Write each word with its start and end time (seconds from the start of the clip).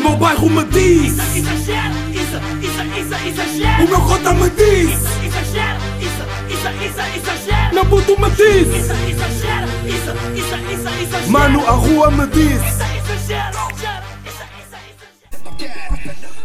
meu 0.00 0.16
bairro 0.16 0.50
me 0.50 0.64
diz 0.64 1.12
Isso, 1.12 1.38
exagero, 1.38 1.94
isso, 2.10 2.36
isso, 2.62 2.82
isso, 2.98 3.28
exagero. 3.28 3.84
O 3.84 3.88
meu 3.88 4.00
cota 4.00 4.34
me 4.34 4.50
diz 4.50 4.90
Isso, 4.90 5.24
exagero, 5.24 5.80
isso, 6.00 6.22
isso, 6.54 6.68
isso, 6.86 7.00
exagero. 7.16 7.74
Meu 7.74 7.86
puto 7.86 8.20
me 8.20 8.30
diz 8.30 8.68
Isso, 8.68 8.92
exagero, 8.92 9.66
isso, 9.86 10.10
isso, 10.34 10.54
isso, 10.72 10.88
exagero. 11.02 11.30
Mano, 11.30 11.66
a 11.66 11.72
rua 11.72 12.10
me 12.10 12.26
diz 12.28 12.60
Isso, 12.60 12.82
exagero. 13.22 13.70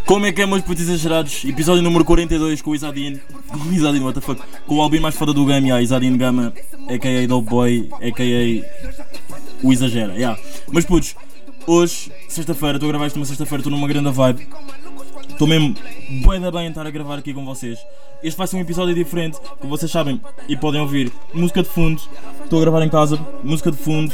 Como 0.05 0.23
é 0.27 0.31
que 0.31 0.39
é, 0.39 0.45
meus 0.45 0.61
putos 0.61 0.83
exagerados? 0.83 1.43
Episódio 1.45 1.81
número 1.81 2.05
42 2.05 2.61
com 2.61 2.69
o 2.69 2.75
Isadine. 2.75 3.19
Com 3.47 3.57
o 3.57 3.73
Isadine, 3.73 4.05
what 4.05 4.13
the 4.13 4.23
fuck? 4.23 4.39
Com 4.67 4.75
o 4.75 4.81
Albin 4.81 4.99
mais 4.99 5.15
foda 5.15 5.33
do 5.33 5.43
game, 5.47 5.67
yeah, 5.67 5.81
Isadine 5.81 6.15
Gama, 6.15 6.53
a.k.a. 6.87 7.27
Dope 7.27 7.49
Boy, 7.49 7.89
a.k.a. 7.93 9.65
o 9.65 9.73
Exagera, 9.73 10.13
yeah. 10.13 10.39
Mas 10.71 10.85
putos, 10.85 11.15
hoje, 11.67 12.11
sexta-feira, 12.27 12.75
estou 12.75 12.87
a 12.87 12.91
gravar 12.91 13.07
isto 13.07 13.15
numa 13.15 13.25
sexta-feira, 13.25 13.61
estou 13.61 13.71
numa 13.71 13.87
grande 13.87 14.09
vibe. 14.09 14.47
Estou 15.29 15.47
mesmo 15.47 15.75
bem 16.27 16.39
da 16.39 16.51
bem 16.51 16.67
a 16.67 16.69
estar 16.69 16.87
a 16.87 16.89
gravar 16.89 17.19
aqui 17.19 17.33
com 17.33 17.43
vocês. 17.45 17.79
Este 18.23 18.37
vai 18.37 18.47
ser 18.47 18.57
um 18.57 18.61
episódio 18.61 18.95
diferente, 18.95 19.37
como 19.59 19.75
vocês 19.75 19.91
sabem 19.91 20.21
e 20.47 20.55
podem 20.55 20.81
ouvir. 20.81 21.11
Música 21.33 21.61
de 21.61 21.69
fundo, 21.69 22.01
estou 22.43 22.59
a 22.59 22.61
gravar 22.61 22.81
em 22.83 22.89
casa, 22.89 23.19
música 23.43 23.71
de 23.71 23.77
fundo. 23.77 24.13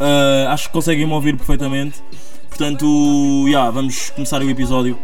ah, 0.00 0.52
acho 0.52 0.68
que 0.68 0.72
conseguem 0.72 1.06
me 1.06 1.12
ouvir 1.12 1.36
perfeitamente. 1.36 2.02
Portanto, 2.48 2.86
yeah, 3.46 3.70
vamos 3.70 4.10
começar 4.10 4.40
o 4.40 4.48
episódio. 4.48 4.98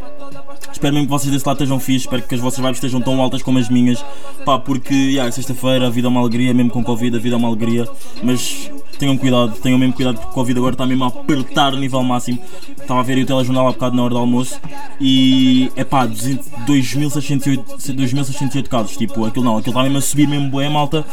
Espero 0.73 0.95
mesmo 0.95 1.06
que 1.06 1.12
vocês 1.12 1.33
desse 1.33 1.47
lado 1.47 1.56
estejam 1.56 1.79
fixe, 1.79 2.06
espero 2.06 2.23
que 2.23 2.34
as 2.34 2.41
vossas 2.41 2.59
vibes 2.59 2.77
estejam 2.77 3.01
tão 3.01 3.20
altas 3.20 3.42
como 3.42 3.59
as 3.59 3.69
minhas. 3.69 4.05
Pá, 4.45 4.59
porque 4.59 4.95
yeah, 4.95 5.29
é 5.29 5.30
sexta-feira, 5.30 5.87
a 5.87 5.91
vida 5.91 6.09
é 6.09 6.10
uma 6.10 6.20
alegria, 6.20 6.55
mesmo 6.55 6.70
com 6.70 6.83
Covid, 6.83 7.16
a 7.16 7.20
vida 7.20 7.37
é 7.37 7.38
uma 7.38 7.48
alegria. 7.48 7.88
Mas 8.23 8.70
tenham 8.98 9.16
cuidado, 9.16 9.52
tenham 9.60 9.79
mesmo 9.79 9.95
cuidado 9.95 10.16
porque 10.16 10.30
o 10.30 10.34
Covid 10.34 10.59
agora 10.59 10.74
está 10.74 10.87
mesmo 10.87 11.05
a 11.05 11.09
apertar 11.09 11.74
a 11.74 11.77
nível 11.77 12.02
máximo. 12.02 12.38
Estava 12.70 13.01
a 13.01 13.02
ver 13.02 13.15
aí 13.15 13.23
o 13.23 13.27
telejornal 13.27 13.69
há 13.69 13.73
bocado 13.73 13.96
na 13.96 14.02
hora 14.02 14.15
do 14.15 14.20
almoço 14.20 14.60
e 15.01 15.70
é 15.77 15.84
pá, 15.84 16.06
2608, 16.06 17.95
2608 17.95 18.71
casos. 18.71 18.96
Tipo, 18.96 19.24
aquilo 19.24 19.45
não, 19.45 19.59
aquilo 19.59 19.73
está 19.73 19.82
mesmo 19.82 19.99
a 19.99 20.02
subir 20.02 20.29
mesmo 20.29 20.51
bué, 20.51 20.68
malta. 20.68 21.05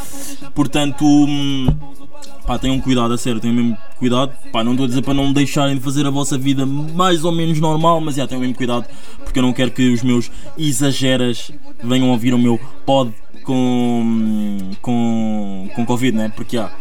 Portanto. 0.54 1.06
hum, 1.06 1.68
Pá, 2.48 2.58
tenham 2.58 2.80
cuidado, 2.80 3.14
a 3.14 3.18
sério, 3.18 3.42
tenham 3.42 3.56
mesmo 3.58 3.78
cuidado. 3.98 4.32
Pá, 4.52 4.64
não 4.64 4.72
estou 4.72 4.86
a 4.86 4.88
dizer 4.88 5.02
para 5.02 5.14
não 5.14 5.32
deixarem 5.34 5.76
de 5.76 5.82
fazer 5.82 6.06
a 6.06 6.10
vossa 6.10 6.38
vida 6.38 6.66
mais 6.66 7.24
ou 7.26 7.32
menos 7.32 7.60
normal, 7.60 8.00
mas 8.02 8.16
já 8.16 8.28
tenham 8.28 8.42
mesmo 8.42 8.56
cuidado, 8.56 8.86
porque 9.24 9.40
eu 9.40 9.44
não 9.44 9.54
quero 9.54 9.72
que 9.72 9.94
os 9.94 10.04
meus 10.04 10.32
exageras 10.58 11.52
venham 11.84 12.10
ouvir 12.10 12.34
o 12.34 12.40
meu 12.40 12.60
pod 12.86 13.14
com, 13.44 14.72
com, 14.82 15.70
com 15.76 15.86
Covid, 15.86 16.18
né? 16.18 16.32
Porque 16.36 16.58
já. 16.58 16.72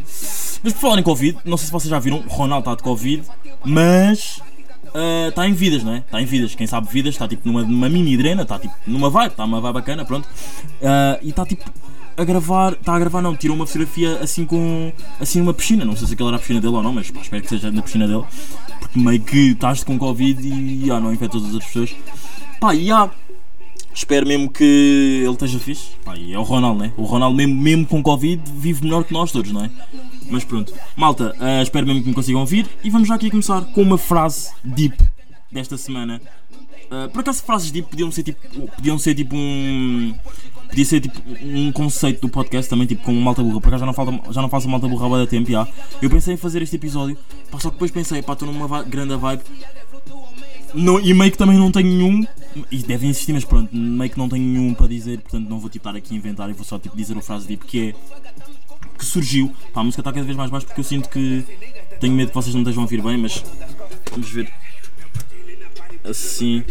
Mas 0.62 0.72
por 0.72 0.80
falar 0.80 0.98
em 0.98 1.02
Covid, 1.02 1.38
não 1.44 1.56
sei 1.56 1.66
se 1.66 1.72
vocês 1.72 1.90
já 1.90 1.98
viram, 1.98 2.18
o 2.18 2.28
Ronaldo 2.28 2.62
está 2.62 2.74
de 2.74 2.82
Covid, 2.82 3.22
mas 3.64 4.40
está 5.28 5.46
em 5.46 5.52
vidas, 5.52 5.84
não 5.84 5.94
é? 5.94 5.98
Está 5.98 6.20
em 6.20 6.24
vidas. 6.24 6.54
Quem 6.54 6.66
sabe 6.66 6.88
vidas 6.90 7.14
está 7.14 7.28
tipo 7.28 7.46
numa, 7.46 7.62
numa 7.62 7.88
mini 7.88 8.16
drena, 8.16 8.42
está 8.42 8.58
tipo 8.58 8.74
numa 8.86 9.10
vibe, 9.10 9.32
está 9.32 9.44
uma 9.44 9.60
vibe 9.60 9.74
bacana, 9.74 10.04
pronto. 10.04 10.28
Ah, 10.82 11.18
e 11.22 11.30
está 11.30 11.44
tipo 11.44 11.64
a 12.16 12.24
gravar, 12.24 12.72
está 12.72 12.94
a 12.94 12.98
gravar 12.98 13.20
não, 13.20 13.36
tirou 13.36 13.56
uma 13.56 13.66
fotografia 13.66 14.18
assim 14.20 14.46
com, 14.46 14.92
assim 15.20 15.40
numa 15.40 15.52
piscina, 15.52 15.84
não 15.84 15.94
sei 15.94 16.08
se 16.08 16.14
aquela 16.14 16.30
era 16.30 16.36
a 16.36 16.40
piscina 16.40 16.60
dele 16.60 16.74
ou 16.74 16.82
não, 16.82 16.92
mas 16.92 17.10
pá, 17.10 17.20
espero 17.20 17.42
que 17.42 17.48
seja 17.48 17.70
na 17.70 17.82
piscina 17.82 18.06
dele, 18.06 18.24
porque 18.80 18.98
meio 18.98 19.20
que 19.20 19.50
estás 19.50 19.84
com 19.84 19.98
Covid 19.98 20.46
e 20.46 20.90
ah, 20.90 20.98
não 20.98 21.12
infecta 21.12 21.32
todas 21.32 21.48
as 21.48 21.54
outras 21.54 21.72
pessoas. 21.72 21.96
Pá, 22.58 22.74
e 22.74 22.90
ah, 22.90 23.10
espero 23.94 24.26
mesmo 24.26 24.50
que 24.50 25.22
ele 25.22 25.32
esteja 25.32 25.58
fixe, 25.58 25.88
pá, 26.04 26.16
e 26.16 26.32
é 26.32 26.38
o 26.38 26.42
Ronaldo, 26.42 26.80
né? 26.80 26.92
O 26.96 27.04
Ronaldo 27.04 27.36
mesmo, 27.36 27.54
mesmo 27.54 27.86
com 27.86 28.02
Covid 28.02 28.42
vive 28.54 28.84
melhor 28.84 29.04
que 29.04 29.12
nós 29.12 29.30
todos, 29.30 29.52
não 29.52 29.64
é? 29.64 29.70
Mas 30.30 30.42
pronto, 30.42 30.72
malta, 30.96 31.34
ah, 31.38 31.62
espero 31.62 31.86
mesmo 31.86 32.02
que 32.02 32.08
me 32.08 32.14
consigam 32.14 32.40
ouvir 32.40 32.66
e 32.82 32.88
vamos 32.88 33.08
já 33.08 33.14
aqui 33.14 33.30
começar 33.30 33.60
com 33.66 33.82
uma 33.82 33.98
frase 33.98 34.50
deep 34.64 34.96
desta 35.52 35.76
semana. 35.76 36.20
Uh, 36.86 37.10
por 37.10 37.20
acaso 37.20 37.42
frases 37.42 37.70
deep 37.70 37.88
podiam 37.88 38.10
ser 38.10 38.22
tipo. 38.22 38.68
Podiam 38.68 38.98
ser 38.98 39.14
tipo 39.14 39.34
um. 39.34 40.14
Podia 40.68 40.84
ser 40.84 41.00
tipo 41.00 41.20
um 41.42 41.72
conceito 41.72 42.20
do 42.20 42.28
podcast 42.28 42.68
também, 42.68 42.86
tipo 42.86 43.02
com 43.02 43.12
malta 43.14 43.42
burra. 43.42 43.60
Por 43.60 43.68
acaso 43.68 43.80
já 43.80 43.86
não, 43.86 43.92
falta, 43.92 44.32
já 44.32 44.42
não 44.42 44.48
faço 44.48 44.68
malta 44.68 44.88
burra 44.88 45.22
há 45.22 45.26
tempo 45.26 45.50
já. 45.50 45.66
Eu 46.02 46.10
pensei 46.10 46.34
em 46.34 46.36
fazer 46.36 46.62
este 46.62 46.76
episódio, 46.76 47.16
pá, 47.50 47.58
só 47.58 47.68
que 47.70 47.76
depois 47.76 47.90
pensei, 47.90 48.22
pá, 48.22 48.32
estou 48.32 48.50
numa 48.50 48.82
grande 48.82 49.16
vibe. 49.16 49.42
E 51.02 51.14
meio 51.14 51.30
que 51.30 51.38
também 51.38 51.56
não 51.56 51.70
tenho 51.70 51.88
nenhum. 51.88 52.26
E 52.70 52.78
devem 52.78 53.10
insistir, 53.10 53.32
mas 53.32 53.44
pronto, 53.44 53.74
meio 53.74 54.10
que 54.10 54.18
não 54.18 54.28
tenho 54.28 54.44
nenhum 54.44 54.74
para 54.74 54.86
dizer, 54.86 55.20
portanto 55.20 55.48
não 55.48 55.58
vou 55.58 55.70
tipo 55.70 55.88
estar 55.88 55.96
aqui 55.96 56.14
a 56.14 56.16
inventar 56.16 56.50
e 56.50 56.52
vou 56.52 56.64
só 56.64 56.78
tipo 56.78 56.96
dizer 56.96 57.16
a 57.16 57.22
frase 57.22 57.46
deep 57.46 57.64
que 57.64 57.88
é. 57.88 57.94
Que 58.98 59.04
surgiu. 59.04 59.54
Pá, 59.72 59.80
a 59.80 59.84
música 59.84 60.00
está 60.00 60.12
cada 60.12 60.24
vez 60.24 60.36
mais 60.36 60.50
baixo 60.50 60.66
porque 60.66 60.80
eu 60.80 60.84
sinto 60.84 61.08
que. 61.08 61.44
Tenho 62.00 62.14
medo 62.14 62.28
que 62.28 62.34
vocês 62.34 62.54
não 62.54 62.62
estejam 62.62 62.82
a 62.82 62.84
ouvir 62.84 63.02
bem, 63.02 63.16
mas. 63.16 63.42
Vamos 64.10 64.30
ver. 64.30 64.52
Assim. 66.08 66.62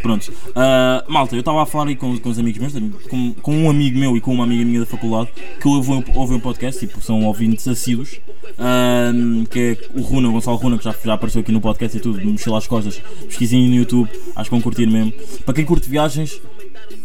Pronto. 0.00 0.32
Ah, 0.54 1.04
malta, 1.08 1.34
eu 1.34 1.40
estava 1.40 1.62
a 1.62 1.66
falar 1.66 1.88
aí 1.88 1.96
com, 1.96 2.18
com 2.18 2.28
os 2.28 2.38
amigos 2.38 2.60
meus, 2.60 3.02
com, 3.08 3.32
com 3.34 3.56
um 3.56 3.70
amigo 3.70 3.98
meu 3.98 4.16
e 4.16 4.20
com 4.20 4.34
uma 4.34 4.44
amiga 4.44 4.64
minha 4.64 4.80
da 4.80 4.86
faculdade, 4.86 5.30
que 5.60 5.68
ouvem, 5.68 6.04
ouvem 6.14 6.36
um 6.36 6.40
podcast, 6.40 6.80
tipo, 6.84 7.00
são 7.00 7.24
ouvintes 7.24 7.66
assíduos, 7.68 8.20
ah, 8.58 9.12
que 9.50 9.58
é 9.58 9.98
o 9.98 10.02
Runa, 10.02 10.28
o 10.28 10.32
Gonçalo 10.32 10.56
Runa, 10.56 10.78
que 10.78 10.84
já, 10.84 10.94
já 11.04 11.14
apareceu 11.14 11.40
aqui 11.40 11.52
no 11.52 11.60
podcast 11.60 11.96
e 11.96 12.00
tudo, 12.00 12.18
me 12.18 12.32
mochila 12.32 12.58
às 12.58 12.66
costas. 12.66 13.00
Pesquisem 13.26 13.68
no 13.68 13.76
YouTube, 13.76 14.10
acho 14.34 14.50
que 14.50 14.54
vão 14.54 14.60
curtir 14.60 14.86
mesmo. 14.86 15.12
Para 15.44 15.54
quem 15.54 15.64
curte 15.64 15.88
viagens 15.88 16.40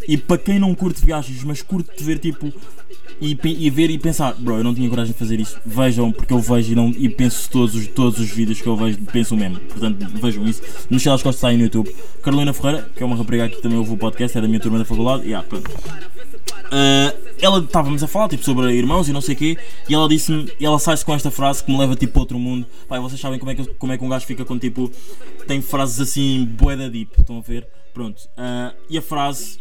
e 0.08 0.18
para 0.18 0.38
quem 0.38 0.58
não 0.58 0.74
curte 0.74 1.06
viagens, 1.06 1.44
mas 1.44 1.62
curte 1.62 2.04
ver 2.04 2.18
tipo 2.18 2.52
e, 3.22 3.38
e 3.44 3.70
ver 3.70 3.90
e 3.90 3.98
pensar, 3.98 4.34
bro, 4.34 4.58
eu 4.58 4.64
não 4.64 4.74
tinha 4.74 4.90
coragem 4.90 5.14
de 5.14 5.20
fazer 5.20 5.40
isso. 5.40 5.60
Vejam, 5.66 6.12
porque 6.12 6.34
eu 6.34 6.40
vejo 6.40 6.72
e, 6.72 6.76
não, 6.76 6.90
e 6.90 7.10
penso 7.10 7.50
todos 7.50 7.76
os, 7.76 7.88
todos 7.88 8.20
os 8.20 8.30
vídeos 8.30 8.62
que 8.62 8.68
eu 8.68 8.76
vejo, 8.76 8.98
penso 9.12 9.36
o 9.36 9.38
mesmo. 9.38 9.60
Portanto, 9.60 10.06
vejam 10.22 10.46
isso. 10.46 10.62
No 10.90 11.00
Chelas 11.00 11.24
Costas 11.24 11.38
está 11.38 11.48
aí 11.50 11.58
no 11.58 11.64
YouTube. 11.64 11.94
Carolina 12.22 12.54
Ferreira, 12.54 12.90
que 12.96 13.02
é 13.02 13.06
uma 13.06 13.16
rapariga 13.16 13.46
aqui 13.46 13.62
também 13.62 13.78
ouve 13.78 13.94
o 13.94 13.98
podcast, 13.98 14.38
é 14.38 14.42
da 14.42 14.48
minha 14.48 14.60
turma 14.60 14.78
da 14.78 14.86
faculdade. 14.86 15.28
E, 15.28 15.34
ah, 15.34 15.44
pronto. 15.44 15.70
Ah, 16.72 17.14
ela 17.42 17.60
estávamos 17.60 18.04
a 18.04 18.08
falar 18.08 18.30
tipo, 18.30 18.44
sobre 18.44 18.74
irmãos 18.74 19.08
e 19.08 19.14
não 19.14 19.22
sei 19.22 19.36
o 19.36 19.38
quê, 19.38 19.58
e 19.88 19.94
ela 19.94 20.08
disse-me, 20.10 20.52
ela 20.60 20.80
sai-se 20.80 21.06
com 21.06 21.14
esta 21.14 21.32
frase 21.32 21.64
que 21.64 21.72
me 21.72 21.78
leva 21.78 21.96
tipo 21.96 22.14
para 22.14 22.22
outro 22.22 22.40
mundo. 22.40 22.66
Pai, 22.88 23.00
vocês 23.00 23.20
sabem 23.20 23.40
como 23.40 23.52
é, 23.52 23.56
que, 23.56 23.66
como 23.76 23.94
é 23.94 23.98
que 23.98 24.04
um 24.04 24.10
gajo 24.10 24.26
fica 24.26 24.44
com 24.44 24.58
tipo. 24.58 24.92
Tem 25.48 25.62
frases 25.62 26.00
assim, 26.00 26.46
boeda 26.46 26.90
deep, 26.90 27.12
estão 27.20 27.38
a 27.38 27.42
ver? 27.42 27.68
Pronto. 27.94 28.28
Ah, 28.36 28.74
e 28.90 28.98
a 28.98 29.02
frase 29.02 29.60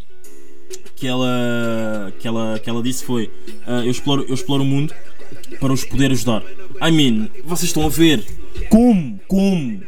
que 0.94 1.06
ela, 1.06 2.12
que 2.18 2.26
ela, 2.26 2.58
que 2.58 2.68
ela 2.68 2.82
disse 2.82 3.04
foi: 3.04 3.30
ah, 3.66 3.84
eu, 3.84 3.90
exploro, 3.90 4.24
eu 4.28 4.34
exploro 4.34 4.62
o 4.62 4.66
mundo 4.66 4.94
para 5.60 5.72
os 5.72 5.84
poder 5.84 6.10
ajudar. 6.10 6.42
I 6.82 6.90
mean, 6.90 7.28
vocês 7.44 7.70
estão 7.70 7.84
a 7.84 7.88
ver 7.88 8.24
como, 8.68 9.20
como 9.28 9.80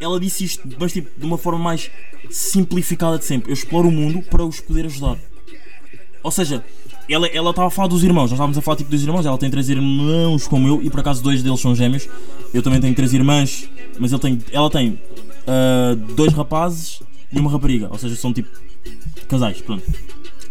ela 0.00 0.18
disse 0.18 0.44
isto, 0.44 0.68
mas 0.78 0.92
tipo 0.92 1.08
de 1.18 1.24
uma 1.24 1.38
forma 1.38 1.58
mais 1.58 1.90
simplificada 2.30 3.18
de 3.18 3.24
sempre. 3.24 3.50
Eu 3.50 3.54
exploro 3.54 3.88
o 3.88 3.92
mundo 3.92 4.22
para 4.22 4.44
os 4.44 4.60
poder 4.60 4.86
ajudar. 4.86 5.16
Ou 6.22 6.30
seja, 6.30 6.64
ela 7.08 7.26
ela 7.28 7.50
estava 7.50 7.68
a 7.68 7.70
falar 7.70 7.88
dos 7.88 8.04
irmãos, 8.04 8.24
nós 8.24 8.32
estávamos 8.32 8.58
a 8.58 8.60
falar 8.60 8.76
tipo 8.76 8.90
dos 8.90 9.02
irmãos, 9.02 9.26
ela 9.26 9.38
tem 9.38 9.50
três 9.50 9.68
irmãos 9.68 10.46
como 10.46 10.68
eu 10.68 10.82
e 10.82 10.90
por 10.90 11.00
acaso 11.00 11.22
dois 11.22 11.42
deles 11.42 11.60
são 11.60 11.74
gêmeos. 11.74 12.08
Eu 12.52 12.62
também 12.62 12.80
tenho 12.80 12.94
três 12.94 13.12
irmãs, 13.12 13.68
mas 13.98 14.12
ele 14.12 14.20
tem, 14.20 14.38
ela 14.52 14.70
tem 14.70 14.98
ah, 15.46 15.96
dois 16.14 16.32
rapazes 16.32 17.02
e 17.32 17.38
uma 17.38 17.50
rapariga, 17.50 17.88
ou 17.90 17.98
seja, 17.98 18.16
são 18.16 18.32
tipo 18.32 18.48
casais, 19.30 19.60
pronto. 19.62 19.84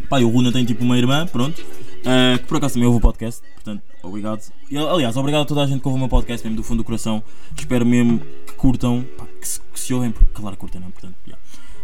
Pá, 0.10 0.20
e 0.20 0.24
o 0.24 0.30
Runa 0.30 0.52
tem 0.52 0.66
tipo 0.66 0.84
uma 0.84 0.98
irmã, 0.98 1.28
pronto, 1.28 1.64
ah, 2.06 2.38
que 2.40 2.46
por 2.46 2.58
acaso 2.58 2.74
também 2.76 2.88
ouve 2.88 2.98
o 2.98 3.02
podcast, 3.02 3.42
portanto, 3.56 3.84
obrigado. 4.02 4.42
E, 4.72 4.78
aliás, 4.78 5.16
obrigado 5.18 5.42
a 5.44 5.46
toda 5.46 5.64
a 5.64 5.68
gente 5.68 5.82
que 5.82 5.88
ouve 5.88 5.98
o 5.98 6.00
meu 6.00 6.10
podcast, 6.10 6.44
mesmo 6.46 6.58
do 6.58 6.64
fundo 6.64 6.78
do 6.80 6.84
coração. 6.84 7.22
Espero 7.58 7.86
mesmo 7.86 8.20
que 8.48 8.54
curtam, 8.54 9.06
pá, 9.18 9.26
que, 9.40 9.48
se, 9.48 9.60
que 9.62 9.80
se 9.80 9.94
ouvem, 9.94 10.12
porque 10.12 10.30
claro, 10.34 10.58
curtem, 10.58 10.82
não, 10.82 10.90
portanto, 10.92 11.16
yeah. 11.28 11.44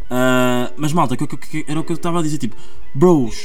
Ah, 0.10 0.72
mas 0.78 0.94
malta, 0.94 1.16
que, 1.18 1.28
que- 1.28 1.38
que- 1.38 1.66
era 1.68 1.80
o 1.80 1.84
que 1.84 1.92
eu 1.92 1.96
estava 1.96 2.20
a 2.20 2.24
dizer, 2.24 2.38
tipo, 2.38 2.56
bros, 2.94 3.36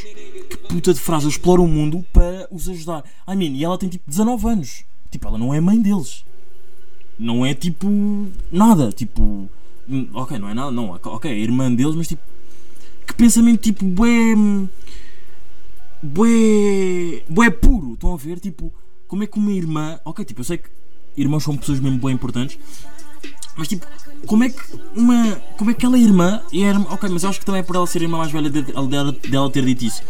que 0.48 0.56
puta 0.68 0.94
de 0.94 1.00
frase, 1.00 1.24
eu 1.26 1.30
exploro 1.30 1.62
o 1.62 1.68
mundo 1.68 2.04
para 2.12 2.46
os 2.50 2.68
ajudar. 2.68 3.04
I 3.28 3.34
mean, 3.36 3.50
e 3.52 3.64
ela 3.64 3.76
tem 3.78 3.88
tipo 3.88 4.04
19 4.08 4.46
anos, 4.48 4.84
tipo, 5.10 5.26
ela 5.28 5.36
não 5.38 5.52
é 5.52 5.60
mãe 5.60 5.80
deles, 5.80 6.24
não 7.18 7.44
é 7.44 7.52
tipo 7.54 7.86
nada, 8.52 8.92
tipo, 8.92 9.48
hum, 9.88 10.08
ok, 10.14 10.38
não 10.38 10.48
é 10.48 10.54
nada, 10.54 10.70
não, 10.70 10.90
ok, 10.90 11.30
é 11.30 11.38
irmã 11.38 11.72
deles, 11.72 11.94
mas 11.94 12.08
tipo, 12.08 12.22
que 13.10 13.14
pensamento 13.14 13.60
tipo, 13.60 13.84
bué, 13.84 14.34
bué, 16.02 17.22
bué 17.28 17.50
puro, 17.50 17.94
estão 17.94 18.14
a 18.14 18.16
ver, 18.16 18.38
tipo, 18.40 18.72
como 19.06 19.22
é 19.22 19.26
que 19.26 19.38
uma 19.38 19.52
irmã, 19.52 19.98
ok, 20.04 20.24
tipo, 20.24 20.40
eu 20.40 20.44
sei 20.44 20.58
que 20.58 20.68
irmãos 21.16 21.42
são 21.44 21.56
pessoas 21.56 21.80
mesmo 21.80 21.98
bem 21.98 22.12
importantes, 22.14 22.58
mas 23.56 23.68
tipo, 23.68 23.86
como 24.26 24.44
é 24.44 24.48
que 24.50 24.60
uma. 24.94 25.34
Como 25.58 25.70
é 25.70 25.74
que 25.74 25.78
aquela 25.86 25.98
irmã. 25.98 26.40
E 26.52 26.62
era, 26.62 26.78
ok, 26.78 27.08
mas 27.10 27.22
eu 27.24 27.30
acho 27.30 27.40
que 27.40 27.44
também 27.44 27.60
é 27.60 27.62
por 27.64 27.76
ela 27.76 27.86
ser 27.86 28.00
irmã 28.02 28.18
mais 28.18 28.30
velha 28.30 28.48
de- 28.48 28.62
dela, 28.62 29.12
dela 29.12 29.50
ter 29.50 29.64
dito 29.64 29.84
isso. 29.84 30.02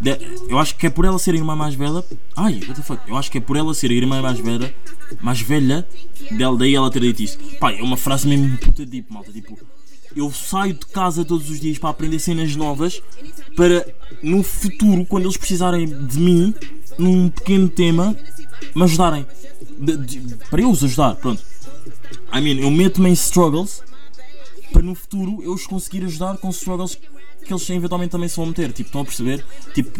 De- 0.00 0.18
eu 0.48 0.58
acho 0.58 0.74
que 0.76 0.86
é 0.86 0.90
por 0.90 1.04
ela 1.04 1.18
ser 1.18 1.34
irmã 1.34 1.54
mais 1.54 1.74
velha. 1.74 2.04
Ai, 2.36 2.54
what 2.54 2.74
the 2.74 2.82
fuck? 2.82 3.00
Eu 3.08 3.16
acho 3.16 3.30
que 3.30 3.38
é 3.38 3.40
por 3.40 3.56
ela 3.56 3.72
ser 3.74 3.90
irmã 3.92 4.20
mais 4.22 4.38
velha. 4.40 4.74
Mais 5.20 5.40
velha 5.40 5.86
dela, 6.32 6.56
daí 6.56 6.74
ela 6.74 6.90
ter 6.90 7.00
dito 7.00 7.22
isso. 7.22 7.38
Pá, 7.60 7.72
é 7.72 7.82
uma 7.82 7.96
frase 7.96 8.26
mesmo 8.26 8.56
puta 8.58 8.84
deep, 8.86 9.12
malta. 9.12 9.32
Tipo, 9.32 9.56
eu 10.16 10.30
saio 10.32 10.74
de 10.74 10.86
casa 10.86 11.24
todos 11.24 11.50
os 11.50 11.60
dias 11.60 11.78
para 11.78 11.90
aprender 11.90 12.18
cenas 12.18 12.54
novas. 12.56 13.02
Para 13.56 13.86
no 14.22 14.42
futuro, 14.42 15.04
quando 15.06 15.24
eles 15.24 15.36
precisarem 15.36 15.86
de 15.86 16.18
mim, 16.18 16.54
num 16.98 17.28
pequeno 17.28 17.68
tema, 17.68 18.16
me 18.74 18.82
ajudarem. 18.82 19.26
De- 19.78 19.96
de- 19.96 20.20
para 20.50 20.60
eu 20.60 20.70
os 20.70 20.82
ajudar, 20.82 21.14
pronto. 21.16 21.42
I 22.34 22.40
mean, 22.40 22.58
eu 22.60 22.70
meto-me 22.70 23.08
em 23.10 23.12
struggles 23.12 23.82
para 24.72 24.82
no 24.82 24.94
futuro 24.94 25.42
eu 25.42 25.52
os 25.54 25.66
conseguir 25.66 26.04
ajudar 26.04 26.36
com 26.38 26.50
struggles 26.50 26.98
que 27.44 27.52
eles 27.54 27.70
eventualmente 27.70 28.10
também 28.10 28.28
se 28.28 28.36
vão 28.36 28.46
meter. 28.46 28.70
Tipo, 28.72 28.88
estão 28.88 29.00
a 29.00 29.04
perceber? 29.04 29.44
Tipo, 29.72 29.98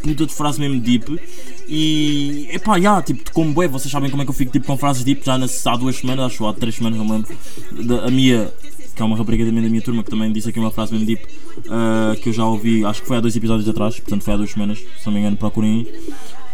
puta 0.00 0.26
de 0.26 0.32
frase 0.34 0.60
mesmo 0.60 0.80
deep. 0.80 1.18
E 1.66 2.46
epá, 2.52 2.78
já, 2.80 3.02
tipo, 3.02 3.32
como 3.32 3.52
bué, 3.52 3.66
vocês 3.66 3.90
sabem 3.90 4.10
como 4.10 4.22
é 4.22 4.24
que 4.24 4.30
eu 4.30 4.34
fico 4.34 4.52
tipo, 4.52 4.66
com 4.66 4.76
frases 4.76 5.02
deep 5.02 5.24
já 5.24 5.36
nas, 5.36 5.66
há 5.66 5.76
duas 5.76 5.96
semanas, 5.96 6.26
acho 6.26 6.46
há 6.46 6.52
três 6.54 6.76
semanas, 6.76 6.98
não 6.98 7.10
lembro. 7.10 7.36
Da, 7.84 8.04
a 8.06 8.10
minha, 8.10 8.52
que 8.94 9.02
é 9.02 9.04
uma 9.04 9.16
rapariga 9.16 9.44
também 9.44 9.62
da 9.62 9.68
minha 9.68 9.82
turma, 9.82 10.02
que 10.02 10.10
também 10.10 10.32
disse 10.32 10.48
aqui 10.48 10.58
uma 10.58 10.70
frase 10.70 10.92
mesmo 10.92 11.06
deep 11.06 11.26
ah, 11.68 12.16
que 12.20 12.28
eu 12.28 12.32
já 12.32 12.46
ouvi, 12.46 12.84
acho 12.84 13.02
que 13.02 13.08
foi 13.08 13.16
há 13.16 13.20
dois 13.20 13.34
episódios 13.34 13.68
atrás, 13.68 13.98
portanto 13.98 14.22
foi 14.22 14.34
há 14.34 14.36
duas 14.36 14.50
semanas, 14.50 14.78
se 14.78 15.06
não 15.06 15.12
me 15.12 15.20
engano, 15.20 15.36
procurem. 15.36 15.86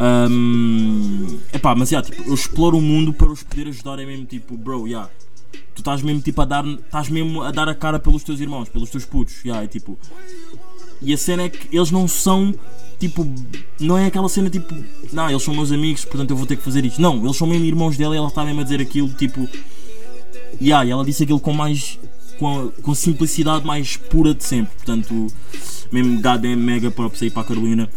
Um, 0.01 1.39
epá, 1.53 1.75
mas 1.75 1.91
já, 1.91 2.01
tipo, 2.01 2.23
eu 2.23 2.35
exploro 2.35 2.79
o 2.79 2.81
mundo 2.81 3.13
para 3.13 3.31
os 3.31 3.43
poder 3.43 3.69
ajudar, 3.69 3.99
é 3.99 4.07
mesmo 4.07 4.25
tipo, 4.25 4.57
bro, 4.57 4.89
já. 4.89 5.09
Tu 5.75 5.81
estás 5.81 6.03
mesmo 6.03 6.23
tipo 6.23 6.41
a 6.41 6.45
dar, 6.45 6.65
estás 6.65 7.09
mesmo 7.09 7.43
a 7.43 7.51
dar 7.51 7.69
a 7.69 7.75
cara 7.75 7.99
pelos 7.99 8.23
teus 8.23 8.41
irmãos, 8.41 8.69
pelos 8.69 8.89
teus 8.91 9.05
putos, 9.05 9.41
já, 9.45 9.63
é 9.63 9.67
tipo. 9.67 9.99
E 11.03 11.13
a 11.13 11.19
cena 11.19 11.45
é 11.45 11.49
que 11.49 11.75
eles 11.75 11.91
não 11.91 12.07
são 12.07 12.55
tipo, 13.01 13.27
não 13.81 13.97
é 13.97 14.07
aquela 14.07 14.29
cena 14.29 14.51
tipo, 14.51 14.75
não, 15.11 15.29
eles 15.29 15.43
são 15.43 15.55
meus 15.55 15.73
amigos, 15.73 16.05
portanto 16.05 16.31
eu 16.31 16.37
vou 16.37 16.47
ter 16.47 16.57
que 16.57 16.63
fazer 16.63 16.85
isto. 16.85 17.01
Não, 17.01 17.25
eles 17.25 17.37
são 17.37 17.47
mesmo 17.47 17.65
irmãos 17.65 17.97
dela 17.97 18.15
e 18.15 18.19
ela 18.19 18.29
está 18.29 18.45
mesmo 18.45 18.61
a 18.61 18.63
dizer 18.63 18.81
aquilo, 18.81 19.09
tipo, 19.09 19.49
yeah, 20.61 20.85
e 20.85 20.91
ela 20.91 21.05
disse 21.05 21.23
aquilo 21.23 21.41
com 21.41 21.53
mais, 21.53 21.99
com 22.41 22.59
a, 22.59 22.83
com 22.83 22.91
a 22.91 22.95
simplicidade 22.95 23.67
mais 23.67 23.99
pura 23.99 24.35
de 24.35 24.43
sempre. 24.43 24.75
Portanto, 24.75 25.27
mesmo 25.93 26.21
goddamn 26.23 26.57
mega 26.57 26.91
props 26.91 27.23
aí 27.23 27.31
para 27.31 27.43
a 27.43 27.45
Carolina. 27.45 27.89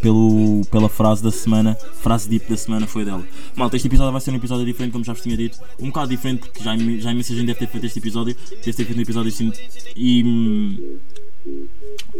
Pelo, 0.00 0.62
pela 0.70 0.88
frase 0.88 1.22
da 1.22 1.32
semana, 1.32 1.76
frase 2.00 2.28
deep 2.28 2.48
da 2.48 2.56
semana 2.56 2.86
foi 2.86 3.04
dela. 3.04 3.26
Malta, 3.56 3.74
este 3.74 3.88
episódio 3.88 4.12
vai 4.12 4.20
ser 4.20 4.30
um 4.30 4.36
episódio 4.36 4.64
diferente, 4.64 4.92
como 4.92 5.04
já 5.04 5.12
vos 5.12 5.20
tinha 5.20 5.36
dito. 5.36 5.58
Um 5.80 5.86
bocado 5.86 6.10
diferente, 6.10 6.40
porque 6.40 6.62
já, 6.62 6.76
já 6.76 7.10
imensa 7.10 7.34
gente 7.34 7.46
deve 7.46 7.58
ter 7.58 7.66
feito 7.66 7.86
este 7.86 7.98
episódio. 7.98 8.36
Deve 8.50 8.72
ter 8.72 8.84
feito 8.84 8.96
um 8.96 9.02
episódio 9.02 9.32
assim. 9.32 9.52
E. 9.96 10.98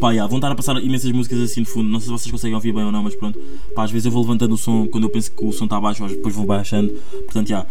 Pá, 0.00 0.10
yeah, 0.10 0.28
vão 0.28 0.38
estar 0.38 0.52
a 0.52 0.54
passar 0.54 0.76
imensas 0.82 1.10
músicas 1.10 1.40
assim 1.40 1.62
de 1.62 1.70
fundo. 1.70 1.88
Não 1.88 1.98
sei 1.98 2.06
se 2.06 2.12
vocês 2.12 2.30
conseguem 2.30 2.54
ouvir 2.54 2.72
bem 2.72 2.84
ou 2.84 2.92
não, 2.92 3.02
mas 3.02 3.14
pronto. 3.14 3.38
Pá, 3.74 3.84
às 3.84 3.90
vezes 3.90 4.04
eu 4.04 4.12
vou 4.12 4.22
levantando 4.22 4.52
o 4.52 4.58
som 4.58 4.86
quando 4.86 5.04
eu 5.04 5.10
penso 5.10 5.32
que 5.32 5.44
o 5.44 5.52
som 5.52 5.64
está 5.64 5.80
baixo, 5.80 6.06
depois 6.06 6.34
vou 6.34 6.44
baixando. 6.44 6.92
Portanto, 7.24 7.48
já. 7.48 7.66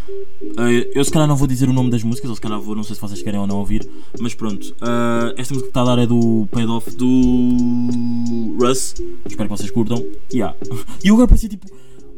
Eh, 0.57 0.89
eu 0.95 1.05
se 1.05 1.11
calhar 1.11 1.27
não 1.27 1.35
vou 1.35 1.47
dizer 1.47 1.69
o 1.69 1.73
nome 1.73 1.91
das 1.91 2.03
músicas, 2.03 2.29
ou 2.29 2.35
se 2.35 2.41
calhar 2.41 2.59
vou, 2.59 2.75
não 2.75 2.83
sei 2.83 2.95
se 2.95 3.01
vocês 3.01 3.21
querem 3.21 3.39
ou 3.39 3.45
não 3.45 3.57
ouvir. 3.59 3.87
Mas 4.19 4.33
pronto. 4.33 4.75
Eh, 4.81 5.35
esta 5.37 5.53
música 5.53 5.67
que 5.67 5.69
está 5.69 5.81
a 5.81 5.85
dar 5.95 5.99
é 5.99 6.07
do 6.07 6.47
Paid 6.51 6.67
Off 6.67 6.89
do 6.95 8.55
Russ. 8.59 8.95
Espero 9.25 9.47
que 9.49 9.57
vocês 9.57 9.69
curtam. 9.71 10.03
Yeah. 10.33 10.55
E 11.03 11.09
agora 11.09 11.27
parecia 11.27 11.49
tipo. 11.49 11.67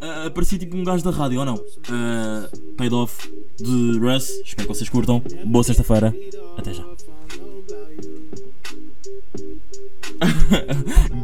eh, 0.01 0.29
parecia 0.29 0.57
tipo 0.57 0.77
um 0.77 0.83
gajo 0.85 1.03
da 1.03 1.11
rádio, 1.11 1.39
ou 1.39 1.45
não? 1.45 1.55
Uh, 1.55 2.95
Off 2.95 3.29
de 3.59 3.99
Russ. 3.99 4.29
Espero 4.45 4.67
que 4.67 4.73
vocês 4.73 4.89
curtam. 4.89 5.21
Boa 5.45 5.63
sexta-feira. 5.63 6.15
Até 6.57 6.73
já. 6.73 6.83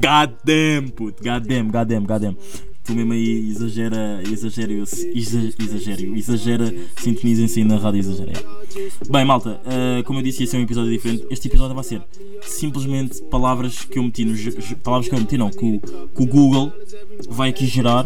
Goddamn, 0.02 0.90
puto, 0.96 1.24
goddamn, 1.24 1.70
goddamn, 1.72 2.06
goddamn. 2.06 2.38
Tu 2.84 2.94
mesmo 2.94 3.14
aí 3.14 3.48
exagera, 3.50 4.22
exagera, 4.30 4.74
exa- 4.74 5.54
exagera, 6.18 6.74
sintonizem-se 6.98 7.60
aí 7.62 7.66
na 7.66 7.78
rádio 7.78 8.00
exagera. 8.02 8.44
Bem, 9.10 9.24
malta, 9.24 9.62
eh, 9.66 10.04
como 10.04 10.20
eu 10.20 10.24
disse, 10.24 10.42
ia 10.44 10.48
ser 10.48 10.58
um 10.58 10.64
episódio 10.64 10.92
diferente. 10.92 11.26
Este 11.32 11.48
episódio 11.48 11.74
vai 11.76 11.84
ser 11.86 12.02
simplesmente 12.42 13.22
palavras 13.24 13.86
que 13.86 13.98
eu 13.98 14.04
meti 14.04 14.26
no. 14.26 14.36
Palavras 14.84 15.08
que 15.08 15.16
eu 15.16 15.20
meti, 15.20 15.38
não, 15.38 15.50
que 15.50 15.64
o, 15.64 15.80
que 15.80 16.24
o 16.24 16.26
Google 16.26 16.74
vai 17.30 17.52
aqui 17.52 17.66
gerar 17.68 18.06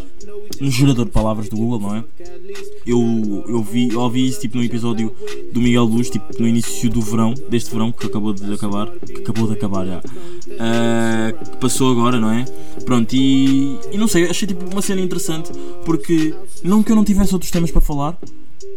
no 0.62 0.69
gerador 0.69 1.06
de 1.06 1.12
palavras 1.12 1.50
do 1.50 1.56
Google, 1.58 1.80
não 1.80 1.96
é? 1.96 2.04
Eu, 2.85 3.44
eu 3.47 3.61
vi, 3.61 3.89
eu 3.91 3.99
ouvi 3.99 4.27
isso 4.27 4.39
tipo 4.39 4.57
no 4.57 4.63
episódio 4.63 5.11
do 5.51 5.59
Miguel 5.59 5.83
Luz, 5.83 6.09
tipo 6.09 6.25
no 6.39 6.47
início 6.47 6.89
do 6.89 7.01
verão, 7.01 7.33
deste 7.49 7.69
verão 7.71 7.91
que 7.91 8.05
acabou 8.05 8.33
de 8.33 8.53
acabar, 8.53 8.88
que 8.88 9.21
acabou 9.21 9.47
de 9.47 9.53
acabar 9.53 9.85
já. 9.85 10.01
Ah, 10.59 11.33
que 11.33 11.57
passou 11.57 11.91
agora, 11.91 12.19
não 12.19 12.31
é? 12.31 12.45
Pronto, 12.85 13.13
e, 13.13 13.77
e 13.91 13.97
não 13.97 14.07
sei, 14.07 14.29
achei 14.29 14.47
tipo 14.47 14.65
uma 14.71 14.81
cena 14.81 15.01
interessante 15.01 15.51
porque 15.85 16.33
não 16.63 16.81
que 16.81 16.91
eu 16.91 16.95
não 16.95 17.03
tivesse 17.03 17.33
outros 17.33 17.51
temas 17.51 17.71
para 17.71 17.81
falar, 17.81 18.17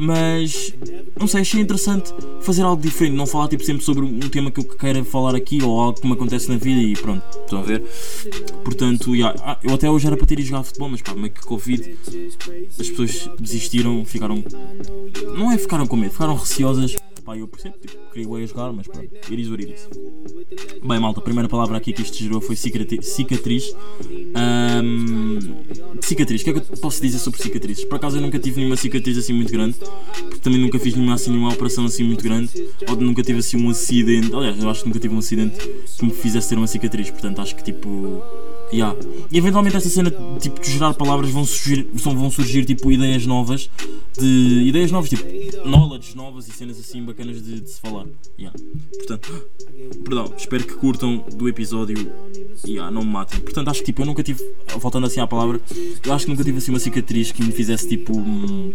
mas 0.00 0.73
não 1.19 1.26
sei, 1.26 1.43
achei 1.43 1.61
interessante 1.61 2.14
fazer 2.41 2.62
algo 2.62 2.81
diferente, 2.81 3.14
não 3.14 3.26
falar 3.26 3.49
tipo 3.49 3.62
sempre 3.62 3.85
sobre 3.85 4.02
um 4.02 4.19
tema 4.20 4.50
que 4.50 4.58
eu 4.58 4.64
queira 4.64 5.05
falar 5.05 5.35
aqui 5.35 5.62
ou 5.62 5.79
algo 5.79 6.00
que 6.00 6.06
me 6.06 6.14
acontece 6.14 6.49
na 6.49 6.56
vida 6.56 6.81
e 6.81 6.94
pronto, 6.94 7.23
estão 7.38 7.58
a 7.58 7.62
ver? 7.62 7.82
Portanto, 8.64 9.14
yeah, 9.14 9.38
ah, 9.44 9.58
eu 9.62 9.75
até 9.75 9.91
hoje 9.91 10.06
era 10.06 10.17
para 10.17 10.26
ter 10.26 10.38
ido 10.38 10.49
jogar 10.49 10.62
futebol, 10.62 10.88
mas 10.88 11.02
pá, 11.02 11.14
meio 11.14 11.31
que 11.31 11.43
Covid 11.43 11.99
as 12.79 12.88
pessoas 12.88 13.29
desistiram, 13.38 14.02
ficaram. 14.06 14.43
Não 15.37 15.52
é 15.52 15.58
ficaram 15.58 15.87
com 15.87 15.97
medo, 15.97 16.12
ficaram 16.12 16.35
receosas. 16.35 16.96
Pá, 17.31 17.37
eu 17.37 17.47
percebo, 17.47 17.77
tipo, 17.79 17.97
queria 18.12 18.43
a 18.43 18.47
jogar, 18.47 18.73
mas 18.73 18.88
pronto, 18.88 19.09
iris 19.31 19.49
what 19.49 19.62
it 19.62 19.73
is. 19.73 19.88
Bem, 20.82 20.99
malta, 20.99 21.21
a 21.21 21.23
primeira 21.23 21.49
palavra 21.49 21.77
aqui 21.77 21.93
que 21.93 22.03
isto 22.03 22.17
gerou 22.17 22.41
foi 22.41 22.56
cicatriz. 22.56 23.73
Ahm, 24.35 25.38
cicatriz, 26.00 26.41
o 26.41 26.44
que 26.44 26.50
é 26.50 26.53
que 26.55 26.59
eu 26.59 26.79
posso 26.79 27.00
dizer 27.00 27.21
sobre 27.21 27.41
cicatrizes? 27.41 27.85
Por 27.85 27.94
acaso 27.94 28.17
eu 28.17 28.21
nunca 28.21 28.37
tive 28.37 28.56
nenhuma 28.56 28.77
cicatriz 28.77 29.17
assim 29.17 29.32
muito 29.32 29.53
grande, 29.53 29.79
porque 29.79 30.41
também 30.41 30.61
nunca 30.61 30.77
fiz 30.81 30.97
nenhuma, 30.97 31.15
assim, 31.15 31.31
nenhuma 31.31 31.53
operação 31.53 31.85
assim 31.85 32.03
muito 32.03 32.25
grande, 32.25 32.50
ou 32.88 32.97
nunca 32.97 33.23
tive 33.23 33.38
assim 33.38 33.65
um 33.65 33.71
acidente. 33.71 34.35
Aliás, 34.35 34.61
eu 34.61 34.69
acho 34.69 34.81
que 34.82 34.88
nunca 34.88 34.99
tive 34.99 35.15
um 35.15 35.19
acidente 35.19 35.56
que 35.61 36.05
me 36.05 36.12
fizesse 36.12 36.49
ter 36.49 36.56
uma 36.56 36.67
cicatriz, 36.67 37.12
portanto 37.12 37.41
acho 37.41 37.55
que 37.55 37.62
tipo. 37.62 38.21
Yeah. 38.72 38.96
E 39.31 39.37
eventualmente 39.38 39.76
esta 39.76 39.88
cena 39.88 40.12
tipo, 40.38 40.61
de 40.61 40.70
gerar 40.70 40.94
palavras 40.94 41.31
vão 41.31 41.44
surgir, 41.44 41.88
são- 41.99 42.17
vão 42.17 42.31
surgir 42.31 42.64
tipo 42.64 42.90
ideias 42.93 43.26
novas 43.26 43.69
de 44.19 44.62
ideias 44.67 44.90
novas, 44.93 45.11
tipo 45.11 45.22
knowledge 45.69 46.14
novas 46.17 46.46
e 46.49 46.52
cenas 46.52 46.78
assim 46.78 47.02
bacanas 47.05 47.43
de, 47.43 47.61
de 47.61 47.69
se 47.70 47.81
falar. 47.81 48.06
Yeah. 48.38 48.56
Portanto, 48.99 49.44
perdão, 50.05 50.32
espero 50.37 50.64
que 50.64 50.75
curtam 50.75 51.25
do 51.34 51.49
episódio 51.49 51.96
e 52.64 52.72
yeah, 52.72 52.90
não 52.90 53.02
me 53.02 53.11
matem. 53.11 53.40
Portanto, 53.40 53.69
acho 53.69 53.81
que 53.81 53.87
tipo, 53.87 54.02
eu 54.02 54.06
nunca 54.06 54.22
tive, 54.22 54.43
voltando 54.78 55.06
assim 55.06 55.20
à 55.20 55.26
palavra, 55.26 55.61
eu 56.05 56.12
acho 56.12 56.26
que 56.26 56.31
nunca 56.31 56.44
tive 56.44 56.58
assim 56.58 56.70
uma 56.70 56.78
cicatriz 56.81 57.32
que 57.32 57.43
me 57.43 57.52
fizesse 57.52 57.88
tipo. 57.88 58.17
hum, 58.17 58.72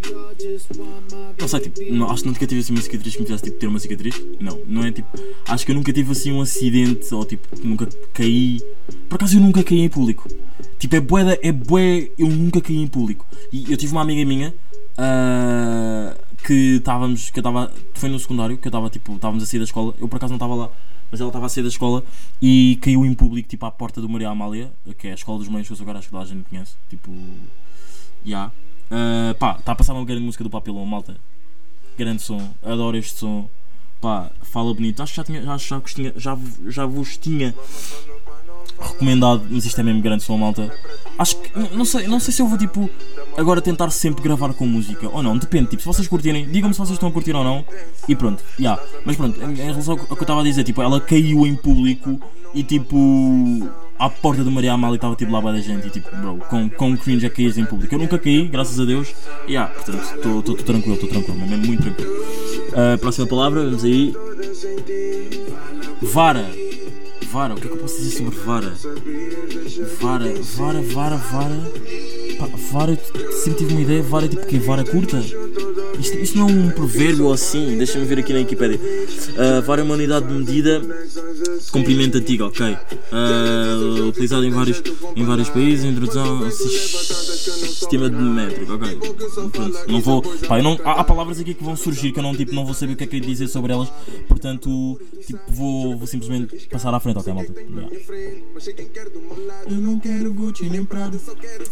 não 1.39 1.47
sei, 1.47 1.59
tipo, 1.61 1.81
não, 1.93 2.09
acho 2.09 2.23
que 2.23 2.27
nunca 2.29 2.47
tive 2.47 2.61
assim 2.61 2.73
uma 2.73 2.81
cicatriz 2.81 3.13
que 3.15 3.21
me 3.21 3.27
fizesse 3.27 3.43
tipo, 3.43 3.57
ter 3.57 3.67
uma 3.67 3.79
cicatriz. 3.79 4.21
Não, 4.39 4.59
não 4.67 4.83
é 4.83 4.91
tipo. 4.91 5.07
Acho 5.47 5.65
que 5.65 5.71
eu 5.71 5.75
nunca 5.75 5.93
tive 5.93 6.11
assim 6.11 6.31
um 6.31 6.41
acidente 6.41 7.13
ou 7.13 7.23
tipo, 7.25 7.47
nunca 7.63 7.87
caí. 8.13 8.61
Por 9.09 9.15
acaso 9.15 9.37
eu 9.37 9.41
nunca 9.41 9.63
caí 9.63 9.84
em 9.85 9.89
público. 9.89 10.27
Tipo, 10.79 10.95
é 10.95 10.99
bué, 10.99 11.39
é 11.41 11.51
bué, 11.51 12.09
eu 12.17 12.27
nunca 12.27 12.61
caí 12.61 12.77
em 12.77 12.87
público. 12.87 13.25
E 13.51 13.71
eu 13.71 13.77
tive 13.77 13.91
uma 13.91 14.01
amiga 14.01 14.25
minha 14.25 14.53
ah, 14.97 16.15
que 16.45 16.75
estávamos, 16.77 17.29
que 17.29 17.39
eu 17.39 17.41
estava, 17.41 17.71
foi 17.93 18.09
no 18.09 18.19
secundário, 18.19 18.57
que 18.57 18.67
eu 18.67 18.69
estava 18.69 18.89
tipo, 18.89 19.15
estávamos 19.15 19.43
a 19.43 19.45
sair 19.45 19.59
da 19.59 19.65
escola. 19.65 19.93
Eu 19.99 20.07
por 20.07 20.17
acaso 20.17 20.31
não 20.31 20.37
estava 20.37 20.55
lá, 20.55 20.69
mas 21.11 21.19
ela 21.19 21.29
estava 21.29 21.45
a 21.45 21.49
sair 21.49 21.63
da 21.63 21.69
escola 21.69 22.03
e 22.41 22.77
caiu 22.81 23.05
em 23.05 23.13
público, 23.13 23.47
tipo, 23.47 23.65
à 23.65 23.71
porta 23.71 24.01
do 24.01 24.09
Maria 24.09 24.29
Amália, 24.29 24.71
que 24.97 25.07
é 25.07 25.11
a 25.11 25.15
escola 25.15 25.39
dos 25.39 25.47
mães, 25.47 25.67
que 25.67 25.73
eu 25.73 25.77
agora 25.81 25.99
acho 25.99 26.07
que 26.07 26.11
toda 26.11 26.23
a 26.23 26.27
gente 26.27 26.47
conhece. 26.49 26.73
Tipo, 26.89 27.11
já. 28.25 28.51
Ah, 28.91 29.35
pá, 29.39 29.57
está 29.59 29.71
a 29.71 29.75
passar 29.75 29.93
uma 29.93 30.05
grande 30.05 30.23
música 30.23 30.43
do 30.43 30.49
Papilão, 30.49 30.85
malta. 30.85 31.17
Grande 31.97 32.21
som, 32.21 32.53
adoro 32.61 32.97
este 32.97 33.17
som. 33.17 33.49
Pá, 34.01 34.29
fala 34.41 34.73
bonito. 34.73 35.01
Acho 35.01 35.13
que 35.13 35.17
já, 35.17 35.23
tinha, 35.23 35.41
já, 35.41 35.57
já, 35.57 35.81
já, 36.15 36.37
já 36.67 36.85
vos 36.85 37.17
tinha 37.17 37.55
recomendado, 38.79 39.43
mas 39.49 39.65
isto 39.65 39.79
é 39.79 39.83
mesmo 39.83 40.01
grande 40.01 40.23
som, 40.23 40.37
malta. 40.37 40.71
Acho 41.17 41.37
que, 41.37 41.75
não 41.75 41.85
sei, 41.85 42.07
não 42.07 42.19
sei 42.19 42.33
se 42.33 42.41
eu 42.41 42.47
vou 42.47 42.57
tipo 42.57 42.89
agora 43.37 43.61
tentar 43.61 43.89
sempre 43.89 44.23
gravar 44.23 44.53
com 44.53 44.65
música 44.65 45.09
ou 45.09 45.23
não, 45.23 45.37
depende. 45.37 45.69
Tipo, 45.69 45.81
se 45.81 45.87
vocês 45.87 46.07
curtirem, 46.07 46.47
digam-me 46.47 46.73
se 46.73 46.79
vocês 46.79 46.95
estão 46.95 47.09
a 47.09 47.11
curtir 47.11 47.35
ou 47.35 47.43
não. 47.43 47.65
E 48.07 48.15
pronto, 48.15 48.43
já. 48.59 48.79
Mas 49.05 49.15
pronto, 49.15 49.41
em, 49.41 49.51
em 49.53 49.55
relação 49.55 49.93
ao 49.93 49.99
que 49.99 50.11
eu 50.11 50.21
estava 50.21 50.41
a 50.41 50.43
dizer, 50.43 50.63
tipo, 50.63 50.81
ela 50.81 50.99
caiu 50.99 51.45
em 51.45 51.55
público 51.55 52.19
e 52.53 52.63
tipo. 52.63 53.69
À 53.97 54.09
porta 54.09 54.43
do 54.43 54.51
Maria 54.51 54.73
Amália 54.73 54.97
estava 54.97 55.15
tipo 55.15 55.31
lá 55.31 55.39
da 55.39 55.57
gente 55.61 55.87
e 55.87 55.89
tipo, 55.89 56.13
bro, 56.17 56.37
com, 56.49 56.69
com 56.69 56.97
cringe 56.97 57.25
é 57.25 57.29
caís 57.29 57.57
em 57.57 57.63
público. 57.63 57.95
Eu 57.95 57.99
nunca 57.99 58.19
caí, 58.19 58.45
graças 58.45 58.77
a 58.77 58.83
Deus. 58.83 59.15
E 59.47 59.53
yeah, 59.53 59.73
portanto, 59.73 60.03
estou 60.37 60.55
tranquilo, 60.57 60.95
estou 60.95 61.09
tranquilo, 61.09 61.37
mesmo 61.39 61.65
muito 61.65 61.81
tranquilo. 61.81 62.11
Ah, 62.75 62.97
próxima 62.97 63.25
palavra, 63.25 63.63
vamos 63.63 63.85
aí. 63.85 64.13
Vara. 66.01 66.64
Vara, 67.35 67.53
o 67.53 67.57
que 67.57 67.65
é 67.65 67.69
que 67.69 67.75
eu 67.75 67.81
posso 67.81 67.97
dizer 67.97 68.17
sobre 68.19 68.39
vara? 68.45 68.73
Vara, 69.99 70.33
vara, 70.41 70.81
vara, 70.81 71.17
vara. 71.17 72.24
Pá, 72.37 72.47
vara, 72.71 72.91
eu 72.91 73.31
sempre 73.33 73.59
tive 73.59 73.73
uma 73.73 73.81
ideia, 73.81 74.01
vara 74.03 74.27
tipo 74.27 74.45
que 74.45 74.57
Vara 74.59 74.83
curta? 74.83 75.23
Isto, 75.99 76.17
isto 76.17 76.37
não 76.37 76.49
é 76.49 76.51
um 76.51 76.69
provérbio 76.71 77.31
assim, 77.31 77.77
deixa-me 77.77 78.05
ver 78.05 78.19
aqui 78.19 78.33
na 78.33 78.39
Wikipedia. 78.39 78.79
Ah, 79.37 79.61
vara 79.61 79.81
é 79.81 79.83
uma 79.83 79.93
unidade 79.95 80.27
de 80.27 80.33
medida 80.33 80.79
de 80.81 81.71
comprimento 81.71 82.17
antiga, 82.17 82.45
ok. 82.47 82.77
Ah, 83.11 84.07
utilizado 84.09 84.43
em 84.43 84.51
vários, 84.51 84.81
em 85.15 85.23
vários 85.23 85.49
países, 85.49 85.85
introdução 85.85 86.43
ao 86.45 86.51
sis- 86.51 86.91
sistema 87.79 88.09
de 88.09 88.15
métrico, 88.17 88.73
ok. 88.73 88.95
Pronto, 89.51 89.79
não 89.87 90.01
vou. 90.01 90.21
Pá, 90.21 90.59
eu 90.59 90.63
não, 90.63 90.77
há, 90.83 90.99
há 90.99 91.03
palavras 91.03 91.39
aqui 91.39 91.53
que 91.53 91.63
vão 91.63 91.75
surgir 91.77 92.11
que 92.11 92.19
eu 92.19 92.23
não, 92.23 92.35
tipo, 92.35 92.53
não 92.53 92.65
vou 92.65 92.73
saber 92.73 92.93
o 92.93 92.95
que 92.97 93.03
é 93.05 93.07
que 93.07 93.15
é 93.17 93.19
dizer 93.19 93.47
sobre 93.47 93.71
elas, 93.71 93.89
portanto, 94.27 94.99
tipo, 95.25 95.39
vou, 95.49 95.97
vou 95.97 96.07
simplesmente 96.07 96.67
passar 96.67 96.93
à 96.93 96.99
frente, 96.99 97.19
ok, 97.19 97.33
malta? 97.33 97.53
Yeah. 97.59 97.89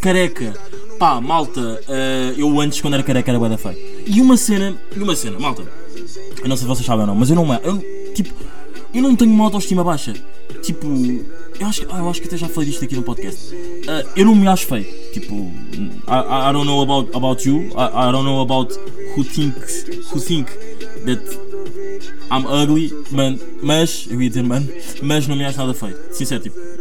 Eu 0.03 0.52
Pá, 0.99 1.19
malta, 1.19 1.81
eh, 1.87 2.33
eu 2.37 2.59
antes 2.59 2.79
quando 2.81 2.93
era 2.93 3.03
careca 3.03 3.31
era 3.31 3.39
bué 3.39 3.49
da 3.49 3.57
feio. 3.57 3.77
E 4.05 4.21
uma 4.21 4.37
cena, 4.37 4.75
e 4.95 4.99
uma 4.99 5.15
cena, 5.15 5.39
malta. 5.39 5.63
Eu 6.41 6.49
não 6.49 6.55
sei 6.55 6.63
se 6.63 6.67
vocês 6.67 6.85
sabem 6.85 7.01
ou 7.01 7.07
não, 7.07 7.15
mas 7.15 7.29
eu 7.29 7.35
não 7.35 7.45
me. 7.45 7.59
Eu, 7.63 7.77
tipo, 8.13 8.33
eu 8.93 9.01
não 9.01 9.15
tenho 9.15 9.31
uma 9.31 9.45
autoestima 9.45 9.83
baixa. 9.83 10.13
Tipo, 10.61 10.87
eu 11.59 11.67
acho, 11.67 11.85
ah, 11.89 11.99
eu 11.99 12.09
acho 12.09 12.21
que 12.21 12.27
até 12.27 12.37
já 12.37 12.47
falei 12.47 12.69
disto 12.69 12.85
aqui 12.85 12.95
no 12.95 13.03
podcast. 13.03 13.53
Ah, 13.87 14.05
eu 14.15 14.25
não 14.25 14.35
me 14.35 14.47
acho 14.47 14.65
feio. 14.65 14.85
Tipo, 15.11 15.33
I, 15.35 16.49
I 16.49 16.53
don't 16.53 16.65
know 16.65 16.81
about, 16.81 17.15
about 17.15 17.47
you. 17.47 17.69
I, 17.75 18.09
I 18.09 18.11
don't 18.11 18.23
know 18.23 18.41
about 18.41 18.73
who 19.15 19.23
thinks 19.23 19.85
who 20.11 20.19
think 20.19 20.51
that 21.05 21.21
I'm 22.31 22.45
ugly, 22.47 22.93
man, 23.11 23.39
mas, 23.61 24.07
eu 24.09 24.21
ia 24.21 24.29
dizer 24.29 24.43
mano, 24.43 24.67
mas 25.01 25.27
não 25.27 25.35
me 25.35 25.45
acho 25.45 25.57
nada 25.57 25.73
feio. 25.73 25.97
Sincero, 26.11 26.41
tipo. 26.41 26.72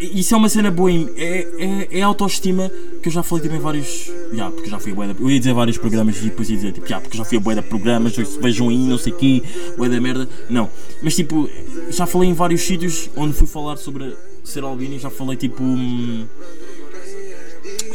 Isso 0.00 0.34
é 0.34 0.36
uma 0.38 0.48
cena 0.48 0.70
boa, 0.70 0.90
é, 0.90 1.46
é, 1.90 1.98
é 1.98 2.02
autoestima 2.02 2.70
que 3.02 3.08
eu 3.08 3.12
já 3.12 3.22
falei 3.22 3.42
tipo, 3.42 3.54
em 3.54 3.58
vários. 3.60 4.10
Já, 4.32 4.50
porque 4.50 4.70
já 4.70 4.78
fui 4.78 4.92
a 4.92 4.94
bué 4.94 5.06
da- 5.08 5.14
Eu 5.20 5.30
ia 5.30 5.38
dizer 5.38 5.52
vários 5.52 5.76
programas 5.78 6.16
e 6.18 6.24
depois 6.24 6.48
ia 6.48 6.56
dizer 6.56 6.72
tipo, 6.72 6.86
já, 6.86 7.00
porque 7.00 7.16
já 7.18 7.24
fui 7.24 7.36
a 7.38 7.54
de 7.54 7.62
programas, 7.62 8.16
vejam 8.40 8.68
aí, 8.70 8.78
não 8.78 8.96
sei 8.98 9.12
o 9.12 9.16
quê, 9.16 9.42
bué 9.76 9.88
da 9.88 10.00
merda. 10.00 10.28
Não, 10.48 10.70
mas 11.02 11.14
tipo, 11.14 11.48
já 11.90 12.06
falei 12.06 12.30
em 12.30 12.34
vários 12.34 12.62
sítios 12.62 13.10
onde 13.16 13.34
fui 13.34 13.46
falar 13.46 13.76
sobre 13.76 14.14
ser 14.42 14.62
albino 14.64 14.94
e 14.94 14.98
já 14.98 15.10
falei 15.10 15.36
tipo. 15.36 15.62
hum, 15.62 16.26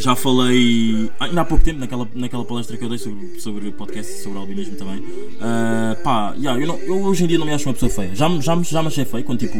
já 0.02 0.16
falei 0.16 1.10
ainda 1.20 1.42
há 1.42 1.46
pouco 1.46 1.64
tempo 1.64 1.80
naquela, 1.80 2.08
naquela 2.16 2.44
palestra 2.44 2.76
que 2.76 2.84
eu 2.84 2.90
dei 2.90 2.98
sobre, 2.98 3.40
sobre 3.40 3.72
podcast, 3.72 4.12
sobre 4.24 4.40
albinismo 4.40 4.76
também. 4.76 5.04
Ah, 5.40 5.96
pá, 6.04 6.34
yeah, 6.38 6.60
eu, 6.60 6.68
não- 6.68 6.78
eu 6.80 7.02
hoje 7.04 7.24
em 7.24 7.28
dia 7.28 7.38
não 7.38 7.46
me 7.46 7.54
acho 7.54 7.68
uma 7.68 7.74
pessoa 7.74 7.92
feia. 7.92 8.16
Já, 8.16 8.28
já, 8.40 8.62
já 8.64 8.82
me 8.82 8.88
achei 8.88 9.06
feio 9.06 9.24
quando, 9.24 9.40
tipo, 9.40 9.58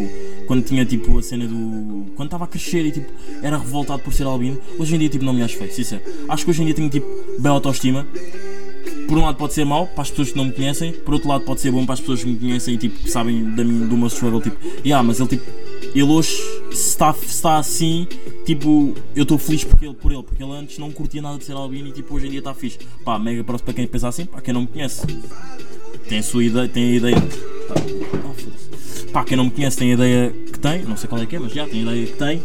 quando 0.48 0.64
tinha 0.64 0.84
tipo 0.86 1.18
a 1.18 1.22
cena 1.24 1.48
do. 1.48 2.06
Quando 2.16 2.28
estava 2.28 2.44
a 2.46 2.48
crescer 2.48 2.86
e 2.86 2.92
tipo, 2.92 3.12
era 3.42 3.58
revoltado 3.58 4.02
por 4.02 4.12
ser 4.14 4.24
albino. 4.26 4.60
Hoje 4.80 4.96
em 4.96 5.00
dia 5.00 5.10
tipo, 5.10 5.24
não 5.24 5.34
me 5.34 5.44
acho 5.44 5.58
feio, 5.58 5.72
sincero. 5.72 6.02
Acho 6.28 6.44
que 6.44 6.52
hoje 6.52 6.62
em 6.62 6.66
dia 6.66 6.74
tenho 6.74 6.90
tipo 6.90 7.08
bem 7.40 7.52
autoestima. 7.52 8.06
Por 9.08 9.18
um 9.18 9.24
lado 9.24 9.36
pode 9.38 9.54
ser 9.54 9.66
mau 9.66 9.88
para 9.88 10.04
as 10.04 10.10
pessoas 10.10 10.32
que 10.32 10.38
não 10.38 10.46
me 10.46 10.54
conhecem, 10.54 10.94
por 10.94 11.14
outro 11.14 11.28
lado 11.28 11.44
pode 11.44 11.60
ser 11.60 11.70
bom 11.72 11.86
para 11.86 11.94
as 11.96 12.00
pessoas 12.00 12.24
que 12.24 12.30
me 12.30 12.38
conhecem 12.40 12.76
e 12.76 12.78
tipo, 12.78 13.10
sabem 13.10 13.44
da 13.56 13.64
minha, 13.64 13.86
do 13.86 13.98
meu 13.98 14.08
struggle. 14.08 14.42
Tipo, 14.42 14.58
yeah, 14.86 15.06
mas 15.06 15.20
ele 15.20 15.30
tipo, 15.30 15.44
ele 15.94 16.04
hoje 16.04 16.32
se 16.72 16.90
está, 16.90 17.14
está 17.22 17.58
assim, 17.58 18.08
tipo, 18.46 18.94
eu 19.16 19.24
estou 19.24 19.38
feliz 19.38 19.64
por 19.64 19.84
ele, 19.84 19.94
por 19.94 20.12
ele, 20.12 20.24
porque 20.24 20.42
ele 20.42 20.52
antes 20.54 20.78
não 20.78 20.92
curtia 20.92 21.22
nada 21.22 21.38
de 21.38 21.44
ser 21.44 21.54
albino 21.54 21.90
e 21.90 21.92
tipo, 21.92 22.16
hoje 22.16 22.28
em 22.28 22.30
dia 22.30 22.40
está 22.40 22.54
fixe. 22.54 22.80
Pá, 23.04 23.20
mega 23.20 23.44
próximo 23.44 23.66
para 23.66 23.74
quem 23.74 23.88
pensa 23.88 24.08
assim, 24.08 24.26
para 24.26 24.42
quem 24.42 24.54
não 24.54 24.62
me 24.62 24.68
conhece. 24.68 25.06
Tem 26.08 26.20
a 26.20 26.24
sua 26.24 26.44
ideia, 26.44 26.68
tem 26.68 26.84
a 26.84 26.96
ideia. 26.96 27.22
Pá, 27.68 27.76
foda-se. 28.36 29.06
Pá, 29.08 29.24
quem 29.26 29.36
não 29.36 29.46
me 29.46 29.52
conhece 29.52 29.78
tem 29.78 29.92
a 29.92 29.94
ideia 29.94 30.32
que 30.32 30.60
tem, 30.60 30.84
não 30.84 30.96
sei 30.96 31.10
qual 31.10 31.22
é 31.22 31.26
que 31.26 31.36
é, 31.36 31.40
mas 31.40 31.52
já 31.52 31.68
tem 31.68 31.80
a 31.80 31.92
ideia 31.92 32.08
que 32.08 32.18
tem. 32.18 32.42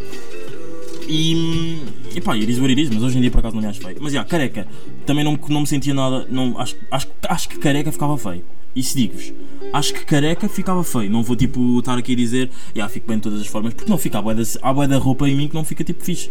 E, 1.09 1.81
e 2.15 2.21
pá, 2.21 2.35
iris 2.35 2.59
what 2.59 2.69
it 2.69 2.81
is, 2.81 2.89
mas 2.89 3.01
hoje 3.01 3.17
em 3.17 3.21
dia 3.21 3.31
por 3.31 3.39
acaso 3.39 3.55
não 3.55 3.61
me 3.61 3.69
acho 3.69 3.79
feio. 3.79 3.97
Mas 4.01 4.11
já, 4.11 4.25
careca, 4.25 4.67
também 5.05 5.23
não, 5.23 5.39
não 5.47 5.61
me 5.61 5.67
sentia 5.67 5.93
nada. 5.93 6.27
Não, 6.29 6.59
acho, 6.59 6.75
acho, 6.91 7.07
acho 7.29 7.47
que 7.47 7.57
careca 7.57 7.91
ficava 7.93 8.17
feio. 8.17 8.43
Isso 8.77 8.95
digo-vos. 8.95 9.33
Acho 9.73 9.93
que 9.93 10.05
careca 10.05 10.47
ficava 10.47 10.83
feio. 10.83 11.09
Não 11.09 11.23
vou 11.23 11.35
tipo 11.35 11.79
estar 11.79 11.97
aqui 11.97 12.13
a 12.13 12.15
dizer, 12.15 12.49
já 12.75 12.87
fico 12.87 13.07
bem 13.07 13.17
de 13.17 13.23
todas 13.23 13.41
as 13.41 13.47
formas, 13.47 13.73
porque 13.73 13.89
não 13.89 13.97
fica. 13.97 14.19
Há 14.19 14.21
bué 14.21 14.35
da, 14.35 14.87
da 14.87 14.97
roupa 14.97 15.27
em 15.27 15.35
mim 15.35 15.47
que 15.47 15.55
não 15.55 15.65
fica 15.65 15.83
tipo 15.83 16.03
fixe. 16.03 16.29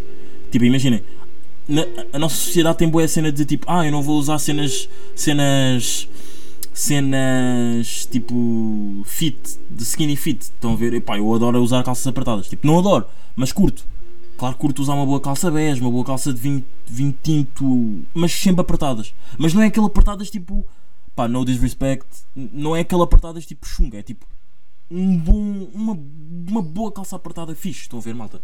Tipo, 0.51 0.65
imaginem, 0.65 1.03
na- 1.69 1.85
a 2.13 2.19
nossa 2.19 2.37
sociedade 2.37 2.79
tem 2.79 2.89
boa 2.89 3.07
cena 3.09 3.33
de 3.33 3.45
tipo, 3.45 3.67
ah, 3.69 3.85
eu 3.85 3.91
não 3.91 4.01
vou 4.03 4.17
usar 4.19 4.39
cenas. 4.39 4.89
cenas. 5.15 6.09
cenas 6.73 8.07
tipo 8.11 9.03
fit, 9.05 9.37
de 9.71 9.83
skinny 9.83 10.15
fit. 10.17 10.43
Estão 10.43 10.73
a 10.73 10.77
ver? 10.77 10.95
Epá, 10.95 11.19
eu 11.19 11.35
adoro 11.35 11.61
usar 11.63 11.83
calças 11.83 12.07
apertadas. 12.07 12.49
Tipo, 12.49 12.67
não 12.67 12.79
adoro, 12.79 13.07
mas 13.35 13.51
curto. 13.53 13.85
Claro 14.37 14.55
curto 14.57 14.83
usar 14.83 14.93
uma 14.95 15.07
boa 15.07 15.19
calça 15.19 15.51
bege, 15.51 15.81
uma 15.81 15.91
boa 15.91 16.05
calça 16.05 16.33
de 16.33 16.39
vinho, 16.39 16.63
vinho 16.87 17.15
tinto, 17.23 18.03
mas 18.15 18.31
sempre 18.33 18.61
apertadas. 18.61 19.15
Mas 19.39 19.55
não 19.55 19.63
é 19.63 19.67
aquele 19.67 19.87
apertadas 19.87 20.29
tipo, 20.31 20.65
pá, 21.17 21.27
no 21.27 21.45
disrespect, 21.45 22.07
não 22.37 22.77
é 22.77 22.81
aquele 22.81 23.03
apertadas 23.03 23.47
tipo 23.47 23.67
chunga, 23.67 23.99
é 23.99 24.03
tipo 24.03 24.27
um 24.91 25.19
bom, 25.19 25.69
uma, 25.75 25.99
uma 26.49 26.63
boa 26.63 26.93
calça 26.93 27.17
apertada 27.17 27.55
fixe. 27.55 27.83
Estão 27.83 27.99
a 27.99 28.03
ver, 28.03 28.15
malta? 28.15 28.41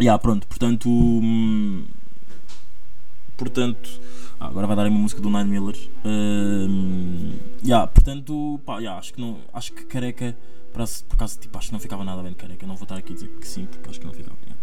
Ya, 0.00 0.16
pronto, 0.18 0.46
portanto. 0.46 0.88
hum, 0.88 1.86
portanto. 3.36 4.00
ah, 4.38 4.46
agora 4.46 4.66
vai 4.66 4.76
dar 4.76 4.86
uma 4.86 4.98
música 4.98 5.20
do 5.20 5.30
Nine 5.30 5.50
Miller. 5.50 5.76
Hum, 6.04 7.36
ya, 7.64 7.86
portanto, 7.86 8.60
pá, 8.64 8.78
ya, 8.78 8.96
acho 8.96 9.14
que 9.14 9.20
não. 9.20 9.38
Acho 9.52 9.72
que 9.72 9.84
careca. 9.84 10.36
Por 10.72 10.82
acaso, 10.82 11.40
tipo, 11.40 11.58
acho 11.58 11.68
que 11.68 11.72
não 11.72 11.80
ficava 11.80 12.04
nada 12.04 12.22
bem 12.22 12.30
de 12.32 12.36
careca. 12.36 12.66
Não 12.66 12.76
vou 12.76 12.84
estar 12.84 12.96
aqui 12.96 13.12
a 13.12 13.14
dizer 13.16 13.28
que 13.40 13.48
sim, 13.48 13.66
porque 13.66 13.90
acho 13.90 13.98
que 13.98 14.06
não 14.06 14.12
ficava. 14.12 14.36
ya. 14.46 14.54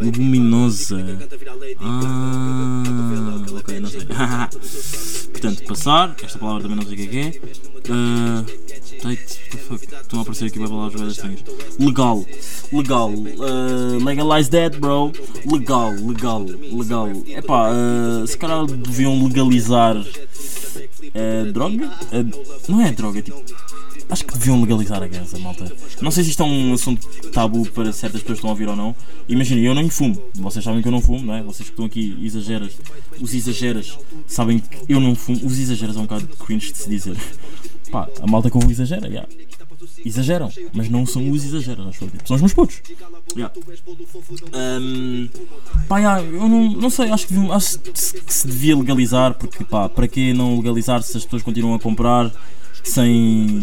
Leguminosa. 0.00 1.18
Ah, 1.80 2.82
ok, 3.58 3.80
não 3.80 3.90
sei. 3.90 4.00
Portanto, 5.32 5.64
passar. 5.64 6.16
Esta 6.22 6.38
palavra 6.38 6.62
também 6.62 6.76
não 6.76 6.84
sei 6.84 6.94
o 6.94 6.96
que 6.96 7.18
é 7.18 7.30
que 7.30 8.69
é. 9.00 9.16
Tate, 9.16 9.40
what 9.40 9.50
the 9.50 9.58
fuck? 9.58 9.84
Estão 9.84 10.18
a 10.18 10.22
aparecer 10.22 10.46
aqui 10.46 10.58
vai 10.58 10.68
palavras 10.68 11.00
bem 11.00 11.10
estranhas. 11.10 11.44
Legal, 11.78 12.26
legal. 12.72 13.10
ah, 13.40 14.04
legalize 14.04 14.50
that, 14.50 14.78
bro. 14.78 15.12
Legal, 15.50 15.92
legal, 15.92 16.44
legal. 16.72 17.08
Epá, 17.26 17.70
uh, 17.70 18.26
se 18.26 18.36
calhar 18.36 18.66
deviam 18.66 19.22
legalizar 19.24 19.96
ah, 19.96 21.52
droga? 21.52 21.90
Ah, 22.12 22.68
não 22.68 22.80
é 22.80 22.92
droga, 22.92 23.22
tipo. 23.22 23.42
Acho 24.10 24.24
que 24.24 24.32
deviam 24.32 24.60
legalizar 24.60 25.00
a 25.00 25.06
guerra, 25.06 25.38
malta. 25.38 25.72
Não 26.00 26.10
sei 26.10 26.24
se 26.24 26.30
isto 26.30 26.42
é 26.42 26.46
um 26.46 26.74
assunto 26.74 27.06
tabu 27.30 27.64
para 27.70 27.92
certas 27.92 28.20
pessoas 28.20 28.40
que 28.40 28.46
estão 28.46 28.50
a 28.50 28.52
ouvir 28.52 28.68
ou 28.68 28.74
não. 28.74 28.94
Imaginem, 29.28 29.64
eu 29.64 29.74
nem 29.74 29.88
fumo. 29.88 30.20
Vocês 30.34 30.64
sabem 30.64 30.82
que 30.82 30.88
eu 30.88 30.92
não 30.92 31.00
fumo, 31.00 31.24
não 31.24 31.34
é? 31.34 31.42
Vocês 31.44 31.68
que 31.68 31.72
estão 31.74 31.84
aqui 31.84 32.18
exageras. 32.20 32.72
Os 33.20 33.32
exageras 33.32 33.96
sabem 34.26 34.58
que 34.58 34.92
eu 34.92 34.98
não 34.98 35.14
fumo. 35.14 35.38
Os 35.46 35.60
exageras 35.60 35.96
é 35.96 36.00
um 36.00 36.02
bocado 36.02 36.26
cringe 36.38 36.72
de 36.72 36.78
se 36.78 36.90
dizer. 36.90 37.16
Pá, 37.90 38.08
a 38.20 38.26
malta 38.26 38.50
que 38.50 38.56
ouve 38.56 38.72
exagera, 38.72 39.10
já. 39.10 39.26
Exageram, 40.04 40.50
mas 40.72 40.88
não 40.88 41.04
são 41.04 41.28
os 41.30 41.44
exageras, 41.44 41.86
acho 41.88 42.04
eu. 42.04 42.10
São 42.24 42.36
os 42.36 42.42
meus 42.42 42.54
putos. 42.54 42.82
Yeah. 43.36 43.54
Ahm, 44.52 45.28
pá, 45.88 45.98
yeah, 45.98 46.22
eu 46.22 46.48
não, 46.48 46.70
não 46.72 46.90
sei, 46.90 47.10
acho 47.10 47.26
que, 47.26 47.34
acho 47.50 47.78
que 47.78 47.98
se 48.00 48.20
que 48.20 48.32
se 48.32 48.46
devia 48.46 48.76
legalizar, 48.76 49.34
porque 49.34 49.64
pá, 49.64 49.88
para 49.88 50.08
que 50.08 50.32
não 50.32 50.56
legalizar 50.56 51.02
se 51.02 51.16
as 51.16 51.24
pessoas 51.24 51.42
continuam 51.42 51.74
a 51.74 51.78
comprar 51.78 52.30
sem, 52.82 53.60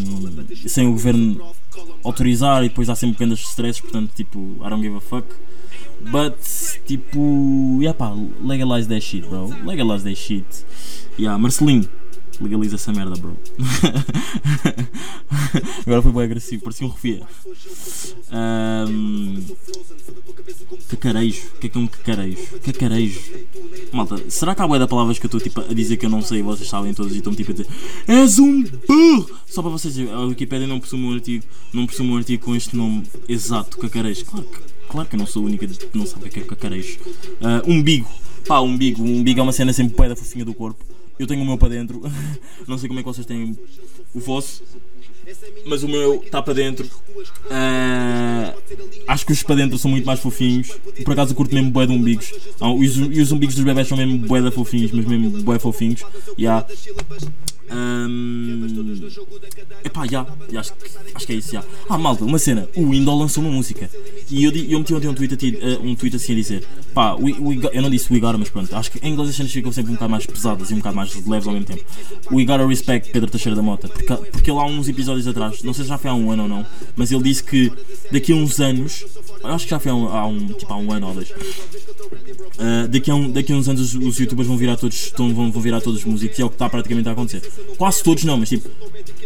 sem 0.68 0.88
o 0.88 0.92
governo 0.92 1.42
autorizar 2.04 2.64
e 2.64 2.70
depois 2.70 2.90
há 2.90 2.96
sempre 2.96 3.18
grandes 3.18 3.48
stresses, 3.48 3.82
portanto, 3.82 4.12
tipo, 4.16 4.40
I 4.64 4.70
don't 4.70 4.82
give 4.82 4.96
a 4.96 5.02
fuck. 5.02 5.28
But, 6.00 6.38
tipo, 6.86 7.80
yeah 7.82 7.98
pá, 7.98 8.14
legalize 8.42 8.88
that 8.88 9.02
shit, 9.02 9.28
bro. 9.28 9.52
Legalize 9.66 10.04
that 10.04 10.16
shit. 10.16 10.46
Yeah, 11.18 11.38
Marcelinho, 11.38 11.90
legaliza 12.42 12.76
essa 12.76 12.92
merda, 12.92 13.16
bro. 13.16 13.38
Agora 15.86 16.02
foi 16.02 16.12
bem 16.12 16.24
agressivo, 16.24 16.64
parecia 16.64 16.88
um 16.88 16.90
refia. 16.90 17.22
Um, 18.32 19.44
cacarejo, 20.90 21.48
o 21.56 21.60
que 21.60 21.68
é 21.68 21.70
que 21.70 21.78
é 21.78 21.82
um 21.82 21.88
cacarejo? 21.88 22.60
Cacarejo. 22.64 23.20
Malta, 23.92 24.30
será 24.30 24.54
que 24.54 24.62
há 24.62 24.68
bué 24.68 24.80
de 24.80 24.88
palavras 24.88 25.18
que 25.18 25.26
eu 25.26 25.28
estou 25.28 25.42
tipo, 25.42 25.62
a 25.62 25.74
dizer 25.74 25.98
que 25.98 26.06
eu 26.06 26.10
não 26.10 26.22
sei 26.22 26.40
e 26.40 26.42
vocês 26.42 26.70
sabem 26.70 26.94
todas 26.94 27.14
e 27.14 27.18
estão 27.18 27.34
tipo 27.34 27.52
a 27.52 27.54
dizer 27.54 27.68
És 28.08 28.40
um 28.40 28.64
burro! 28.64 29.30
Só 29.48 29.62
para 29.62 29.72
vocês 29.72 29.98
a 30.10 30.26
Wikipedia 30.26 30.68
não 30.68 30.80
possui 30.80 31.00
um 31.00 31.14
artigo, 31.14 31.44
não 31.74 31.88
possui 31.88 32.06
um 32.06 32.18
artigo 32.18 32.46
com 32.46 32.56
este 32.56 32.76
nome 32.76 33.04
exato, 33.28 33.78
cacarejo. 33.78 34.26
Claro 34.26 34.46
que, 34.46 34.60
claro 34.90 35.10
que 35.10 35.16
eu 35.16 35.20
não 35.20 35.28
sou 35.28 35.44
a 35.44 35.46
única 35.46 35.68
que 35.68 35.98
não 35.98 36.06
sabe 36.06 36.28
o 36.28 36.30
que 36.30 36.40
é 36.40 36.44
cacarejo. 36.44 37.00
Ah, 37.42 37.64
umbigo. 37.66 38.08
Pá, 38.48 38.62
umbigo. 38.62 39.04
Umbigo 39.04 39.40
é 39.40 39.44
uma 39.44 39.54
cena 39.54 39.74
sempre 39.74 39.96
bué 39.96 40.10
da 40.10 40.16
fofinha 40.16 40.46
do 40.46 40.54
corpo. 40.54 40.97
Eu 41.20 41.28
tenho 41.28 41.42
o 41.42 41.46
meu 41.46 41.58
para 41.58 41.70
dentro. 41.70 42.02
não 42.68 42.78
sei 42.78 42.88
como 42.88 43.00
é 43.00 43.04
que 43.04 43.08
vocês 43.08 43.26
têm 43.26 43.58
o 44.14 44.20
vosso. 44.20 44.64
Mas 45.66 45.84
o 45.84 45.88
meu 45.88 46.24
está 46.24 46.42
para 46.42 46.54
dentro. 46.54 46.90
Ah, 47.52 48.54
acho 49.08 49.26
que 49.26 49.34
os 49.34 49.44
para 49.44 49.56
dentro 49.56 49.78
são 49.78 49.92
muito 49.92 50.06
mais 50.06 50.20
fofinhos. 50.20 50.70
Por 51.04 51.12
acaso 51.12 51.32
eu 51.32 51.36
curto 51.36 51.54
mesmo 51.54 51.70
bué 51.72 51.86
de 51.86 51.92
umbigos. 51.92 52.32
Ah, 52.62 52.70
e, 52.70 52.88
os, 52.88 52.98
e 52.98 53.22
os 53.22 53.32
umbigos 53.32 53.56
dos 53.56 53.64
bebés 53.64 53.88
são 53.88 53.98
mesmo 53.98 54.20
bué 54.20 54.42
da 54.42 54.52
fofinhos, 54.52 54.92
mas 54.92 55.06
mesmo 55.06 55.44
bué 55.44 55.60
fofinhos. 55.60 56.04
Yeah. 56.40 56.66
Um, 57.70 58.66
epá, 59.84 60.06
já, 60.08 60.26
já, 60.52 60.60
acho, 60.62 60.74
que- 60.74 60.90
acho 61.16 61.26
que 61.28 61.34
é 61.34 61.36
isso, 61.36 61.52
já. 61.52 61.64
Ah, 61.90 61.98
malta, 61.98 62.24
uma 62.24 62.40
cena. 62.40 62.68
O 62.76 62.90
Windows 62.92 63.20
lançou 63.20 63.44
uma 63.44 63.52
música. 63.52 63.90
E 64.30 64.44
eu, 64.44 64.52
eu 64.52 64.80
meti 64.80 64.94
ontem 64.94 65.08
um 65.08 65.14
tweet, 65.14 65.34
a 65.34 65.38
ti- 65.38 65.58
eh, 65.62 65.78
um 65.82 65.96
tweet 65.96 66.16
assim 66.16 66.34
a 66.34 66.36
dizer: 66.36 66.64
pá, 66.94 67.14
we, 67.16 67.34
we 67.40 67.56
got- 67.56 67.74
eu 67.74 67.82
não 67.82 67.90
disse 67.90 68.12
we 68.12 68.20
gotta, 68.20 68.38
mas 68.38 68.50
pronto. 68.50 68.74
Acho 68.76 68.92
que 68.92 69.00
em 69.06 69.12
inglês 69.14 69.30
as 69.30 69.36
cenas 69.36 69.52
ficam 69.52 69.72
sempre 69.72 69.92
um 69.92 69.96
bocado 69.96 70.12
mais 70.12 70.26
pesadas 70.26 70.70
e 70.70 70.74
um 70.74 70.78
bocado 70.78 70.96
mais 70.96 71.14
leves 71.26 71.48
ao 71.48 71.54
mesmo 71.54 71.66
tempo. 71.68 71.84
We 72.32 72.46
gotta 72.46 72.66
respect 72.68 73.12
Pedro 73.12 73.30
Teixeira 73.30 73.56
da 73.56 73.62
Mota. 73.62 73.88
Porque, 73.88 74.14
porque 74.32 74.52
ele 74.52 74.60
há 74.60 74.64
uns 74.66 74.88
episódios 74.88 75.28
atrás, 75.28 75.62
não 75.64 75.74
sei 75.74 75.84
se 75.84 75.90
já 75.90 75.98
foi 75.98 76.10
há 76.10 76.14
um 76.14 76.32
ano 76.32 76.44
ou 76.44 76.50
não, 76.50 76.66
mas 76.96 77.12
ele 77.12 77.24
disse 77.24 77.44
que 77.44 77.72
daqui 78.12 78.32
a 78.32 78.36
uns 78.36 78.60
anos, 78.60 79.06
acho 79.44 79.66
que 79.66 79.72
já 79.72 79.80
foi 79.80 79.92
há 79.92 79.96
um, 79.96 80.08
há 80.08 80.26
um, 80.28 80.48
tipo, 80.48 80.74
há 80.74 80.78
um 80.78 80.92
ano 80.92 81.08
ou 81.08 81.14
dois, 81.14 81.30
Uh, 82.58 82.88
daqui, 82.88 83.12
a 83.12 83.16
um, 83.16 83.30
daqui 83.30 83.54
a 83.54 83.56
uns 83.56 83.70
anos 83.70 83.94
os, 83.94 84.04
os 84.04 84.18
youtubers 84.18 84.48
vão 84.48 84.58
virar 84.58 84.78
todos 84.78 84.98
estão, 84.98 85.32
vão, 85.32 85.52
vão 85.52 85.62
virar 85.62 85.80
todos 85.80 86.04
músicos 86.04 86.40
e 86.40 86.42
é 86.42 86.46
o 86.46 86.50
que 86.50 86.56
está 86.56 86.68
praticamente 86.68 87.08
a 87.08 87.12
acontecer. 87.12 87.42
Quase 87.78 88.04
todos 88.04 88.24
não, 88.24 88.36
mas 88.36 88.50
tipo, 88.50 88.68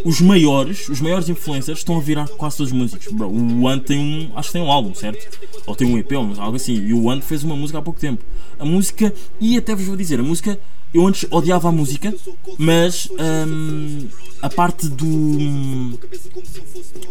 os 0.04 0.20
maiores, 0.20 0.88
os 0.88 1.00
maiores 1.00 1.28
influencers 1.28 1.78
estão 1.78 1.96
a 1.96 2.00
virar 2.00 2.28
quase 2.28 2.58
todos 2.58 2.72
músicos. 2.72 3.12
Bro, 3.12 3.28
o 3.30 3.68
Ant 3.68 3.84
tem 3.84 3.98
um. 3.98 4.36
Acho 4.36 4.48
que 4.48 4.52
tem 4.52 4.62
um 4.62 4.70
álbum, 4.70 4.94
certo? 4.94 5.26
Ou 5.66 5.74
tem 5.74 5.86
um 5.86 5.96
EP, 5.96 6.12
ou 6.12 6.34
algo 6.38 6.56
assim. 6.56 6.74
E 6.74 6.92
o 6.92 7.08
Ant 7.08 7.22
fez 7.22 7.42
uma 7.42 7.56
música 7.56 7.78
há 7.78 7.82
pouco 7.82 7.98
tempo. 7.98 8.22
A 8.58 8.64
música, 8.64 9.14
e 9.40 9.56
até 9.56 9.74
vos 9.74 9.86
vou 9.86 9.96
dizer, 9.96 10.20
a 10.20 10.22
música, 10.22 10.58
eu 10.94 11.06
antes 11.06 11.26
odiava 11.30 11.68
a 11.68 11.72
música, 11.72 12.14
mas 12.58 13.08
hum, 13.48 14.08
a 14.42 14.50
parte 14.50 14.88
do. 14.88 15.98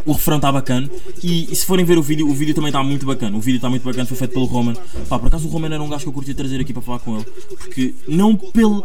O 0.06 0.12
refrão 0.14 0.36
está 0.36 0.52
bacana. 0.52 0.90
E, 1.24 1.52
e, 1.52 1.56
se 1.56 1.66
forem 1.66 1.86
ver 1.86 1.98
o 1.98 2.02
vídeo, 2.02 2.28
o 2.28 2.34
vídeo 2.34 2.54
também 2.54 2.70
está 2.70 2.84
muito 2.84 3.06
bacana. 3.06 3.38
O 3.38 3.40
vídeo 3.40 3.58
está 3.58 3.70
muito 3.70 3.84
bacana, 3.84 4.06
foi 4.06 4.18
feito 4.18 4.34
pelo 4.34 4.46
Roman. 4.46 4.74
Pá, 5.08 5.18
por 5.18 5.28
acaso 5.28 5.48
o 5.48 5.52
Roman 5.52 5.74
era 5.74 5.82
um 5.82 5.88
gajo 5.88 6.04
que 6.04 6.10
eu 6.10 6.14
curtia 6.14 6.36
trazer 6.36 6.60
aqui 6.60 6.74
para 6.74 6.82
falar 6.82 7.00
com 7.00 7.16
ele. 7.16 7.26
Porque 7.58 7.96
não 8.08 8.36
pelo. 8.36 8.84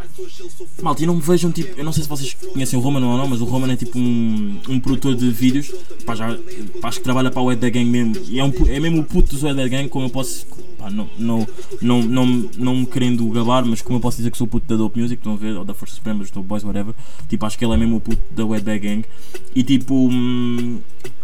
Malta, 0.80 1.02
e 1.02 1.06
não 1.06 1.16
me 1.16 1.22
vejam 1.22 1.50
tipo. 1.50 1.78
Eu 1.78 1.84
não 1.84 1.92
sei 1.92 2.04
se 2.04 2.08
vocês 2.08 2.34
conhecem 2.34 2.78
o 2.78 2.82
Roman 2.82 3.04
ou 3.04 3.18
não, 3.18 3.26
mas 3.26 3.40
o 3.40 3.44
Roman 3.44 3.72
é 3.72 3.76
tipo 3.76 3.98
um, 3.98 4.60
um 4.68 4.78
produtor 4.78 5.16
de 5.16 5.28
vídeos. 5.30 5.72
Pá, 6.04 6.14
já, 6.14 6.38
pá, 6.80 6.88
acho 6.88 6.98
que 6.98 7.04
trabalha 7.04 7.30
para 7.30 7.42
o 7.42 7.50
Ed 7.50 7.60
da 7.60 7.68
Gang 7.68 7.88
mesmo. 7.90 8.16
E 8.28 8.38
é, 8.38 8.44
um, 8.44 8.52
é 8.68 8.78
mesmo 8.78 9.00
o 9.00 9.04
puto 9.04 9.36
do 9.36 9.48
Ed 9.48 9.56
da 9.56 9.66
Gang, 9.66 9.88
como 9.88 10.06
eu 10.06 10.10
posso. 10.10 10.46
Pá, 10.86 10.90
não, 10.90 11.08
não, 11.18 11.48
não, 11.82 12.02
não, 12.02 12.26
não 12.56 12.76
me 12.76 12.86
querendo 12.86 13.28
gabar, 13.30 13.64
mas 13.64 13.82
como 13.82 13.96
eu 13.96 14.00
posso 14.00 14.18
dizer 14.18 14.30
que 14.30 14.38
sou 14.38 14.46
o 14.46 14.50
puto 14.50 14.68
da 14.68 14.76
Dope 14.76 15.00
Music, 15.00 15.18
estão 15.18 15.32
a 15.32 15.36
ver? 15.36 15.56
Ou 15.56 15.64
da 15.64 15.74
Força 15.74 15.96
Suprema, 15.96 16.24
Dope 16.24 16.46
Boys, 16.46 16.62
whatever. 16.62 16.94
Tipo, 17.28 17.44
acho 17.44 17.58
que 17.58 17.64
ele 17.64 17.74
é 17.74 17.76
mesmo 17.76 17.96
o 17.96 18.00
puto 18.00 18.22
da 18.30 18.44
da 18.60 18.78
Gang. 18.78 19.04
E 19.52 19.64
tipo. 19.64 19.94
Hum, 19.94 20.78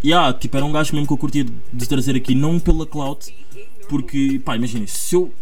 yeah, 0.04 0.33
tipo, 0.33 0.57
era 0.57 0.66
um 0.66 0.73
gajo 0.73 0.92
mesmo 0.95 1.07
que 1.07 1.12
eu 1.12 1.19
curtia 1.19 1.45
de 1.73 1.88
trazer 1.88 2.16
aqui, 2.16 2.35
não 2.35 2.59
pela 2.59 2.85
clout, 2.85 3.33
porque, 3.88 4.40
pá, 4.45 4.57
imaginem, 4.57 4.87
se 4.88 5.14
eu. 5.14 5.33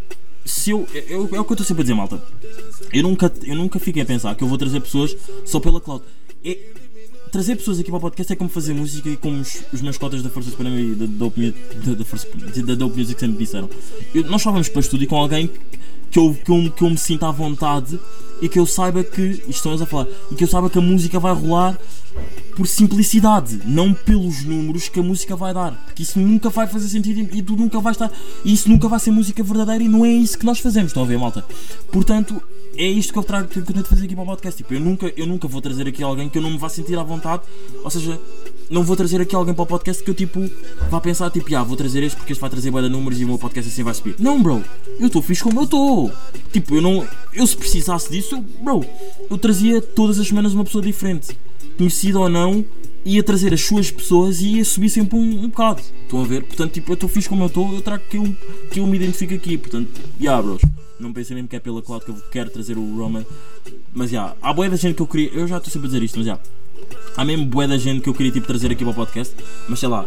Se 0.45 0.71
eu, 0.71 0.87
é, 0.93 1.15
é, 1.15 1.17
o 1.17 1.27
que 1.27 1.37
eu 1.37 1.43
estou 1.43 1.65
sempre 1.65 1.81
a 1.81 1.85
dizer, 1.85 1.95
malta. 1.95 2.23
Eu 2.93 3.03
nunca, 3.03 3.33
eu 3.45 3.55
nunca 3.55 3.79
fiquei 3.79 4.03
a 4.03 4.07
pensar 4.07 4.35
que 4.35 4.45
eu 4.45 4.49
vou 4.49 4.59
trazer 4.59 4.81
pessoas 4.81 5.17
só 5.47 5.61
pela 5.61 5.81
clout. 5.81 6.05
É, 6.45 6.59
trazer 7.31 7.57
pessoas 7.57 7.79
aqui 7.79 7.91
para 7.91 7.99
o 7.99 8.01
podcast 8.01 8.33
é 8.33 8.37
como 8.37 8.51
fazer 8.51 8.75
música 8.75 9.09
e 9.09 9.17
como 9.17 9.41
os, 9.41 9.63
os 9.73 9.81
meus 9.81 9.97
cotas 9.97 10.23
da 10.23 10.31
Força 10.31 10.51
Suprema 10.51 10.79
e 10.79 10.95
da, 10.95 11.07
da, 11.07 11.31
da, 11.85 11.95
da, 11.95 12.05
Força, 12.05 12.27
da 12.65 12.75
Dope 12.75 12.99
Music 12.99 13.19
sempre 13.19 13.39
disseram. 13.39 13.71
Eu, 14.15 14.25
nós 14.25 14.43
só 14.43 14.51
vamos 14.51 14.69
para 14.69 14.81
estúdio 14.81 15.09
com 15.09 15.17
alguém 15.17 15.51
que 16.11 16.19
eu, 16.19 16.37
que, 16.45 16.51
eu, 16.51 16.71
que 16.73 16.83
eu 16.83 16.91
me 16.91 16.99
sinta 16.99 17.29
à 17.29 17.31
vontade 17.31 17.99
e 18.43 18.49
que 18.49 18.59
eu 18.59 18.67
saiba 18.67 19.05
que. 19.05 19.43
Estamos 19.49 19.81
a 19.81 19.87
falar. 19.87 20.07
E 20.31 20.35
que 20.35 20.45
eu 20.45 20.49
saiba 20.49 20.69
que 20.69 20.79
a 20.79 20.83
música 20.83 21.19
vai 21.21 21.33
rolar 21.33 21.79
por 22.57 22.67
simplicidade, 22.67 23.61
não 23.65 23.95
pelos 23.95 24.45
números 24.45 24.89
que 24.89 24.99
a 24.99 25.03
música 25.03 25.37
vai 25.37 25.55
dar. 25.55 25.73
Porque 25.87 26.03
isso 26.03 26.19
nunca 26.19 26.51
vai 26.51 26.67
fazer 26.67 26.89
sentido 26.89 27.21
e 27.35 27.43
tu 27.43 27.57
nunca 27.57 27.81
vai 27.81 27.93
estar. 27.93 28.11
E 28.45 28.53
isso 28.53 28.69
nunca 28.69 28.89
vai 28.89 28.99
ser 28.99 29.11
música 29.11 29.43
verdadeira 29.43 29.85
e 29.85 29.89
não 29.89 30.05
é 30.05 30.11
isso 30.11 30.39
que 30.39 30.45
nós 30.45 30.59
fazemos, 30.59 30.91
estão 30.91 31.03
a 31.03 31.07
ver, 31.07 31.19
malta? 31.19 31.45
Portanto, 31.93 32.43
é 32.81 32.89
isto 32.89 33.13
que 33.13 33.19
eu 33.19 33.23
trago 33.23 33.47
que 33.47 33.59
eu 33.59 33.65
tento 33.65 33.89
fazer 33.89 34.07
aqui 34.07 34.15
para 34.15 34.25
o 34.25 34.27
podcast. 34.27 34.57
Tipo, 34.57 34.73
eu 34.73 34.81
nunca, 34.81 35.13
eu 35.15 35.27
nunca 35.27 35.47
vou 35.47 35.61
trazer 35.61 35.87
aqui 35.87 36.03
alguém 36.03 36.29
que 36.31 36.39
eu 36.39 36.43
não 36.43 36.51
me 36.51 36.57
vá 36.57 36.69
sentir 36.69 36.99
à 36.99 37.03
vontade. 37.03 37.43
Ou 37.85 37.91
seja, 37.91 38.19
não 38.71 38.83
vou 38.83 38.97
trazer 38.97 39.21
aqui 39.21 39.35
alguém 39.35 39.53
para 39.53 39.63
o 39.63 39.67
podcast 39.67 40.03
que 40.03 40.11
eu 40.11 40.15
tipo 40.15 40.41
vá 40.89 40.99
pensar 41.01 41.31
tipo, 41.31 41.55
ah, 41.55 41.63
vou 41.63 41.77
trazer 41.77 42.03
este 42.03 42.17
porque 42.17 42.33
este 42.33 42.41
vai 42.41 42.49
trazer 42.49 42.71
boa 42.71 42.89
números 42.89 43.21
e 43.21 43.25
o 43.25 43.29
meu 43.29 43.39
podcast 43.39 43.71
assim 43.71 43.83
vai 43.83 43.93
subir. 43.93 44.17
Não, 44.19 44.43
bro, 44.43 44.65
eu 44.99 45.09
estou 45.09 45.21
fixe 45.21 45.43
como 45.43 45.61
eu 45.61 45.65
estou. 45.65 46.11
Tipo, 46.53 46.77
eu 46.77 46.81
não. 46.81 47.07
Eu 47.35 47.47
se 47.47 47.57
precisasse 47.57 48.11
disso, 48.11 48.43
bro, 48.63 48.83
eu 49.29 49.37
trazia 49.37 49.83
todas 49.83 50.19
as 50.19 50.27
semanas 50.27 50.55
uma 50.55 50.65
pessoa 50.65 50.83
diferente 50.83 51.37
conhecido 51.81 52.21
ou 52.21 52.29
não, 52.29 52.63
ia 53.05 53.23
trazer 53.23 53.53
as 53.53 53.61
suas 53.63 53.91
pessoas 53.91 54.41
e 54.41 54.57
ia 54.57 54.65
subir 54.65 54.89
sempre 54.89 55.17
um, 55.17 55.45
um 55.45 55.49
bocado. 55.49 55.83
Estão 56.03 56.23
a 56.23 56.27
ver? 56.27 56.45
Portanto, 56.45 56.73
tipo, 56.73 56.91
eu 56.91 56.95
estou 56.95 57.09
fixe 57.09 57.29
como 57.29 57.43
eu 57.45 57.47
estou, 57.47 57.75
eu 57.75 57.83
trago 57.83 58.03
que 58.09 58.17
eu, 58.17 58.37
que 58.71 58.81
eu 58.81 58.87
me 58.87 58.97
identifico 58.97 59.35
aqui. 59.35 59.57
Portanto, 59.57 60.01
yeah, 60.21 60.41
bros. 60.43 60.63
Não 60.99 61.13
pensei 61.13 61.35
mesmo 61.35 61.49
que 61.49 61.57
é 61.57 61.61
pela 61.61 61.81
cloud 61.81 62.05
que 62.05 62.11
eu 62.11 62.17
quero 62.31 62.51
trazer 62.51 62.77
o 62.77 62.97
Roman. 62.97 63.25
Mas 63.93 64.11
já, 64.11 64.19
yeah, 64.19 64.37
há 64.43 64.53
boa 64.53 64.69
da 64.69 64.77
gente 64.77 64.97
que 64.97 65.03
eu 65.03 65.07
queria. 65.07 65.31
Eu 65.31 65.49
já 65.49 65.57
estou 65.57 65.73
sempre 65.73 65.87
a 65.87 65.91
dizer 65.91 66.03
isto, 66.03 66.19
mas 66.19 66.27
já. 66.27 66.33
Yeah, 66.33 66.51
há 67.17 67.25
mesmo 67.25 67.47
boa 67.47 67.67
da 67.67 67.79
gente 67.79 68.03
que 68.03 68.09
eu 68.09 68.15
queria 68.15 68.33
tipo, 68.33 68.47
trazer 68.47 68.71
aqui 68.71 68.85
para 68.85 68.93
o 68.93 68.95
podcast. 68.95 69.35
Mas 69.69 69.79
sei 69.79 69.89
lá. 69.89 70.05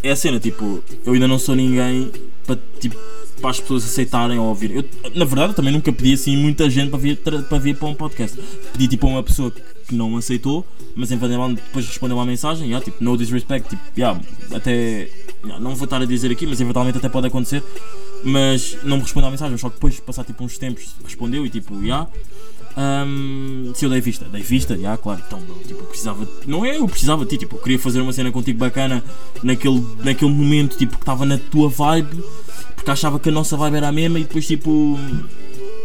É 0.00 0.12
a 0.12 0.16
cena, 0.16 0.38
tipo, 0.38 0.82
eu 1.04 1.12
ainda 1.12 1.26
não 1.26 1.40
sou 1.40 1.56
ninguém 1.56 2.12
para 2.46 2.56
tipo 2.78 2.96
para 3.40 3.50
as 3.50 3.60
pessoas 3.60 3.84
aceitarem 3.84 4.38
ou 4.38 4.46
ouvir. 4.46 4.70
Eu, 4.74 4.84
na 5.14 5.24
verdade, 5.24 5.52
eu 5.52 5.54
também 5.54 5.72
nunca 5.72 5.92
pedi 5.92 6.14
assim 6.14 6.36
muita 6.36 6.68
gente 6.68 6.90
para 6.90 6.98
vir, 6.98 7.16
para 7.16 7.58
vir 7.58 7.76
para 7.76 7.88
um 7.88 7.94
podcast. 7.94 8.38
Pedi 8.72 8.88
tipo 8.88 9.06
a 9.06 9.10
uma 9.10 9.22
pessoa 9.22 9.52
que 9.88 9.94
não 9.94 10.16
aceitou, 10.16 10.66
mas 10.94 11.10
eventualmente 11.10 11.62
depois 11.62 11.86
respondeu 11.86 12.16
uma 12.16 12.26
mensagem, 12.26 12.66
yeah, 12.66 12.84
tipo, 12.84 13.02
no 13.02 13.16
disrespect, 13.16 13.70
tipo, 13.70 13.82
yeah, 13.96 14.20
até. 14.54 15.08
Yeah, 15.44 15.62
não 15.62 15.74
vou 15.74 15.84
estar 15.84 16.02
a 16.02 16.04
dizer 16.04 16.30
aqui, 16.30 16.46
mas 16.46 16.60
eventualmente 16.60 16.98
até 16.98 17.08
pode 17.08 17.26
acontecer. 17.26 17.62
Mas 18.22 18.76
não 18.82 18.96
me 18.96 19.02
respondeu 19.02 19.28
à 19.28 19.30
mensagem, 19.30 19.56
só 19.56 19.68
que 19.68 19.76
depois, 19.76 19.98
passar 20.00 20.24
tipo 20.24 20.44
uns 20.44 20.58
tempos, 20.58 20.94
respondeu 21.04 21.46
e 21.46 21.50
tipo, 21.50 21.74
yeah. 21.82 22.06
Um, 22.76 23.72
se 23.74 23.84
eu 23.86 23.90
dei 23.90 24.00
vista, 24.00 24.26
dei 24.26 24.42
vista, 24.42 24.74
já, 24.74 24.80
yeah, 24.80 25.02
claro, 25.02 25.20
então, 25.26 25.40
tipo, 25.66 25.80
eu 25.80 25.86
precisava, 25.86 26.28
não 26.46 26.64
é 26.64 26.76
eu 26.76 26.86
precisava 26.86 27.24
de 27.24 27.30
ti, 27.30 27.38
tipo, 27.38 27.56
eu 27.56 27.60
queria 27.60 27.78
fazer 27.78 28.00
uma 28.00 28.12
cena 28.12 28.30
contigo 28.30 28.58
bacana 28.58 29.02
naquele, 29.42 29.84
naquele 30.04 30.30
momento, 30.30 30.76
tipo, 30.76 30.96
que 30.96 31.02
estava 31.02 31.24
na 31.24 31.38
tua 31.38 31.68
vibe, 31.68 32.22
porque 32.76 32.90
achava 32.90 33.18
que 33.18 33.30
a 33.30 33.32
nossa 33.32 33.56
vibe 33.56 33.78
era 33.78 33.88
a 33.88 33.92
mesma 33.92 34.20
e 34.20 34.22
depois, 34.22 34.46
tipo, 34.46 34.96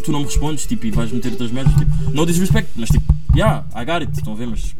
tu 0.03 0.11
não 0.11 0.19
me 0.19 0.25
respondes, 0.25 0.67
tipo, 0.67 0.85
e 0.85 0.91
vais 0.91 1.11
meter 1.11 1.31
outras 1.31 1.51
merdas, 1.51 1.73
tipo, 1.73 2.11
no 2.11 2.25
disrespect, 2.25 2.69
mas 2.75 2.89
tipo, 2.89 3.13
yeah, 3.35 3.65
I 3.75 3.85
got 3.85 4.01
it, 4.01 4.11
estão 4.11 4.33
a 4.33 4.35
ver, 4.35 4.47
mas. 4.47 4.75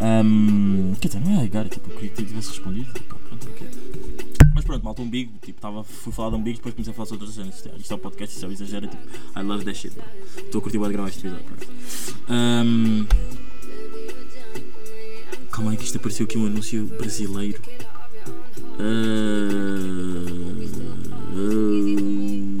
Um, 0.00 0.94
quer 1.00 1.08
dizer, 1.08 1.20
não 1.20 1.40
é 1.40 1.44
I 1.44 1.48
got 1.48 1.64
it, 1.64 1.70
tipo, 1.70 1.90
eu 1.90 1.96
queria 1.96 2.10
que 2.10 2.24
tivesse 2.24 2.48
respondido, 2.50 2.92
tipo, 2.92 3.16
pronto, 3.16 3.48
ok. 3.48 3.68
Mas 4.54 4.64
pronto, 4.64 4.84
malta 4.84 5.02
um 5.02 5.08
big, 5.08 5.30
tipo, 5.42 5.60
tava, 5.60 5.84
fui 5.84 6.12
falar 6.12 6.30
de 6.30 6.36
um 6.36 6.42
big 6.42 6.56
depois 6.56 6.74
comecei 6.74 6.92
a 6.92 6.94
falar 6.94 7.06
sobre 7.06 7.26
outras 7.26 7.34
cenas. 7.34 7.80
Isto, 7.80 7.92
é 7.92 7.94
o 7.94 7.98
podcast, 7.98 8.34
isto 8.34 8.46
é 8.46 8.48
o 8.48 8.52
exagero, 8.52 8.88
tipo, 8.88 9.02
I 9.38 9.42
love 9.42 9.64
that 9.64 9.76
shit, 9.76 9.94
Estou 10.36 10.60
a 10.60 10.62
curtir 10.62 10.78
de 10.78 10.88
gravar 10.88 11.08
este 11.08 11.26
episódio, 11.26 11.46
um, 12.28 13.06
Calma 15.56 15.70
aí 15.70 15.76
que 15.78 15.84
isto 15.84 15.96
apareceu 15.96 16.26
aqui 16.26 16.36
um 16.36 16.46
anúncio 16.46 16.84
brasileiro. 16.98 17.62
Uh, 18.78 19.56
uh, 21.32 22.55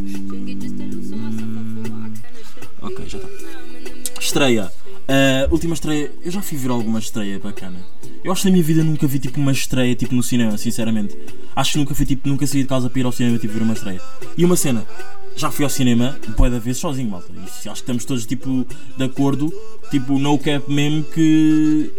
Estreia. 4.36 4.70
Uh, 5.08 5.50
última 5.50 5.72
estreia. 5.72 6.12
Eu 6.22 6.30
já 6.30 6.42
fui 6.42 6.58
ver 6.58 6.70
alguma 6.70 6.98
estreia 6.98 7.38
bacana. 7.38 7.78
Eu 8.22 8.30
acho 8.30 8.42
que 8.42 8.48
na 8.48 8.52
minha 8.52 8.62
vida 8.62 8.84
nunca 8.84 9.06
vi 9.06 9.18
tipo 9.18 9.40
uma 9.40 9.50
estreia 9.50 9.94
tipo 9.94 10.14
no 10.14 10.22
cinema, 10.22 10.58
sinceramente. 10.58 11.16
Acho 11.54 11.72
que 11.72 11.78
nunca 11.78 11.94
fui 11.94 12.04
tipo, 12.04 12.28
nunca 12.28 12.46
saí 12.46 12.60
de 12.60 12.68
casa 12.68 12.90
para 12.90 13.00
ir 13.00 13.06
ao 13.06 13.12
cinema 13.12 13.38
tipo 13.38 13.54
ver 13.54 13.62
uma 13.62 13.72
estreia. 13.72 13.98
E 14.36 14.44
uma 14.44 14.54
cena, 14.54 14.84
já 15.34 15.50
fui 15.50 15.64
ao 15.64 15.70
cinema 15.70 16.18
boa 16.36 16.50
da 16.50 16.58
vez 16.58 16.76
sozinho, 16.76 17.08
malta. 17.08 17.32
E 17.34 17.38
acho 17.40 17.62
que 17.62 17.70
estamos 17.70 18.04
todos 18.04 18.26
tipo 18.26 18.66
de 18.98 19.04
acordo, 19.04 19.50
tipo 19.90 20.18
no 20.18 20.38
cap 20.38 20.70
mesmo 20.70 21.02
que 21.04 21.90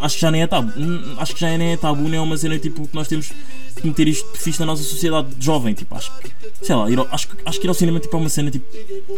acho 0.00 0.16
que 0.16 0.22
já 0.22 0.32
nem 0.32 0.42
é 0.42 0.48
tabu. 0.48 0.72
Hum, 0.76 1.14
acho 1.18 1.34
que 1.34 1.40
já 1.40 1.56
nem 1.56 1.74
é 1.74 1.76
tabu, 1.76 2.02
nem 2.02 2.16
é 2.16 2.20
uma 2.20 2.36
cena 2.36 2.58
tipo 2.58 2.88
que 2.88 2.96
nós 2.96 3.06
temos 3.06 3.30
que 3.76 3.86
meter 3.86 4.08
isto 4.08 4.28
fixe 4.36 4.58
na 4.58 4.66
nossa 4.66 4.82
sociedade 4.82 5.28
jovem. 5.38 5.72
Tipo, 5.72 5.94
acho 5.94 6.10
que, 6.18 6.32
sei 6.62 6.74
lá, 6.74 6.82
ao, 6.82 7.14
acho, 7.14 7.28
acho 7.46 7.60
que 7.60 7.66
ir 7.66 7.68
ao 7.68 7.74
cinema 7.74 8.00
tipo, 8.00 8.16
é 8.16 8.18
uma 8.18 8.28
cena 8.28 8.50
tipo, 8.50 8.66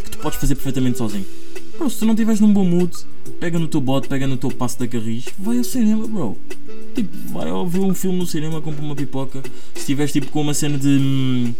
que 0.03 0.11
tu 0.11 0.19
podes 0.19 0.39
fazer 0.39 0.53
perfeitamente 0.53 0.99
sozinho. 0.99 1.25
Bro, 1.77 1.89
se 1.91 1.99
tu 1.99 2.05
não 2.05 2.13
estiveres 2.13 2.41
num 2.41 2.51
bom 2.51 2.65
mood, 2.65 2.91
pega 3.39 3.59
no 3.59 3.67
teu 3.67 3.79
bote, 3.79 4.07
pega 4.07 4.25
no 4.25 4.35
teu 4.35 4.49
passo 4.49 4.79
da 4.79 4.87
carris, 4.87 5.25
vai 5.37 5.59
ao 5.59 5.63
cinema, 5.63 6.07
bro. 6.07 6.35
Tipo, 6.95 7.15
vai 7.31 7.45
ver 7.67 7.79
um 7.79 7.93
filme 7.93 8.17
no 8.17 8.25
cinema, 8.25 8.59
compra 8.61 8.83
uma 8.83 8.95
pipoca. 8.95 9.43
Se 9.73 9.81
estiveres 9.81 10.11
tipo 10.11 10.31
com 10.31 10.41
uma 10.41 10.55
cena 10.55 10.77
de. 10.77 10.87
Hum, 10.87 11.53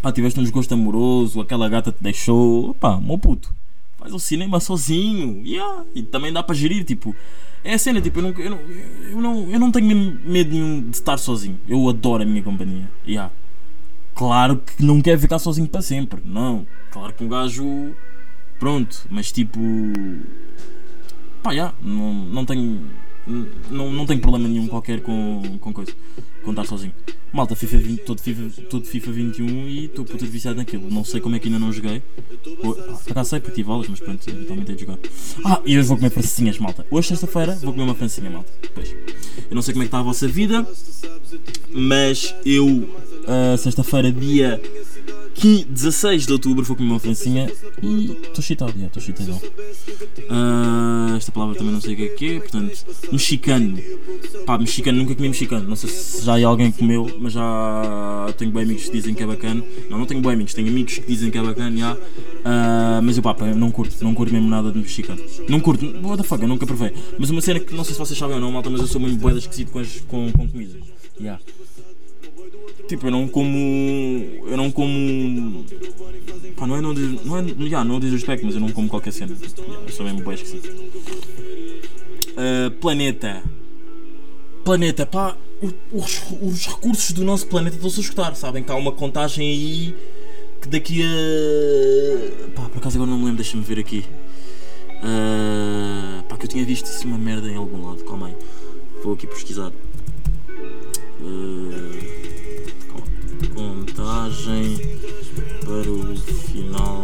pá, 0.00 0.10
tiveste 0.10 0.40
um 0.40 0.42
desgosto 0.42 0.72
amoroso, 0.72 1.40
aquela 1.40 1.68
gata 1.68 1.92
te 1.92 2.02
deixou, 2.02 2.72
pá, 2.74 2.98
meu 2.98 3.18
puto. 3.18 3.52
Faz 3.98 4.12
o 4.14 4.18
cinema 4.18 4.58
sozinho, 4.58 5.44
yeah. 5.44 5.84
e 5.94 6.02
também 6.02 6.32
dá 6.32 6.42
para 6.42 6.54
gerir, 6.54 6.84
tipo, 6.84 7.14
é 7.62 7.74
a 7.74 7.78
cena, 7.78 8.00
tipo, 8.00 8.20
eu 8.20 8.22
não, 8.22 8.30
eu 8.30 8.50
não, 8.50 8.58
eu 9.10 9.20
não, 9.20 9.50
eu 9.50 9.60
não 9.60 9.72
tenho 9.72 10.18
medo 10.24 10.50
nenhum 10.50 10.82
de 10.82 10.96
estar 10.96 11.16
sozinho, 11.16 11.58
eu 11.66 11.88
adoro 11.88 12.22
a 12.22 12.26
minha 12.26 12.42
companhia, 12.42 12.90
yeah. 13.06 13.30
Claro 14.14 14.58
que 14.58 14.84
não 14.84 15.00
quero 15.00 15.18
ficar 15.18 15.38
sozinho 15.38 15.66
para 15.66 15.80
sempre, 15.80 16.20
não, 16.24 16.66
claro 16.90 17.14
que 17.14 17.24
um 17.24 17.28
gajo 17.28 17.94
Pronto, 18.58 19.06
mas 19.10 19.32
tipo. 19.32 19.60
Pá, 21.42 21.54
já, 21.54 21.72
não, 21.82 22.14
não 22.14 22.44
tenho. 22.44 22.80
Não, 23.70 23.90
não 23.90 24.06
tenho 24.06 24.20
problema 24.20 24.46
nenhum 24.48 24.66
qualquer 24.66 25.00
com, 25.00 25.58
com 25.60 25.72
coisa. 25.72 25.92
Com 26.42 26.50
estar 26.50 26.64
sozinho. 26.66 26.92
Malta, 27.32 27.56
FIFA 27.56 27.78
20, 27.78 28.00
todo, 28.02 28.20
FIFA, 28.20 28.62
todo 28.70 28.84
FIFA 28.84 29.10
21 29.10 29.48
e 29.66 29.84
estou 29.86 30.04
puta 30.04 30.24
viciado 30.24 30.56
naquilo. 30.56 30.88
Não 30.88 31.04
sei 31.04 31.20
como 31.20 31.34
é 31.34 31.38
que 31.38 31.48
ainda 31.48 31.58
não 31.58 31.72
joguei. 31.72 32.00
Por 32.62 32.78
acaso 33.10 33.30
sei 33.30 33.40
porque 33.40 33.56
tive 33.56 33.70
aulas, 33.70 33.88
mas 33.88 33.98
pronto, 33.98 34.28
eventualmente 34.28 34.70
hei 34.70 34.76
de 34.76 34.82
jogar. 34.84 34.98
Ah, 35.44 35.60
e 35.66 35.76
hoje 35.76 35.88
vou 35.88 35.96
comer 35.96 36.10
francinhas, 36.10 36.58
malta. 36.58 36.86
Hoje, 36.90 37.08
sexta-feira, 37.08 37.56
vou 37.56 37.72
comer 37.72 37.84
uma 37.84 37.94
francinha, 37.94 38.30
malta. 38.30 38.52
Pois. 38.72 38.94
Eu 39.50 39.54
não 39.54 39.62
sei 39.62 39.74
como 39.74 39.82
é 39.82 39.86
que 39.86 39.88
está 39.88 39.98
a 39.98 40.02
vossa 40.02 40.28
vida, 40.28 40.64
mas 41.72 42.34
eu, 42.46 42.66
uh, 42.66 43.58
sexta-feira, 43.58 44.12
dia 44.12 44.60
15, 45.34 45.64
16 45.64 46.26
de 46.26 46.32
outubro 46.32 46.64
vou 46.64 46.76
comer 46.76 46.90
uma 46.90 47.00
francinha 47.00 47.50
e 47.82 48.12
estou 48.22 48.42
chitado, 48.42 48.72
estou 48.84 49.02
chitado. 49.02 49.40
Ah, 50.30 51.14
esta 51.16 51.32
palavra 51.32 51.56
também 51.56 51.72
não 51.72 51.80
sei 51.80 51.94
o 51.94 51.96
que 51.96 52.02
é 52.04 52.08
que 52.08 52.26
é, 52.36 52.40
portanto, 52.40 52.86
mexicano. 53.12 53.78
Pá, 54.46 54.58
mexicano, 54.58 54.98
nunca 54.98 55.14
comi 55.14 55.28
mexicano. 55.28 55.68
Não 55.68 55.76
sei 55.76 55.90
se 55.90 56.24
já 56.24 56.46
alguém 56.46 56.70
comeu, 56.70 57.18
mas 57.20 57.32
já 57.32 58.32
tenho 58.38 58.52
bem 58.52 58.62
amigos 58.62 58.84
que 58.84 58.92
dizem 58.92 59.14
que 59.14 59.22
é 59.22 59.26
bacana. 59.26 59.62
Não, 59.90 59.98
não 59.98 60.06
tenho 60.06 60.20
bem 60.20 60.32
amigos, 60.32 60.54
tenho 60.54 60.68
amigos 60.68 60.98
que 60.98 61.06
dizem 61.06 61.30
que 61.30 61.38
é 61.38 61.42
bacana, 61.42 61.76
já. 61.76 61.96
Ah, 62.44 63.00
mas 63.02 63.16
eu, 63.16 63.22
pá, 63.22 63.34
pá, 63.34 63.46
não 63.46 63.70
curto, 63.70 64.02
não 64.02 64.14
curto 64.14 64.32
mesmo 64.32 64.48
nada 64.48 64.70
de 64.70 64.78
mexicano. 64.78 65.20
Não 65.48 65.60
curto, 65.60 65.84
what 66.02 66.22
the 66.22 66.28
fuck, 66.28 66.42
eu 66.42 66.48
nunca 66.48 66.66
provei. 66.66 66.92
Mas 67.18 67.30
uma 67.30 67.40
cena 67.40 67.60
que 67.60 67.74
não 67.74 67.84
sei 67.84 67.94
se 67.94 67.98
vocês 67.98 68.18
sabem 68.18 68.36
ou 68.36 68.40
não, 68.40 68.52
malta, 68.52 68.70
mas 68.70 68.80
eu 68.80 68.86
sou 68.86 69.00
mesmo 69.00 69.18
boeda 69.18 69.38
esquisito 69.38 69.72
com, 69.72 69.78
as, 69.78 70.00
com, 70.00 70.30
com 70.32 70.48
comida. 70.48 70.78
Yeah. 71.20 71.40
Tipo, 72.88 73.06
eu 73.06 73.10
não 73.10 73.26
como. 73.26 73.58
Eu 74.46 74.56
não 74.56 74.70
como. 74.70 75.64
Pá, 76.56 76.66
não 76.66 76.76
é 76.76 76.80
não 76.80 76.94
diz, 76.94 77.24
não 77.24 77.38
é, 77.38 77.42
yeah, 77.42 77.84
não 77.84 77.98
diz 77.98 78.12
respeito, 78.12 78.44
mas 78.44 78.54
eu 78.54 78.60
não 78.60 78.70
como 78.70 78.88
qualquer 78.88 79.12
cena. 79.12 79.34
Yeah, 79.34 79.82
eu 79.86 79.92
sou 79.92 80.04
mesmo 80.04 80.22
boé 80.22 80.34
esquisito. 80.34 80.70
Ah, 82.36 82.70
planeta. 82.80 83.42
Planeta, 84.64 85.06
pá, 85.06 85.36
os, 85.92 86.22
os 86.40 86.66
recursos 86.66 87.12
do 87.12 87.24
nosso 87.24 87.46
planeta 87.46 87.76
estão-se 87.76 88.00
a 88.00 88.02
escutar, 88.02 88.34
sabem? 88.36 88.62
Que 88.62 88.72
há 88.72 88.74
uma 88.74 88.92
contagem 88.92 89.46
aí 89.48 89.94
que 90.60 90.68
daqui 90.68 91.02
a. 91.02 92.50
Pá, 92.50 92.68
por 92.68 92.78
acaso 92.78 92.96
agora 92.96 93.10
não 93.10 93.18
me 93.18 93.24
lembro, 93.24 93.42
deixa-me 93.42 93.62
ver 93.62 93.78
aqui. 93.78 94.04
Ah, 95.02 96.22
pá, 96.28 96.36
que 96.36 96.44
eu 96.44 96.50
tinha 96.50 96.64
visto 96.64 96.86
isso 96.86 97.06
uma 97.06 97.18
merda 97.18 97.48
em 97.48 97.56
algum 97.56 97.86
lado, 97.86 98.04
calma 98.04 98.28
aí. 98.28 98.34
Vou 99.02 99.14
aqui 99.14 99.26
pesquisar. 99.26 99.72
Calma. 101.18 102.13
Contagem 104.24 104.80
para 105.60 105.90
o 105.90 106.16
final 106.16 107.02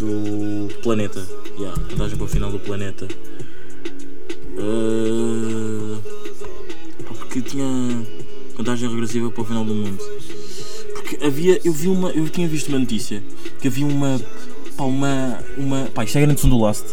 do 0.00 0.82
planeta. 0.82 1.24
Yeah, 1.56 1.80
para 2.16 2.24
o 2.24 2.26
final 2.26 2.50
do 2.50 2.58
planeta. 2.58 3.06
Pá, 7.04 7.14
porque 7.18 7.40
tinha 7.40 8.04
contagem 8.56 8.90
regressiva 8.90 9.30
para 9.30 9.42
o 9.42 9.44
final 9.44 9.64
do 9.64 9.76
mundo. 9.76 10.02
Porque 10.94 11.24
havia, 11.24 11.60
eu 11.64 11.72
vi 11.72 11.86
uma, 11.86 12.10
eu 12.10 12.28
tinha 12.28 12.48
visto 12.48 12.66
uma 12.66 12.80
notícia 12.80 13.22
que 13.60 13.68
havia 13.68 13.86
uma, 13.86 14.20
pá, 14.76 14.82
uma, 14.82 15.38
uma, 15.56 15.84
pá, 15.94 16.02
isto 16.02 16.18
é 16.18 16.22
grande 16.22 16.40
som 16.40 16.48
do 16.48 16.58
Last. 16.58 16.84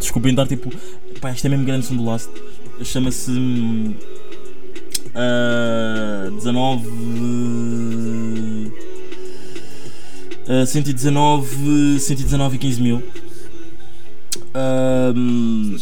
Desculpem 0.00 0.34
dar 0.34 0.48
tipo, 0.48 0.72
pá, 1.20 1.32
isto 1.32 1.46
é 1.46 1.50
mesmo 1.50 1.66
grande 1.66 1.84
som 1.84 1.96
do 1.96 2.04
Last. 2.06 2.30
Chama-se 2.82 3.30
ah, 5.14 6.28
19 6.30 8.72
ah, 10.48 10.66
119 10.66 12.00
119 12.00 12.56
e 12.56 12.58
15 12.58 12.82
mil 12.82 13.02
Ahm, 14.54 15.76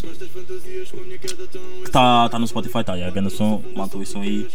que 1.82 1.86
está 1.86 2.28
tá 2.28 2.38
no 2.38 2.46
Spotify, 2.46 2.84
tá, 2.84 2.96
é 2.96 3.04
a 3.04 3.10
grande 3.10 3.30
som, 3.30 3.62
malta 3.74 3.98
o 3.98 4.06
som 4.06 4.22
aí 4.22 4.46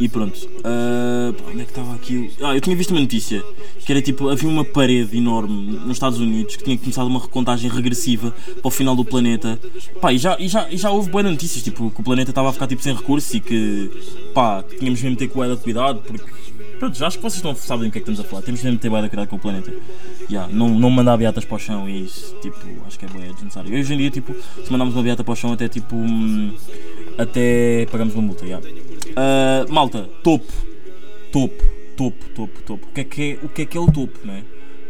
e 0.00 0.08
pronto. 0.08 0.48
Ah, 0.64 1.32
pá, 1.32 1.50
onde 1.50 1.62
é 1.62 1.64
que 1.64 1.70
estava 1.70 1.94
aquilo? 1.94 2.28
Ah, 2.42 2.54
eu 2.54 2.60
tinha 2.60 2.74
visto 2.76 2.90
uma 2.90 3.00
notícia 3.00 3.44
que 3.84 3.92
era 3.92 4.02
tipo: 4.02 4.28
havia 4.28 4.48
uma 4.48 4.64
parede 4.64 5.16
enorme 5.16 5.78
nos 5.78 5.92
Estados 5.92 6.18
Unidos 6.18 6.56
que 6.56 6.64
tinha 6.64 6.76
começado 6.76 7.06
uma 7.06 7.20
recontagem 7.20 7.70
regressiva 7.70 8.34
para 8.60 8.68
o 8.68 8.70
final 8.70 8.96
do 8.96 9.04
planeta. 9.04 9.58
Pá, 10.00 10.12
e 10.12 10.18
já, 10.18 10.36
e 10.38 10.48
já, 10.48 10.68
e 10.70 10.76
já 10.76 10.90
houve 10.90 11.10
boas 11.10 11.24
notícias, 11.24 11.62
tipo, 11.62 11.90
que 11.90 12.00
o 12.00 12.04
planeta 12.04 12.30
estava 12.30 12.50
a 12.50 12.52
ficar 12.52 12.66
tipo, 12.66 12.82
sem 12.82 12.94
recursos 12.94 13.32
e 13.34 13.40
que 13.40 13.90
pá, 14.34 14.62
tínhamos 14.62 15.00
mesmo 15.00 15.16
ter 15.16 15.28
cuidado 15.28 16.02
porque. 16.04 16.44
Pronto, 16.78 16.96
já 16.96 17.06
acho 17.06 17.18
que 17.18 17.22
vocês 17.22 17.42
não 17.42 17.54
sabem 17.54 17.88
do 17.88 17.92
que 17.92 17.98
é 17.98 18.00
que 18.00 18.10
estamos 18.10 18.20
a 18.20 18.24
falar. 18.24 18.42
Temos 18.42 18.62
mesmo 18.62 18.76
de 18.76 18.82
ter 18.82 18.90
bué 18.90 19.02
de 19.02 19.08
cuidado 19.08 19.28
com 19.28 19.36
o 19.36 19.38
planeta. 19.38 19.72
Yeah, 20.30 20.52
não, 20.52 20.68
não 20.68 20.90
mandar 20.90 21.16
beatas 21.16 21.44
para 21.44 21.56
o 21.56 21.58
chão 21.58 21.88
e 21.88 22.04
isso, 22.04 22.34
tipo, 22.40 22.58
acho 22.86 22.98
que 22.98 23.04
é 23.04 23.08
bué 23.08 23.26
desnecessário. 23.26 23.78
Hoje 23.78 23.94
em 23.94 23.98
dia, 23.98 24.10
tipo, 24.10 24.34
se 24.34 24.70
mandarmos 24.70 24.94
uma 24.94 25.02
beata 25.02 25.22
para 25.22 25.32
o 25.32 25.36
chão, 25.36 25.52
até 25.52 25.68
tipo. 25.68 25.96
hum, 25.96 26.54
até 27.18 27.86
pagamos 27.90 28.14
uma 28.14 28.22
multa, 28.22 28.44
yeah. 28.44 28.66
Ah, 29.16 29.66
malta, 29.68 30.08
topo. 30.22 30.52
Topo, 31.30 31.64
topo, 31.96 32.24
topo, 32.34 32.62
topo. 32.62 32.86
O 32.86 32.92
que 32.92 33.00
é 33.00 33.04
que 33.04 33.22
é 33.22 33.44
o, 33.44 33.48
que 33.48 33.62
é, 33.62 33.66
que 33.66 33.76
é 33.76 33.80
o 33.80 33.86
topo, 33.86 34.18
não 34.24 34.34
é? 34.34 34.42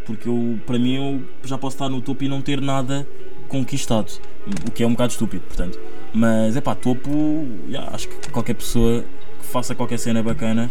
Porque 0.05 0.29
eu, 0.29 0.59
para 0.67 0.79
mim, 0.79 0.95
eu 0.97 1.23
já 1.43 1.57
posso 1.57 1.77
estar 1.77 1.89
no 1.89 2.01
topo 2.03 2.23
e 2.23 2.29
não 2.29 2.43
ter 2.43 2.61
nada 2.61 3.07
conquistado. 3.49 4.13
O 4.67 4.71
que 4.71 4.83
é 4.83 4.87
um 4.87 4.91
bocado 4.91 5.13
estúpido, 5.13 5.43
portanto. 5.47 5.79
Mas 6.13 6.57
é 6.57 6.61
pá, 6.61 6.75
topo, 6.75 7.47
yeah, 7.67 7.95
acho 7.95 8.09
que 8.09 8.31
qualquer 8.31 8.55
pessoa 8.55 9.05
que 9.41 9.47
faça 9.47 9.75
qualquer 9.75 9.99
cena 9.99 10.23
bacana 10.23 10.71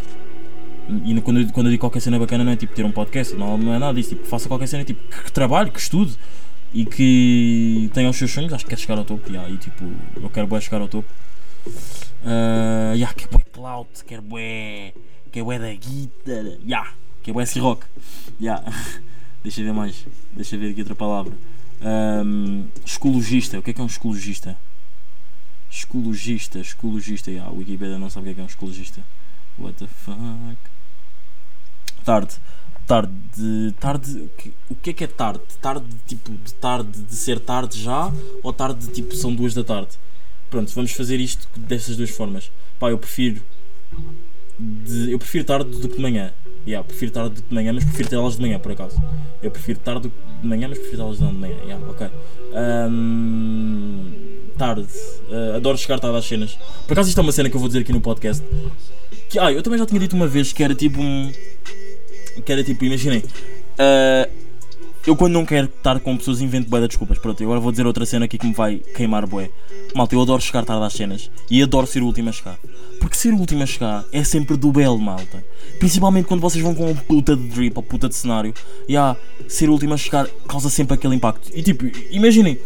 e 1.05 1.21
quando 1.21 1.39
eu, 1.39 1.47
quando 1.51 1.67
eu 1.67 1.71
digo 1.71 1.81
qualquer 1.81 2.01
cena 2.01 2.19
bacana 2.19 2.43
não 2.43 2.51
é 2.51 2.55
tipo 2.55 2.73
ter 2.75 2.85
um 2.85 2.91
podcast, 2.91 3.33
não, 3.35 3.57
não 3.57 3.73
é 3.73 3.79
nada 3.79 3.93
disso, 3.93 4.09
tipo, 4.09 4.25
faça 4.25 4.47
qualquer 4.47 4.67
cena 4.67 4.83
tipo, 4.83 5.01
que, 5.07 5.23
que 5.23 5.31
trabalhe, 5.31 5.71
que 5.71 5.79
estude 5.79 6.17
e 6.73 6.85
que 6.85 7.89
tenha 7.93 8.09
os 8.09 8.17
seus 8.17 8.31
sonhos, 8.31 8.51
acho 8.51 8.65
que 8.65 8.69
quer 8.71 8.79
chegar 8.79 8.97
ao 8.97 9.05
topo, 9.05 9.29
yeah, 9.29 9.49
e 9.49 9.57
tipo, 9.57 9.85
eu 10.15 10.29
quero 10.29 10.47
bué 10.47 10.59
chegar 10.59 10.81
ao 10.81 10.87
topo. 10.87 11.07
Uh, 11.65 12.95
yeah, 12.95 13.13
quer 13.13 13.27
bué 13.27 13.43
clout, 13.51 14.03
quer 14.05 14.21
bué, 14.21 14.93
quer 15.31 15.43
bué 15.43 15.59
da 15.59 15.73
guitarra, 15.73 16.57
yeah, 16.65 16.93
quer 17.21 17.31
bué 17.31 17.45
rock. 17.59 17.85
Yeah. 18.41 18.63
Deixa 19.43 19.59
eu 19.59 19.65
ver 19.65 19.73
mais, 19.73 20.05
deixa 20.31 20.55
eu 20.55 20.59
ver 20.61 20.71
aqui 20.71 20.79
outra 20.79 20.95
palavra. 20.95 21.33
Um, 21.81 22.65
escologista, 22.85 23.59
o 23.59 23.61
que 23.61 23.71
é 23.71 23.73
que 23.73 23.81
é 23.81 23.83
um 23.83 23.87
escologista? 23.87 24.57
Escologista, 25.69 26.59
escologista, 26.59 27.29
yeah, 27.29 27.51
a 27.51 27.53
Wikipedia 27.53 27.97
não 27.97 28.09
sabe 28.09 28.23
o 28.23 28.25
que 28.27 28.31
é 28.31 28.33
que 28.35 28.39
é 28.39 28.43
um 28.43 28.47
escologista. 28.47 29.03
What 29.59 29.77
the 29.79 29.87
fuck? 29.87 30.72
Tarde. 32.05 32.33
Tarde. 32.87 33.75
Tarde. 33.79 34.29
o 34.69 34.75
que- 34.75 34.89
é 34.89 34.93
que 34.93 35.03
é 35.03 35.07
tarde? 35.07 35.41
Tarde 35.61 35.85
tipo 36.07 36.31
de 36.31 36.53
tarde 36.55 36.99
de 37.01 37.15
ser 37.15 37.39
tarde 37.39 37.81
já? 37.81 38.11
Ou 38.43 38.51
tarde 38.53 38.85
de 38.87 38.93
tipo 38.93 39.15
são 39.15 39.33
duas 39.33 39.53
da 39.53 39.63
tarde? 39.63 39.91
Pronto, 40.49 40.71
vamos 40.75 40.91
fazer 40.91 41.19
isto 41.19 41.47
dessas 41.57 41.95
duas 41.97 42.09
formas. 42.09 42.51
Pá, 42.79 42.89
eu 42.91 42.97
prefiro. 42.97 43.41
De, 44.59 45.11
eu 45.11 45.17
prefiro 45.17 45.43
tarde 45.45 45.69
do 45.71 45.87
que 45.89 45.95
de 45.95 46.01
manhã. 46.01 46.31
Yeah, 46.67 46.85
prefiro 46.87 47.11
tarde 47.11 47.35
do 47.35 47.41
que 47.41 47.49
de 47.49 47.55
manhã, 47.55 47.73
mas 47.73 47.83
prefiro 47.83 48.09
ter 48.09 48.15
aulas 48.17 48.35
de 48.35 48.41
manhã 48.41 48.59
por 48.59 48.71
acaso. 48.71 49.01
Eu 49.41 49.49
prefiro 49.51 49.79
tarde 49.79 50.01
do 50.03 50.09
que 50.11 50.41
de 50.41 50.47
manhã, 50.47 50.67
mas 50.67 50.77
prefiro 50.77 50.97
ter 50.97 51.03
aulas 51.03 51.17
de 51.17 51.23
manhã. 51.25 51.55
Yeah, 51.63 51.85
ok. 51.89 52.07
Ahm, 52.53 54.11
tarde. 54.57 54.87
Ah, 55.31 55.55
adoro 55.57 55.77
chegar 55.77 55.99
tarde 55.99 56.17
às 56.17 56.25
cenas. 56.25 56.57
Por 56.87 56.93
acaso 56.93 57.09
isto 57.09 57.17
é 57.19 57.21
uma 57.23 57.31
cena 57.31 57.49
que 57.49 57.55
eu 57.55 57.59
vou 57.59 57.67
dizer 57.67 57.79
aqui 57.79 57.91
no 57.91 58.01
podcast. 58.01 58.43
Que, 59.29 59.39
ah, 59.39 59.51
eu 59.51 59.63
também 59.63 59.79
já 59.79 59.85
tinha 59.85 59.99
dito 59.99 60.15
uma 60.15 60.27
vez 60.27 60.53
que 60.53 60.63
era 60.63 60.75
tipo 60.75 61.01
um. 61.01 61.31
Que 62.41 62.51
era 62.51 62.63
tipo, 62.63 62.85
imaginem. 62.85 63.23
ah, 63.77 64.29
eu 65.05 65.17
quando 65.17 65.33
não 65.33 65.45
quero 65.45 65.67
estar 65.67 65.99
com 65.99 66.15
pessoas 66.15 66.39
invento 66.39 66.69
bué 66.69 66.79
de 66.79 66.87
desculpas. 66.87 67.17
Pronto, 67.17 67.43
agora 67.43 67.59
vou 67.59 67.71
dizer 67.71 67.85
outra 67.85 68.05
cena 68.05 68.23
aqui 68.23 68.37
que 68.37 68.47
me 68.47 68.53
vai 68.53 68.77
queimar 68.77 69.27
bué. 69.27 69.49
Malta, 69.93 70.15
eu 70.15 70.21
adoro 70.21 70.41
chegar 70.41 70.63
tarde 70.63 70.85
às 70.85 70.93
cenas. 70.93 71.29
E 71.51 71.61
adoro 71.61 71.85
ser 71.85 72.01
o 72.01 72.05
último 72.05 72.29
a 72.29 72.31
chegar. 72.31 72.57
Porque 73.01 73.17
ser 73.17 73.33
o 73.33 73.37
último 73.37 73.63
a 73.63 73.65
chegar 73.65 74.05
é 74.13 74.23
sempre 74.23 74.55
do 74.55 74.71
belo, 74.71 74.97
malta. 74.97 75.43
Principalmente 75.77 76.25
quando 76.25 76.39
vocês 76.39 76.63
vão 76.63 76.73
com 76.73 76.89
um 76.89 76.95
puta 76.95 77.35
de 77.35 77.43
drip 77.49 77.75
ou 77.75 77.83
puta 77.83 78.07
de 78.07 78.15
cenário. 78.15 78.53
E 78.87 78.95
ah, 78.95 79.17
ser 79.47 79.67
o 79.67 79.73
último 79.73 79.93
a 79.93 79.97
chegar 79.97 80.25
causa 80.47 80.69
sempre 80.69 80.93
aquele 80.93 81.15
impacto. 81.15 81.51
E 81.53 81.61
tipo, 81.61 81.85
imaginem, 82.09 82.57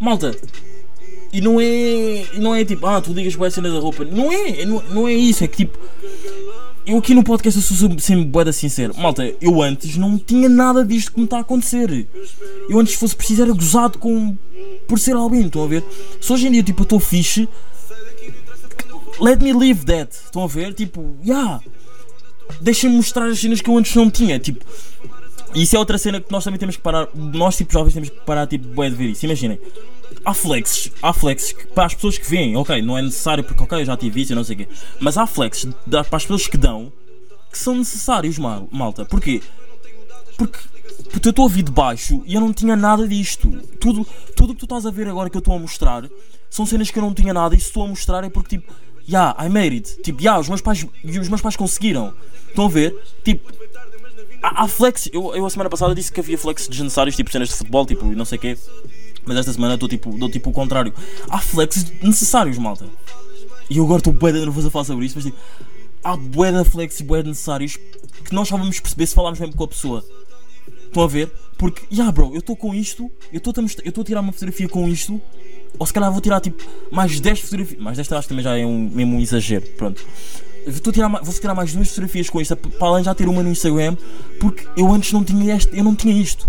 malta, 0.00 0.36
e 1.34 1.40
não 1.40 1.60
é. 1.60 2.26
Não 2.38 2.54
é 2.54 2.64
tipo, 2.64 2.86
ah, 2.86 3.00
tu 3.00 3.12
ligas 3.12 3.34
para 3.34 3.48
a 3.48 3.50
cena 3.50 3.68
da 3.68 3.78
roupa. 3.78 4.04
Não 4.04 4.32
é, 4.32 4.64
não, 4.64 4.82
não 4.90 5.08
é 5.08 5.14
isso. 5.14 5.42
É 5.42 5.48
que 5.48 5.58
tipo. 5.58 5.78
Eu 6.86 6.98
aqui 6.98 7.14
no 7.14 7.24
podcast 7.24 7.58
eu 7.58 7.62
sou 7.62 7.88
sempre- 7.98 8.24
boeda 8.26 8.52
sincero. 8.52 8.94
Malta, 8.96 9.34
eu 9.40 9.62
antes 9.62 9.96
não 9.96 10.18
tinha 10.18 10.48
nada 10.48 10.84
disto 10.84 11.12
que 11.12 11.18
me 11.18 11.24
está 11.24 11.38
a 11.38 11.40
acontecer. 11.40 12.06
Eu 12.68 12.78
antes, 12.78 12.92
se 12.92 12.98
fosse 12.98 13.16
preciso, 13.16 13.42
era 13.42 13.52
gozado 13.52 13.98
com. 13.98 14.36
por 14.86 14.98
ser 14.98 15.14
albino, 15.16 15.46
estão 15.46 15.64
a 15.64 15.66
ver? 15.66 15.82
Se 16.20 16.30
hoje 16.32 16.46
em 16.46 16.52
dia, 16.52 16.62
tipo, 16.62 16.82
eu 16.82 16.84
estou 16.84 17.00
fixe. 17.00 17.48
Let 19.20 19.40
me 19.40 19.52
live 19.52 19.84
that. 19.86 20.14
Estão 20.14 20.44
a 20.44 20.46
ver? 20.46 20.74
Tipo, 20.74 21.16
yeah. 21.24 21.60
Deixem-me 22.60 22.96
mostrar 22.96 23.26
as 23.28 23.38
cenas 23.38 23.60
que 23.62 23.70
eu 23.70 23.78
antes 23.78 23.94
não 23.94 24.10
tinha. 24.10 24.38
Tipo, 24.38 24.62
isso 25.54 25.74
é 25.76 25.78
outra 25.78 25.96
cena 25.96 26.20
que 26.20 26.30
nós 26.30 26.44
também 26.44 26.58
temos 26.60 26.76
que 26.76 26.82
parar. 26.82 27.08
Nós, 27.14 27.56
tipo, 27.56 27.72
jovens, 27.72 27.94
temos 27.94 28.10
que 28.10 28.20
parar, 28.26 28.46
tipo, 28.46 28.66
bué 28.68 28.90
de 28.90 28.96
ver 28.96 29.06
isso. 29.10 29.24
Imaginem, 29.24 29.58
há 30.24 30.34
flexes, 30.34 30.90
há 31.02 31.12
flexes 31.12 31.54
para 31.74 31.86
as 31.86 31.94
pessoas 31.94 32.18
que 32.18 32.28
veem, 32.28 32.56
ok, 32.56 32.80
não 32.82 32.96
é 32.96 33.02
necessário 33.02 33.44
porque, 33.44 33.62
ok, 33.62 33.80
eu 33.80 33.84
já 33.84 33.96
tive 33.96 34.22
isso, 34.22 34.32
eu 34.32 34.36
não 34.36 34.44
sei 34.44 34.54
o 34.54 34.58
quê. 34.58 34.68
Mas 35.00 35.18
há 35.18 35.26
flexes 35.26 35.72
para 35.88 36.00
as 36.00 36.22
pessoas 36.22 36.46
que 36.46 36.56
dão 36.56 36.92
que 37.50 37.58
são 37.58 37.76
necessários, 37.76 38.36
mal, 38.36 38.68
malta. 38.72 39.04
Porquê? 39.04 39.40
Porque, 40.36 40.58
porque 41.12 41.28
eu 41.28 41.30
estou 41.30 41.46
a 41.46 41.48
vir 41.48 41.62
de 41.62 41.70
baixo 41.70 42.20
e 42.26 42.34
eu 42.34 42.40
não 42.40 42.52
tinha 42.52 42.74
nada 42.74 43.06
disto. 43.06 43.48
Tudo 43.80 44.04
tudo 44.34 44.54
que 44.54 44.60
tu 44.60 44.64
estás 44.64 44.84
a 44.84 44.90
ver 44.90 45.06
agora 45.06 45.30
que 45.30 45.36
eu 45.36 45.40
estou 45.40 45.54
a 45.54 45.58
mostrar 45.58 46.08
são 46.50 46.66
cenas 46.66 46.90
que 46.90 46.98
eu 46.98 47.02
não 47.02 47.14
tinha 47.14 47.32
nada 47.32 47.54
e 47.54 47.60
se 47.60 47.66
estou 47.66 47.84
a 47.84 47.86
mostrar 47.86 48.24
é 48.24 48.28
porque, 48.28 48.58
tipo, 48.58 48.72
yeah, 49.08 49.34
I 49.44 49.48
made 49.48 49.76
it. 49.76 50.02
Tipo, 50.02 50.20
yeah, 50.20 50.40
os 50.40 50.48
meus 50.48 50.60
pais, 50.60 50.84
e 51.04 51.18
os 51.18 51.28
meus 51.28 51.40
pais 51.40 51.56
conseguiram. 51.56 52.12
Estão 52.48 52.66
a 52.66 52.68
ver? 52.68 52.94
Tipo, 53.24 53.52
há, 54.42 54.64
há 54.64 54.68
flex. 54.68 55.08
Eu, 55.12 55.34
eu 55.34 55.46
a 55.46 55.50
semana 55.50 55.70
passada 55.70 55.94
disse 55.94 56.12
que 56.12 56.20
havia 56.20 56.36
flex 56.36 56.68
desnecessários, 56.68 57.16
tipo 57.16 57.30
cenas 57.30 57.48
de 57.48 57.54
futebol, 57.54 57.86
tipo, 57.86 58.12
e 58.12 58.16
não 58.16 58.24
sei 58.24 58.38
o 58.38 58.40
quê. 58.40 58.58
Mas 59.26 59.38
esta 59.38 59.52
semana 59.52 59.74
estou 59.74 59.88
tipo, 59.88 60.16
dou 60.18 60.28
tipo 60.28 60.50
o 60.50 60.52
contrário. 60.52 60.92
Há 61.28 61.38
flex 61.38 61.86
necessários, 62.02 62.58
malta. 62.58 62.86
E 63.70 63.78
eu 63.78 63.84
agora 63.84 63.98
estou 63.98 64.12
bem 64.12 64.32
nervoso 64.32 64.68
a 64.68 64.70
falar 64.70 64.84
sobre 64.84 65.06
isso, 65.06 65.14
mas 65.16 65.24
tipo, 65.24 65.38
há 66.02 66.16
bué 66.16 66.52
da 66.52 66.64
flex 66.64 67.00
e 67.00 67.04
bué 67.04 67.22
de 67.22 67.28
necessários 67.28 67.76
que 68.24 68.34
nós 68.34 68.48
só 68.48 68.56
vamos 68.56 68.78
perceber 68.78 69.06
se 69.06 69.14
falarmos 69.14 69.40
mesmo 69.40 69.56
com 69.56 69.64
a 69.64 69.68
pessoa. 69.68 70.04
Estão 70.86 71.02
a 71.02 71.06
ver? 71.08 71.32
Porque, 71.58 71.82
já 71.90 72.04
yeah, 72.04 72.12
bro, 72.12 72.30
eu 72.32 72.40
estou 72.40 72.56
com 72.56 72.74
isto, 72.74 73.10
eu 73.32 73.38
estou 73.38 74.02
a 74.02 74.04
tirar 74.04 74.20
uma 74.20 74.32
fotografia 74.32 74.68
com 74.68 74.86
isto, 74.88 75.20
ou 75.78 75.86
se 75.86 75.92
calhar 75.92 76.10
vou 76.10 76.20
tirar 76.20 76.40
tipo 76.40 76.64
mais 76.90 77.18
10 77.20 77.40
fotografias. 77.40 77.80
Mais 77.80 77.96
10 77.96 78.12
acho 78.12 78.22
que 78.22 78.28
também 78.28 78.44
já 78.44 78.56
é 78.56 78.66
um, 78.66 78.90
mesmo 78.90 79.16
um 79.16 79.20
exagero. 79.20 79.66
Pronto. 79.76 80.04
Vou 80.66 80.92
tirar, 80.92 81.08
vou 81.08 81.34
tirar 81.34 81.54
mais 81.54 81.72
duas 81.72 81.88
fotografias 81.88 82.30
com 82.30 82.40
isto, 82.40 82.56
para 82.56 82.86
além 82.86 83.02
de 83.02 83.06
já 83.06 83.14
ter 83.14 83.28
uma 83.28 83.42
no 83.42 83.50
Instagram, 83.50 83.96
porque 84.40 84.66
eu 84.76 84.92
antes 84.92 85.12
não 85.12 85.22
tinha 85.22 85.54
este, 85.54 85.76
eu 85.76 85.84
não 85.84 85.94
tinha 85.94 86.14
isto. 86.14 86.48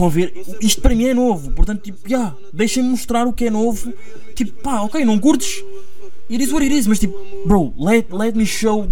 Estão 0.00 0.06
a 0.06 0.10
ver? 0.10 0.32
Isto 0.62 0.80
para 0.80 0.94
mim 0.94 1.04
é 1.04 1.12
novo, 1.12 1.50
portanto, 1.50 1.82
tipo, 1.82 1.98
yeah, 2.08 2.34
deixem-me 2.54 2.88
mostrar 2.88 3.26
o 3.26 3.34
que 3.34 3.44
é 3.44 3.50
novo. 3.50 3.92
Tipo, 4.34 4.62
pá, 4.62 4.80
ok, 4.80 5.04
não 5.04 5.18
curtes? 5.18 5.62
It 6.30 6.42
is 6.42 6.50
what 6.50 6.64
it 6.64 6.74
is, 6.74 6.86
mas 6.86 6.98
tipo, 6.98 7.14
bro, 7.44 7.74
let, 7.76 8.06
let 8.10 8.34
me 8.34 8.46
show. 8.46 8.88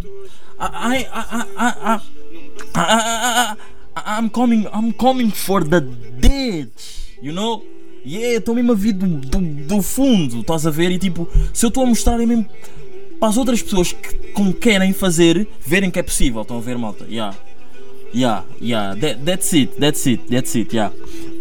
I, 0.60 1.06
I, 1.06 2.00
I, 2.76 3.56
I'm 4.18 4.28
coming, 4.28 4.66
I'm 4.66 4.92
coming 4.92 5.30
for 5.30 5.64
the 5.64 5.80
dead, 5.80 6.68
you 7.22 7.32
know? 7.32 7.64
Yeah, 8.04 8.36
estou 8.36 8.54
mesmo 8.54 8.72
a 8.72 8.74
vir 8.74 8.92
do, 8.92 9.06
do, 9.06 9.40
do 9.40 9.82
fundo, 9.82 10.40
estás 10.40 10.66
a 10.66 10.70
ver? 10.70 10.90
E 10.92 10.98
tipo, 10.98 11.26
se 11.54 11.64
eu 11.64 11.68
estou 11.68 11.84
a 11.84 11.86
mostrar 11.86 12.20
é 12.20 12.26
mesmo 12.26 12.44
para 13.18 13.30
as 13.30 13.38
outras 13.38 13.62
pessoas 13.62 13.92
que 13.92 14.14
como 14.32 14.52
querem 14.52 14.92
fazer, 14.92 15.48
verem 15.66 15.90
que 15.90 15.98
é 15.98 16.02
possível, 16.02 16.42
estão 16.42 16.58
a 16.58 16.60
ver, 16.60 16.76
malta? 16.76 17.06
Yeah. 17.08 17.34
Yeah, 18.12 18.44
yeah, 18.60 18.94
that, 18.94 19.24
that's 19.24 19.52
it, 19.52 19.78
that's 19.78 20.06
it, 20.06 20.28
that's 20.30 20.54
it, 20.54 20.74
yeah. 20.74 20.92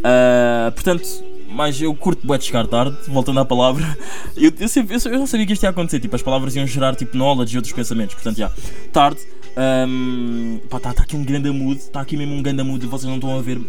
Uh, 0.04 0.72
portanto, 0.72 1.08
mas 1.50 1.82
eu 1.82 1.96
curto 1.96 2.26
bué 2.28 2.38
de 2.38 2.46
chegar 2.46 2.68
tarde, 2.68 2.96
voltando 3.08 3.40
à 3.40 3.46
palavra. 3.46 3.98
Eu, 4.38 4.52
eu, 4.60 4.68
sempre, 4.68 4.94
eu, 4.96 5.12
eu 5.12 5.20
já 5.22 5.26
sabia 5.26 5.48
que 5.48 5.54
isto 5.54 5.64
ia 5.64 5.70
acontecer, 5.70 6.00
tipo, 6.00 6.16
as 6.16 6.22
palavras 6.22 6.56
iam 6.56 6.68
gerar 6.68 6.96
tipo 6.96 7.18
knowledge 7.18 7.56
e 7.56 7.58
outros 7.58 7.74
pensamentos, 7.74 8.14
portanto, 8.14 8.38
yeah. 8.38 8.56
Tarde, 8.94 9.20
um, 9.58 10.60
pá, 10.70 10.78
está 10.78 10.94
tá 10.94 11.02
aqui 11.02 11.16
um 11.16 11.24
grande 11.24 11.50
mood, 11.50 11.80
está 11.80 12.02
aqui 12.02 12.16
mesmo 12.16 12.36
um 12.36 12.44
grande 12.44 12.62
mood, 12.62 12.86
vocês 12.86 13.10
não 13.10 13.16
estão 13.16 13.36
a 13.36 13.42
ver, 13.42 13.60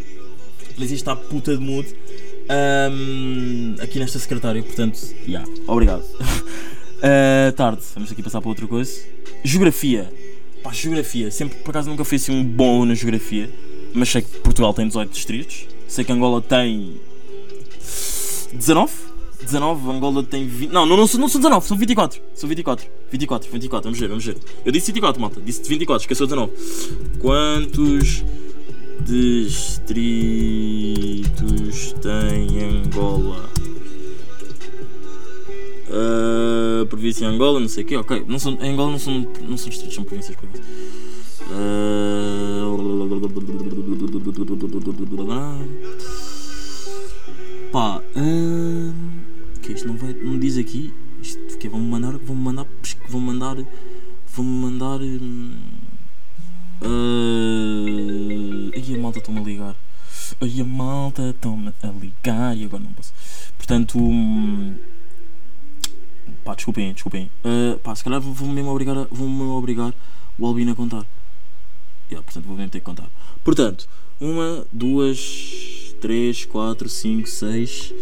mas 0.76 0.90
isto 0.90 0.96
está 0.96 1.16
puta 1.16 1.56
de 1.56 1.62
mood. 1.64 1.88
Um, 2.50 3.76
aqui 3.80 3.98
nesta 3.98 4.18
secretária, 4.18 4.62
portanto, 4.62 5.00
yeah, 5.26 5.48
obrigado. 5.66 6.02
uh, 6.02 7.52
tarde, 7.56 7.80
vamos 7.94 8.12
aqui 8.12 8.22
passar 8.22 8.42
para 8.42 8.50
outra 8.50 8.66
coisa. 8.66 8.92
Geografia. 9.42 10.12
Pá, 10.62 10.72
geografia. 10.72 11.30
Sempre, 11.30 11.58
por 11.58 11.70
acaso, 11.70 11.88
nunca 11.88 12.04
fui 12.04 12.16
assim 12.16 12.32
um 12.32 12.44
bom 12.44 12.84
na 12.84 12.94
geografia. 12.94 13.50
Mas 13.94 14.08
sei 14.10 14.22
que 14.22 14.38
Portugal 14.40 14.74
tem 14.74 14.86
18 14.86 15.10
distritos. 15.10 15.66
Sei 15.86 16.04
que 16.04 16.12
Angola 16.12 16.40
tem 16.42 17.00
19? 18.52 18.92
19, 19.40 19.90
Angola 19.90 20.22
tem 20.22 20.46
20. 20.46 20.70
Não, 20.70 20.84
não, 20.84 20.96
não, 20.96 21.06
são, 21.06 21.20
não 21.20 21.28
são 21.28 21.40
19, 21.40 21.66
são 21.66 21.76
24. 21.76 22.20
São 22.34 22.48
24. 22.48 22.86
24, 23.10 23.50
24, 23.50 23.84
vamos 23.84 23.98
ver, 23.98 24.08
vamos 24.08 24.24
ver. 24.24 24.36
Eu 24.64 24.72
disse 24.72 24.92
24, 24.92 25.20
malta. 25.20 25.40
Disse 25.40 25.62
24, 25.68 26.02
esqueceu 26.02 26.26
19. 26.26 26.52
Quantos 27.18 28.24
distritos 29.06 30.34
tem 32.02 32.64
Angola? 32.64 33.48
Uh, 35.88 36.85
província 36.87 37.24
em 37.24 37.29
Angola, 37.29 37.61
não 37.61 37.68
sei 37.68 37.83
o 37.83 37.87
quê, 37.87 37.96
ok. 37.96 38.24
Não 38.29 38.38
são, 38.38 38.53
em 38.61 38.72
Angola 38.72 38.90
não 38.92 38.98
são, 38.98 39.27
não 39.42 39.57
são 39.57 39.70
distritos, 39.70 39.94
são 39.94 40.05
províncias. 40.05 40.37
Uh, 41.51 41.88
pá, 47.72 48.03
uh, 48.16 48.92
que 49.62 49.72
isto 49.72 49.88
não 49.88 49.96
vai, 49.96 50.12
não 50.12 50.38
diz 50.38 50.59
aqui. 50.59 50.92
Isto 51.22 51.57
que 51.59 51.68
vão 51.68 51.81
mandar, 51.81 52.18
vão 52.18 52.37
mandar, 52.37 52.66
vão 53.09 53.20
mandar, 53.20 53.57
vão 54.35 54.44
mandar. 54.44 55.01
Uh, 56.81 58.70
aí 58.74 58.94
a 58.94 58.98
malta 59.01 59.20
estão-me 59.20 59.40
a 59.40 59.42
ligar. 59.42 59.74
Aí 60.38 60.61
a 60.61 60.64
malta 60.64 61.31
estão-me 61.31 61.72
a 61.83 61.87
ligar 61.88 62.55
e 62.57 62.64
agora 62.64 62.83
não 62.83 62.92
posso. 62.92 63.14
Portanto. 63.57 63.98
Um, 63.98 64.77
Pá, 66.48 66.54
desculpem, 66.54 66.94
desculpem. 66.94 67.30
Uh, 67.44 67.78
pá, 67.80 67.94
se 67.94 68.02
calhar 68.02 68.22
vão-me 68.22 68.54
mesmo 68.54 68.70
obrigar, 68.70 68.96
a, 68.96 69.06
vão 69.11 69.28
-me 69.28 69.42
obrigar 69.42 69.92
o 70.38 70.46
Albino 70.46 70.72
a 70.72 70.74
contar. 70.74 71.04
Yeah, 72.11 72.24
portanto, 72.24 72.46
vou 72.46 72.56
mesmo 72.56 72.70
ter 72.70 72.78
que 72.78 72.87
contar. 72.87 73.06
Portanto, 73.44 73.87
uma, 74.18 74.66
duas, 74.72 75.94
três, 76.00 76.46
quatro, 76.46 76.88
cinco, 76.88 77.28
seis, 77.28 77.92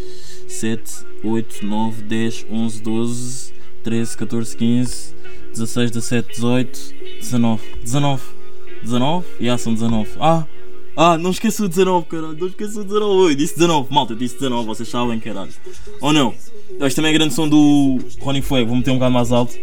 sete, 0.46 1.04
oito, 1.24 1.66
nove, 1.66 2.02
dez, 2.02 2.46
onze, 2.48 2.80
doze, 2.80 3.52
treze, 3.82 4.16
catorze, 4.16 4.56
quinze, 4.56 5.12
dezesseis, 5.50 5.90
dezessete, 5.90 6.28
dezoito, 6.28 6.78
dezenove. 7.18 7.64
Dezenove. 7.82 8.22
Dezenove? 8.80 9.26
Yeah, 9.40 9.60
são 9.60 9.74
dezenove. 9.74 10.10
Ah! 10.20 10.46
Ah, 10.96 11.18
não 11.18 11.30
esqueça 11.30 11.64
o 11.64 11.68
19, 11.68 12.06
caralho. 12.06 12.38
Não 12.38 12.46
esqueça 12.46 12.80
o 12.80 12.84
19. 12.84 13.12
Oi, 13.22 13.34
disse 13.34 13.54
19. 13.54 13.92
Malta, 13.92 14.14
disse 14.14 14.36
19. 14.36 14.66
Vocês 14.66 14.88
sabem, 14.88 15.20
caralho. 15.20 15.52
Ou 16.00 16.12
não? 16.12 16.32
Este 16.80 16.96
também 16.96 17.10
é 17.10 17.14
grande 17.14 17.34
som 17.34 17.48
do 17.48 17.98
Ronnie 18.20 18.42
Fuego. 18.42 18.68
Vou 18.68 18.76
meter 18.76 18.90
um 18.90 18.94
bocado 18.94 19.12
mais 19.12 19.32
alto. 19.32 19.54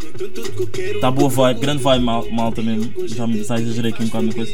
Está 0.78 1.12
boa 1.12 1.30
vibe. 1.30 1.60
Grande 1.60 1.84
vibe, 1.84 2.04
mal, 2.04 2.28
malta 2.32 2.62
mesmo. 2.62 2.92
Já 3.08 3.28
me 3.28 3.44
já 3.44 3.60
exagerei 3.60 3.92
aqui 3.92 4.04
um 4.04 4.08
bocado 4.08 4.28
na 4.28 4.34
coisa. 4.34 4.54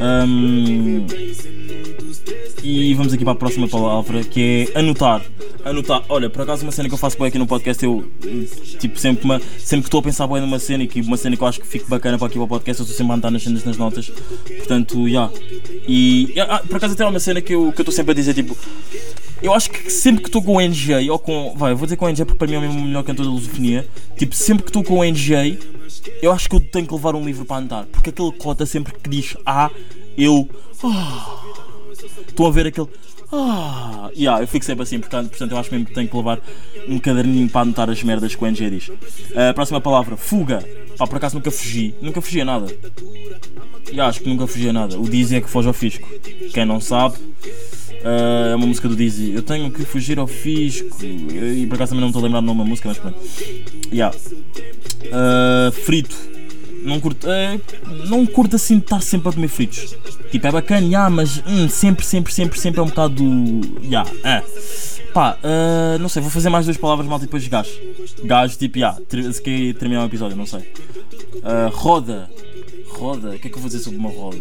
Um, 0.00 1.06
e 2.62 2.94
vamos 2.94 3.12
aqui 3.12 3.22
para 3.24 3.34
a 3.34 3.36
próxima 3.36 3.68
palavra 3.68 4.24
que 4.24 4.70
é 4.74 4.78
anotar. 4.78 5.22
Anotar. 5.64 6.02
Olha, 6.08 6.30
por 6.30 6.42
acaso 6.42 6.62
uma 6.62 6.72
cena 6.72 6.88
que 6.88 6.94
eu 6.94 6.98
faço 6.98 7.18
bem 7.18 7.28
aqui 7.28 7.38
no 7.38 7.46
podcast, 7.46 7.84
eu 7.84 8.10
tipo 8.80 8.98
sempre, 8.98 9.24
uma, 9.24 9.38
sempre 9.58 9.82
que 9.82 9.88
estou 9.88 10.00
a 10.00 10.02
pensar 10.02 10.26
bem 10.26 10.40
numa 10.40 10.58
cena 10.58 10.84
e 10.84 10.86
que 10.88 11.02
uma 11.02 11.18
cena 11.18 11.36
que 11.36 11.42
eu 11.42 11.46
acho 11.46 11.60
que 11.60 11.66
fica 11.66 11.84
bacana 11.86 12.16
para 12.16 12.26
aqui 12.26 12.36
para 12.36 12.44
o 12.44 12.48
podcast, 12.48 12.80
eu 12.80 12.84
estou 12.84 12.96
sempre 12.96 13.10
a 13.10 13.14
anotar 13.14 13.30
nas 13.30 13.42
cenas 13.42 13.64
nas 13.64 13.76
notas. 13.76 14.10
Portanto, 14.58 15.06
já. 15.08 15.30
Yeah. 15.30 15.32
E 15.86 16.34
ah, 16.40 16.62
por 16.66 16.76
acaso 16.76 16.94
até 16.94 17.04
há 17.04 17.08
uma 17.08 17.20
cena 17.20 17.42
que 17.42 17.54
eu 17.54 17.68
estou 17.68 17.92
sempre 17.92 18.12
a 18.12 18.14
dizer 18.14 18.32
tipo. 18.32 18.56
Eu 19.44 19.52
acho 19.52 19.70
que 19.70 19.90
sempre 19.90 20.22
que 20.22 20.28
estou 20.30 20.42
com 20.42 20.56
o 20.56 20.60
NJ 20.60 21.10
ou 21.10 21.18
com. 21.18 21.54
Vai, 21.54 21.72
eu 21.72 21.76
vou 21.76 21.84
dizer 21.84 21.98
com 21.98 22.06
o 22.06 22.08
NJ 22.08 22.24
porque 22.24 22.38
para 22.38 22.48
mim 22.48 22.54
é 22.54 22.58
o 22.58 22.62
mesmo 22.62 22.80
melhor 22.80 23.04
cantor 23.04 23.26
da 23.26 23.30
lusofonia. 23.30 23.86
Tipo, 24.16 24.34
sempre 24.34 24.62
que 24.62 24.70
estou 24.70 24.82
com 24.82 25.00
o 25.00 25.04
NJ, 25.04 25.58
eu 26.22 26.32
acho 26.32 26.48
que 26.48 26.56
eu 26.56 26.60
tenho 26.60 26.86
que 26.86 26.94
levar 26.94 27.14
um 27.14 27.22
livro 27.22 27.44
para 27.44 27.56
anotar. 27.58 27.84
Porque 27.92 28.08
aquele 28.08 28.32
cota 28.32 28.64
sempre 28.64 28.94
que 28.94 29.06
diz 29.06 29.36
A, 29.44 29.70
eu. 30.16 30.48
Ah, 30.82 31.42
Estão 32.26 32.46
a 32.46 32.50
ver 32.50 32.68
aquele. 32.68 32.88
Ah, 33.30 34.10
yeah, 34.16 34.42
eu 34.42 34.48
fico 34.48 34.64
sempre 34.64 34.82
assim, 34.82 34.98
portanto, 34.98 35.28
portanto 35.28 35.50
eu 35.50 35.58
acho 35.58 35.70
mesmo 35.70 35.86
que 35.86 35.92
tenho 35.92 36.08
que 36.08 36.16
levar 36.16 36.40
um 36.88 36.98
caderninho 36.98 37.48
para 37.48 37.62
anotar 37.62 37.90
as 37.90 38.02
merdas 38.02 38.34
que 38.34 38.42
o 38.42 38.46
NG 38.46 38.70
diz. 38.70 38.88
Uh, 38.88 39.52
próxima 39.54 39.78
palavra, 39.78 40.16
fuga. 40.16 40.66
Pá, 40.96 41.06
por 41.06 41.16
acaso 41.16 41.34
nunca 41.34 41.50
fugi. 41.50 41.94
Nunca 42.00 42.22
fugi 42.22 42.40
a 42.40 42.44
nada. 42.46 42.74
E 43.92 44.00
acho 44.00 44.20
que 44.20 44.28
nunca 44.28 44.46
fugi 44.46 44.70
a 44.70 44.72
nada. 44.72 44.98
O 44.98 45.06
Dizzy 45.06 45.36
é 45.36 45.40
que 45.42 45.50
foge 45.50 45.68
ao 45.68 45.74
fisco. 45.74 46.08
Quem 46.54 46.64
não 46.64 46.80
sabe, 46.80 47.18
uh, 48.04 48.52
é 48.52 48.56
uma 48.56 48.66
música 48.66 48.88
do 48.88 48.94
Dizzy. 48.94 49.32
Eu 49.32 49.42
tenho 49.42 49.70
que 49.70 49.84
fugir 49.84 50.18
ao 50.18 50.26
fisco. 50.26 51.04
E 51.04 51.66
por 51.66 51.76
acaso 51.76 51.90
também 51.90 52.00
não 52.00 52.08
estou 52.08 52.20
a 52.20 52.24
lembrar 52.24 52.40
do 52.40 52.46
nome 52.46 52.62
da 52.62 52.66
música, 52.66 52.88
mas 52.88 52.98
pronto. 52.98 53.18
Yeah. 53.92 54.16
Uh, 55.06 55.72
frito 55.72 56.34
não 56.84 57.00
curto, 57.00 57.30
é, 57.30 57.58
não 58.08 58.26
curto 58.26 58.56
assim 58.56 58.76
estar 58.76 59.00
sempre 59.00 59.30
a 59.30 59.32
comer 59.32 59.48
fritos. 59.48 59.96
Tipo, 60.30 60.46
é 60.46 60.52
bacana, 60.52 60.86
yeah, 60.86 61.08
mas 61.08 61.42
hum, 61.46 61.68
sempre, 61.68 62.04
sempre, 62.04 62.32
sempre, 62.32 62.60
sempre 62.60 62.80
é 62.80 62.82
um 62.82 62.86
bocado 62.86 63.14
do. 63.14 63.82
Yeah, 63.82 64.08
é. 64.22 64.42
Pá, 65.14 65.38
não 66.00 66.08
sei, 66.08 66.20
vou 66.20 66.30
fazer 66.30 66.50
mais 66.50 66.66
duas 66.66 66.76
palavras 66.76 67.06
mal 67.06 67.18
e 67.18 67.22
depois 67.22 67.46
gás. 67.48 67.68
Gás, 68.24 68.56
tipo, 68.56 68.78
yeah, 68.78 68.98
se 69.32 69.40
quer 69.40 69.74
terminar 69.74 70.02
o 70.02 70.06
episódio, 70.06 70.36
não 70.36 70.46
sei. 70.46 70.60
Roda. 71.72 72.28
Roda? 72.94 73.30
O 73.30 73.38
que 73.38 73.48
é 73.48 73.50
que 73.50 73.56
eu 73.56 73.60
vou 73.60 73.68
dizer 73.68 73.82
sobre 73.82 73.98
uma 73.98 74.10
roda? 74.10 74.38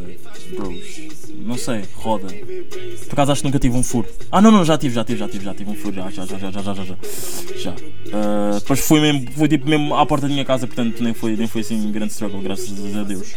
Bros. 0.55 1.01
Não 1.45 1.57
sei, 1.57 1.83
roda. 1.95 2.27
Por 2.27 3.13
acaso 3.13 3.31
acho 3.31 3.41
que 3.41 3.47
nunca 3.47 3.59
tive 3.59 3.75
um 3.75 3.83
furo. 3.83 4.07
Ah 4.31 4.41
não, 4.41 4.51
não, 4.51 4.63
já 4.63 4.77
tive, 4.77 4.93
já 4.93 5.03
tive, 5.03 5.19
já 5.19 5.27
tive, 5.27 5.43
já 5.43 5.53
tive 5.53 5.71
um 5.71 5.75
furo, 5.75 5.95
já, 5.95 6.09
já, 6.09 6.25
já, 6.25 6.37
já, 6.37 6.51
já, 6.51 6.61
já, 6.61 6.73
já. 6.73 6.97
já. 7.57 7.71
Uh, 7.71 8.59
depois 8.59 8.79
foi 8.79 8.99
mesmo, 9.01 9.31
foi 9.31 9.47
tipo 9.47 9.67
mesmo 9.67 9.95
à 9.95 10.05
porta 10.05 10.27
da 10.27 10.33
minha 10.33 10.45
casa, 10.45 10.67
portanto 10.67 11.01
nem 11.03 11.13
foi, 11.13 11.35
nem 11.35 11.47
foi 11.47 11.61
assim 11.61 11.75
um 11.75 11.91
grande 11.91 12.13
struggle, 12.13 12.41
graças 12.41 12.95
a 12.95 13.03
Deus. 13.03 13.33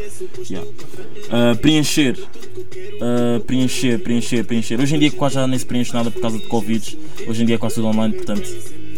Yeah. 0.51 0.69
Uh, 0.69 1.57
preencher. 1.57 2.19
Uh, 2.19 3.41
preencher, 3.41 3.99
preencher, 3.99 4.45
preencher. 4.45 4.81
Hoje 4.81 4.97
em 4.97 4.99
dia 4.99 5.11
quase 5.11 5.37
já 5.37 5.47
nem 5.47 5.59
se 5.59 5.67
preenche 5.67 5.93
nada 5.93 6.11
por 6.11 6.21
causa 6.21 6.39
de 6.39 6.47
Covid. 6.47 6.99
Hoje 7.27 7.43
em 7.43 7.47
dia 7.47 7.55
é 7.55 7.59
quase 7.59 7.77
tudo 7.77 7.89
online, 7.89 8.15
portanto. 8.15 8.49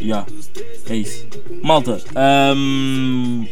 Yeah. 0.00 0.26
É 0.88 0.96
isso. 0.96 1.26
Malta. 1.62 2.00
Um, 2.56 3.46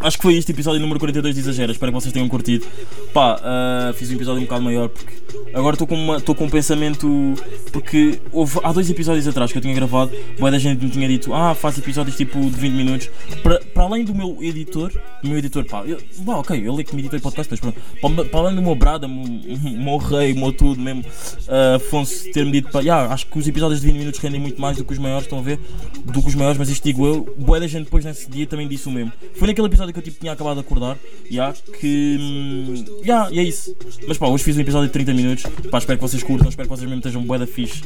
acho 0.00 0.16
que 0.16 0.22
foi 0.22 0.36
este 0.36 0.52
episódio 0.52 0.80
número 0.80 0.98
42 0.98 1.34
de 1.34 1.40
Exagera. 1.40 1.72
Espero 1.72 1.92
que 1.92 2.00
vocês 2.00 2.12
tenham 2.12 2.28
curtido. 2.28 2.66
Pá, 3.12 3.36
uh, 3.36 3.94
fiz 3.94 4.10
um 4.10 4.14
episódio 4.14 4.40
um 4.40 4.44
bocado 4.44 4.62
maior 4.62 4.88
porque 4.88 5.20
Agora 5.52 5.74
estou 5.74 5.86
com, 5.86 6.20
com 6.36 6.44
um 6.44 6.50
pensamento. 6.50 7.34
Porque 7.72 8.20
houve, 8.32 8.58
há 8.62 8.72
dois 8.72 8.88
episódios 8.88 9.26
atrás 9.26 9.50
que 9.50 9.58
eu 9.58 9.62
tinha 9.62 9.74
gravado, 9.74 10.12
boa 10.38 10.50
da 10.50 10.58
gente 10.58 10.82
me 10.84 10.90
tinha 10.90 11.08
dito, 11.08 11.34
ah, 11.34 11.54
faz 11.54 11.78
episódios 11.78 12.16
tipo 12.16 12.38
de 12.38 12.50
20 12.50 12.72
minutos. 12.72 13.10
Para, 13.42 13.60
para 13.80 13.86
além 13.86 14.04
do 14.04 14.14
meu 14.14 14.36
editor, 14.42 14.92
do 15.22 15.28
meu 15.30 15.38
editor, 15.38 15.64
pá, 15.64 15.82
eu, 15.86 15.98
pá, 16.26 16.36
ok, 16.36 16.54
ele 16.54 16.82
é 16.82 16.84
que 16.84 16.94
me 16.94 17.00
editou 17.00 17.18
em 17.18 17.22
podcast, 17.22 17.50
mas 17.50 17.60
pronto, 17.60 17.80
para, 18.28 18.38
além 18.38 18.54
do 18.54 18.60
meu 18.60 18.74
brada, 18.74 19.06
o 19.06 19.10
meu 19.10 19.96
rei, 19.96 20.34
o 20.34 20.36
meu 20.36 20.52
tudo 20.52 20.78
mesmo, 20.78 21.02
ah, 21.48 21.76
Afonso 21.76 22.30
ter-me 22.30 22.52
dito, 22.52 22.70
pá, 22.70 22.80
yeah, 22.80 23.10
acho 23.10 23.26
que 23.26 23.38
os 23.38 23.48
episódios 23.48 23.80
de 23.80 23.86
20 23.86 23.96
minutos 23.96 24.20
rendem 24.20 24.38
muito 24.38 24.60
mais 24.60 24.76
do 24.76 24.84
que 24.84 24.92
os 24.92 24.98
maiores, 24.98 25.24
estão 25.24 25.38
a 25.38 25.42
ver? 25.42 25.58
Do 26.04 26.20
que 26.20 26.28
os 26.28 26.34
maiores, 26.34 26.58
mas 26.58 26.68
isto 26.68 26.84
digo 26.84 27.06
eu, 27.06 27.34
boa 27.38 27.58
da 27.58 27.66
gente 27.66 27.84
depois 27.84 28.04
nesse 28.04 28.28
dia 28.28 28.46
também 28.46 28.68
disse 28.68 28.86
o 28.86 28.90
mesmo. 28.90 29.14
Foi 29.36 29.48
naquele 29.48 29.66
episódio 29.66 29.94
que 29.94 29.98
eu 29.98 30.04
tipo, 30.04 30.20
tinha 30.20 30.32
acabado 30.32 30.56
de 30.56 30.60
acordar, 30.60 30.98
yeah, 31.30 31.56
que. 31.80 32.18
hum, 32.20 32.84
Yeah, 33.02 33.34
é 33.34 33.42
isso. 33.42 33.74
Mas 34.06 34.18
pá, 34.18 34.26
hoje 34.28 34.44
fiz 34.44 34.58
um 34.58 34.60
episódio 34.60 34.88
de 34.88 34.92
30 34.92 35.14
minutos. 35.14 35.44
Pá, 35.70 35.78
espero 35.78 35.98
que 35.98 36.02
vocês 36.02 36.22
curtam, 36.22 36.50
espero 36.50 36.68
que 36.68 36.76
vocês 36.76 36.86
mesmo 36.86 36.98
estejam 36.98 37.22
bué 37.22 37.38
da 37.38 37.46
fixe. 37.46 37.82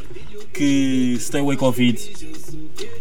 Que 0.52 1.16
stay 1.20 1.40
away 1.40 1.56
Covid. 1.56 2.00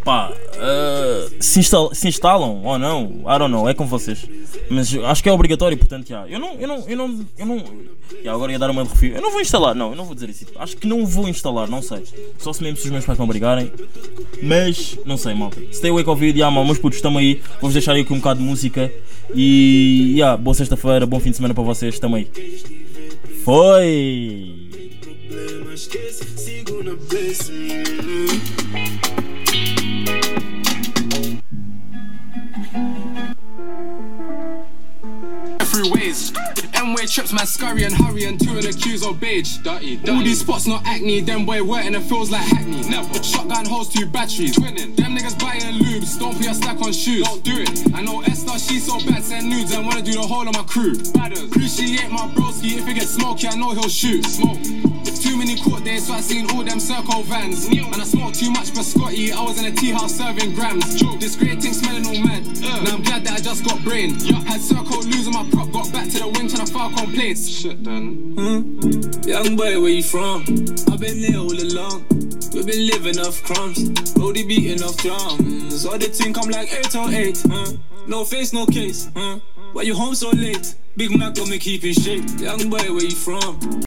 Pá, 0.04 0.32
ah, 0.58 1.28
se, 1.40 1.60
instal- 1.60 1.94
se 1.94 2.08
instalam 2.08 2.62
ou 2.62 2.78
não, 2.78 2.83
I 2.86 3.38
don't 3.38 3.50
know, 3.50 3.68
é 3.68 3.74
com 3.74 3.86
vocês. 3.86 4.28
Mas 4.68 4.94
acho 4.94 5.22
que 5.22 5.28
é 5.28 5.32
obrigatório, 5.32 5.76
portanto, 5.76 6.08
yeah, 6.08 6.30
eu 6.30 6.38
não, 6.38 6.54
eu 6.54 6.68
não, 6.68 6.88
eu 6.88 6.96
não, 6.96 7.26
eu 7.38 7.46
não. 7.46 7.56
Yeah, 7.56 8.32
agora 8.32 8.52
ia 8.52 8.58
dar 8.58 8.70
uma 8.70 8.84
de 8.84 8.90
refio. 8.90 9.14
Eu 9.14 9.22
não 9.22 9.30
vou 9.30 9.40
instalar, 9.40 9.74
não, 9.74 9.90
eu 9.90 9.96
não 9.96 10.04
vou 10.04 10.14
dizer 10.14 10.28
isso. 10.30 10.46
Acho 10.56 10.76
que 10.76 10.86
não 10.86 11.06
vou 11.06 11.28
instalar, 11.28 11.68
não 11.68 11.82
sei. 11.82 12.04
Só 12.38 12.52
se 12.52 12.62
mesmo 12.62 12.78
se 12.78 12.84
os 12.84 12.90
meus 12.90 13.04
pais 13.04 13.18
me 13.18 13.24
obrigarem. 13.24 13.72
Mas, 14.42 14.98
não 15.04 15.16
sei, 15.16 15.34
malta. 15.34 15.60
Stay 15.72 15.90
away 15.90 16.04
Covid, 16.04 16.38
yeah, 16.38 16.54
mal, 16.54 16.64
meus 16.64 16.78
putos, 16.78 16.96
estamos 16.96 17.20
aí. 17.20 17.40
Vou-vos 17.60 17.72
deixar 17.72 17.92
aí 17.92 18.02
aqui 18.02 18.12
um 18.12 18.18
bocado 18.18 18.40
de 18.40 18.46
música. 18.46 18.92
E, 19.34 20.12
yeah, 20.14 20.36
boa 20.36 20.54
sexta-feira, 20.54 21.06
bom 21.06 21.20
fim 21.20 21.30
de 21.30 21.36
semana 21.36 21.54
para 21.54 21.64
vocês, 21.64 21.94
aí. 22.16 22.28
Foi! 23.44 24.64
Sigo 26.36 26.82
na. 26.82 26.94
Trips, 37.14 37.32
man, 37.32 37.46
scurry 37.46 37.84
and 37.84 37.94
hurry 37.94 38.24
and 38.24 38.40
two 38.40 38.58
and 38.58 38.66
accuse 38.66 39.06
of 39.06 39.20
beige. 39.20 39.58
Dirty, 39.58 40.00
All 40.10 40.18
these 40.18 40.40
spots 40.40 40.66
not 40.66 40.82
acne, 40.84 41.20
them 41.20 41.46
boy 41.46 41.62
wet 41.62 41.86
and 41.86 41.94
it 41.94 42.00
feels 42.00 42.28
like 42.28 42.42
hackney. 42.42 42.82
Never. 42.88 43.22
Shotgun 43.22 43.66
holds 43.66 43.90
two 43.90 44.04
batteries. 44.06 44.56
Twinning. 44.56 44.96
Them 44.96 45.16
niggas 45.16 45.38
buying 45.38 45.60
lubes, 45.78 46.18
don't 46.18 46.34
put 46.34 46.44
your 46.44 46.54
stack 46.54 46.82
on 46.82 46.92
shoes. 46.92 47.22
Don't 47.22 47.44
do 47.44 47.52
it. 47.60 47.94
I 47.94 48.02
know 48.02 48.20
Esther, 48.22 48.58
she's 48.58 48.86
so 48.86 48.98
bad, 49.06 49.22
send 49.22 49.48
nudes 49.48 49.72
and 49.72 49.86
wanna 49.86 50.02
do 50.02 50.12
the 50.12 50.22
whole 50.22 50.48
of 50.48 50.54
my 50.54 50.64
crew. 50.64 50.94
Appreciate 51.14 52.10
my 52.10 52.26
broski, 52.34 52.78
if 52.78 52.88
it 52.88 52.94
gets 52.94 53.10
smoky, 53.10 53.46
I 53.46 53.54
know 53.54 53.70
he'll 53.70 53.88
shoot. 53.88 54.26
Smoke. 54.26 54.83
Too 55.94 56.00
many 56.00 56.06
court 56.06 56.06
days, 56.06 56.06
so 56.06 56.14
I 56.14 56.20
seen 56.20 56.50
all 56.50 56.64
them 56.64 56.80
circle 56.80 57.22
vans. 57.22 57.66
And 57.66 57.94
I 57.94 58.04
smoked 58.04 58.40
too 58.40 58.50
much 58.50 58.70
for 58.70 58.82
Scotty. 58.82 59.32
I 59.32 59.40
was 59.42 59.58
in 59.60 59.66
a 59.66 59.70
tea 59.70 59.90
house 59.90 60.16
serving 60.16 60.54
grams. 60.54 61.00
This 61.20 61.36
great 61.36 61.62
thing 61.62 61.72
smelling 61.72 62.06
all 62.06 62.24
mad. 62.24 62.44
Now 62.60 62.96
I'm 62.96 63.02
glad 63.02 63.24
that 63.24 63.38
I 63.38 63.40
just 63.40 63.64
got 63.64 63.82
brain. 63.84 64.14
Had 64.44 64.60
circle 64.60 65.02
losing 65.02 65.32
my 65.32 65.48
prop, 65.52 65.70
got 65.70 65.92
back 65.92 66.08
to 66.10 66.18
the 66.18 66.26
wing 66.26 66.48
trying 66.48 66.66
to 66.66 66.72
file 66.72 66.90
complaints. 66.90 67.48
Shit 67.48 67.82
done. 67.84 68.34
Hmm? 68.34 69.28
Young 69.28 69.56
boy, 69.56 69.80
where 69.80 69.90
you 69.90 70.02
from? 70.02 70.42
I've 70.90 70.98
been 70.98 71.20
there 71.20 71.38
all 71.38 71.54
along. 71.54 72.06
We've 72.52 72.66
been 72.66 72.86
living 72.86 73.18
off 73.20 73.42
crumbs, 73.44 74.12
Brody 74.14 74.44
beating 74.44 74.82
off 74.82 74.96
drums. 74.96 75.86
All 75.86 75.98
the 75.98 76.06
thing 76.06 76.32
come 76.32 76.50
like 76.50 76.72
808, 76.72 77.42
huh? 77.48 77.72
No 78.06 78.24
face, 78.24 78.52
no 78.52 78.66
case, 78.66 79.10
huh? 79.16 79.38
Why 79.72 79.82
you 79.82 79.94
home 79.94 80.14
so 80.14 80.30
late? 80.30 80.74
Big 80.96 81.16
Mac 81.16 81.34
got 81.34 81.48
me 81.48 81.58
keeping 81.58 81.92
shape. 81.92 82.24
Young 82.38 82.70
boy, 82.70 82.92
where 82.92 83.04
you 83.04 83.10
from? 83.10 83.58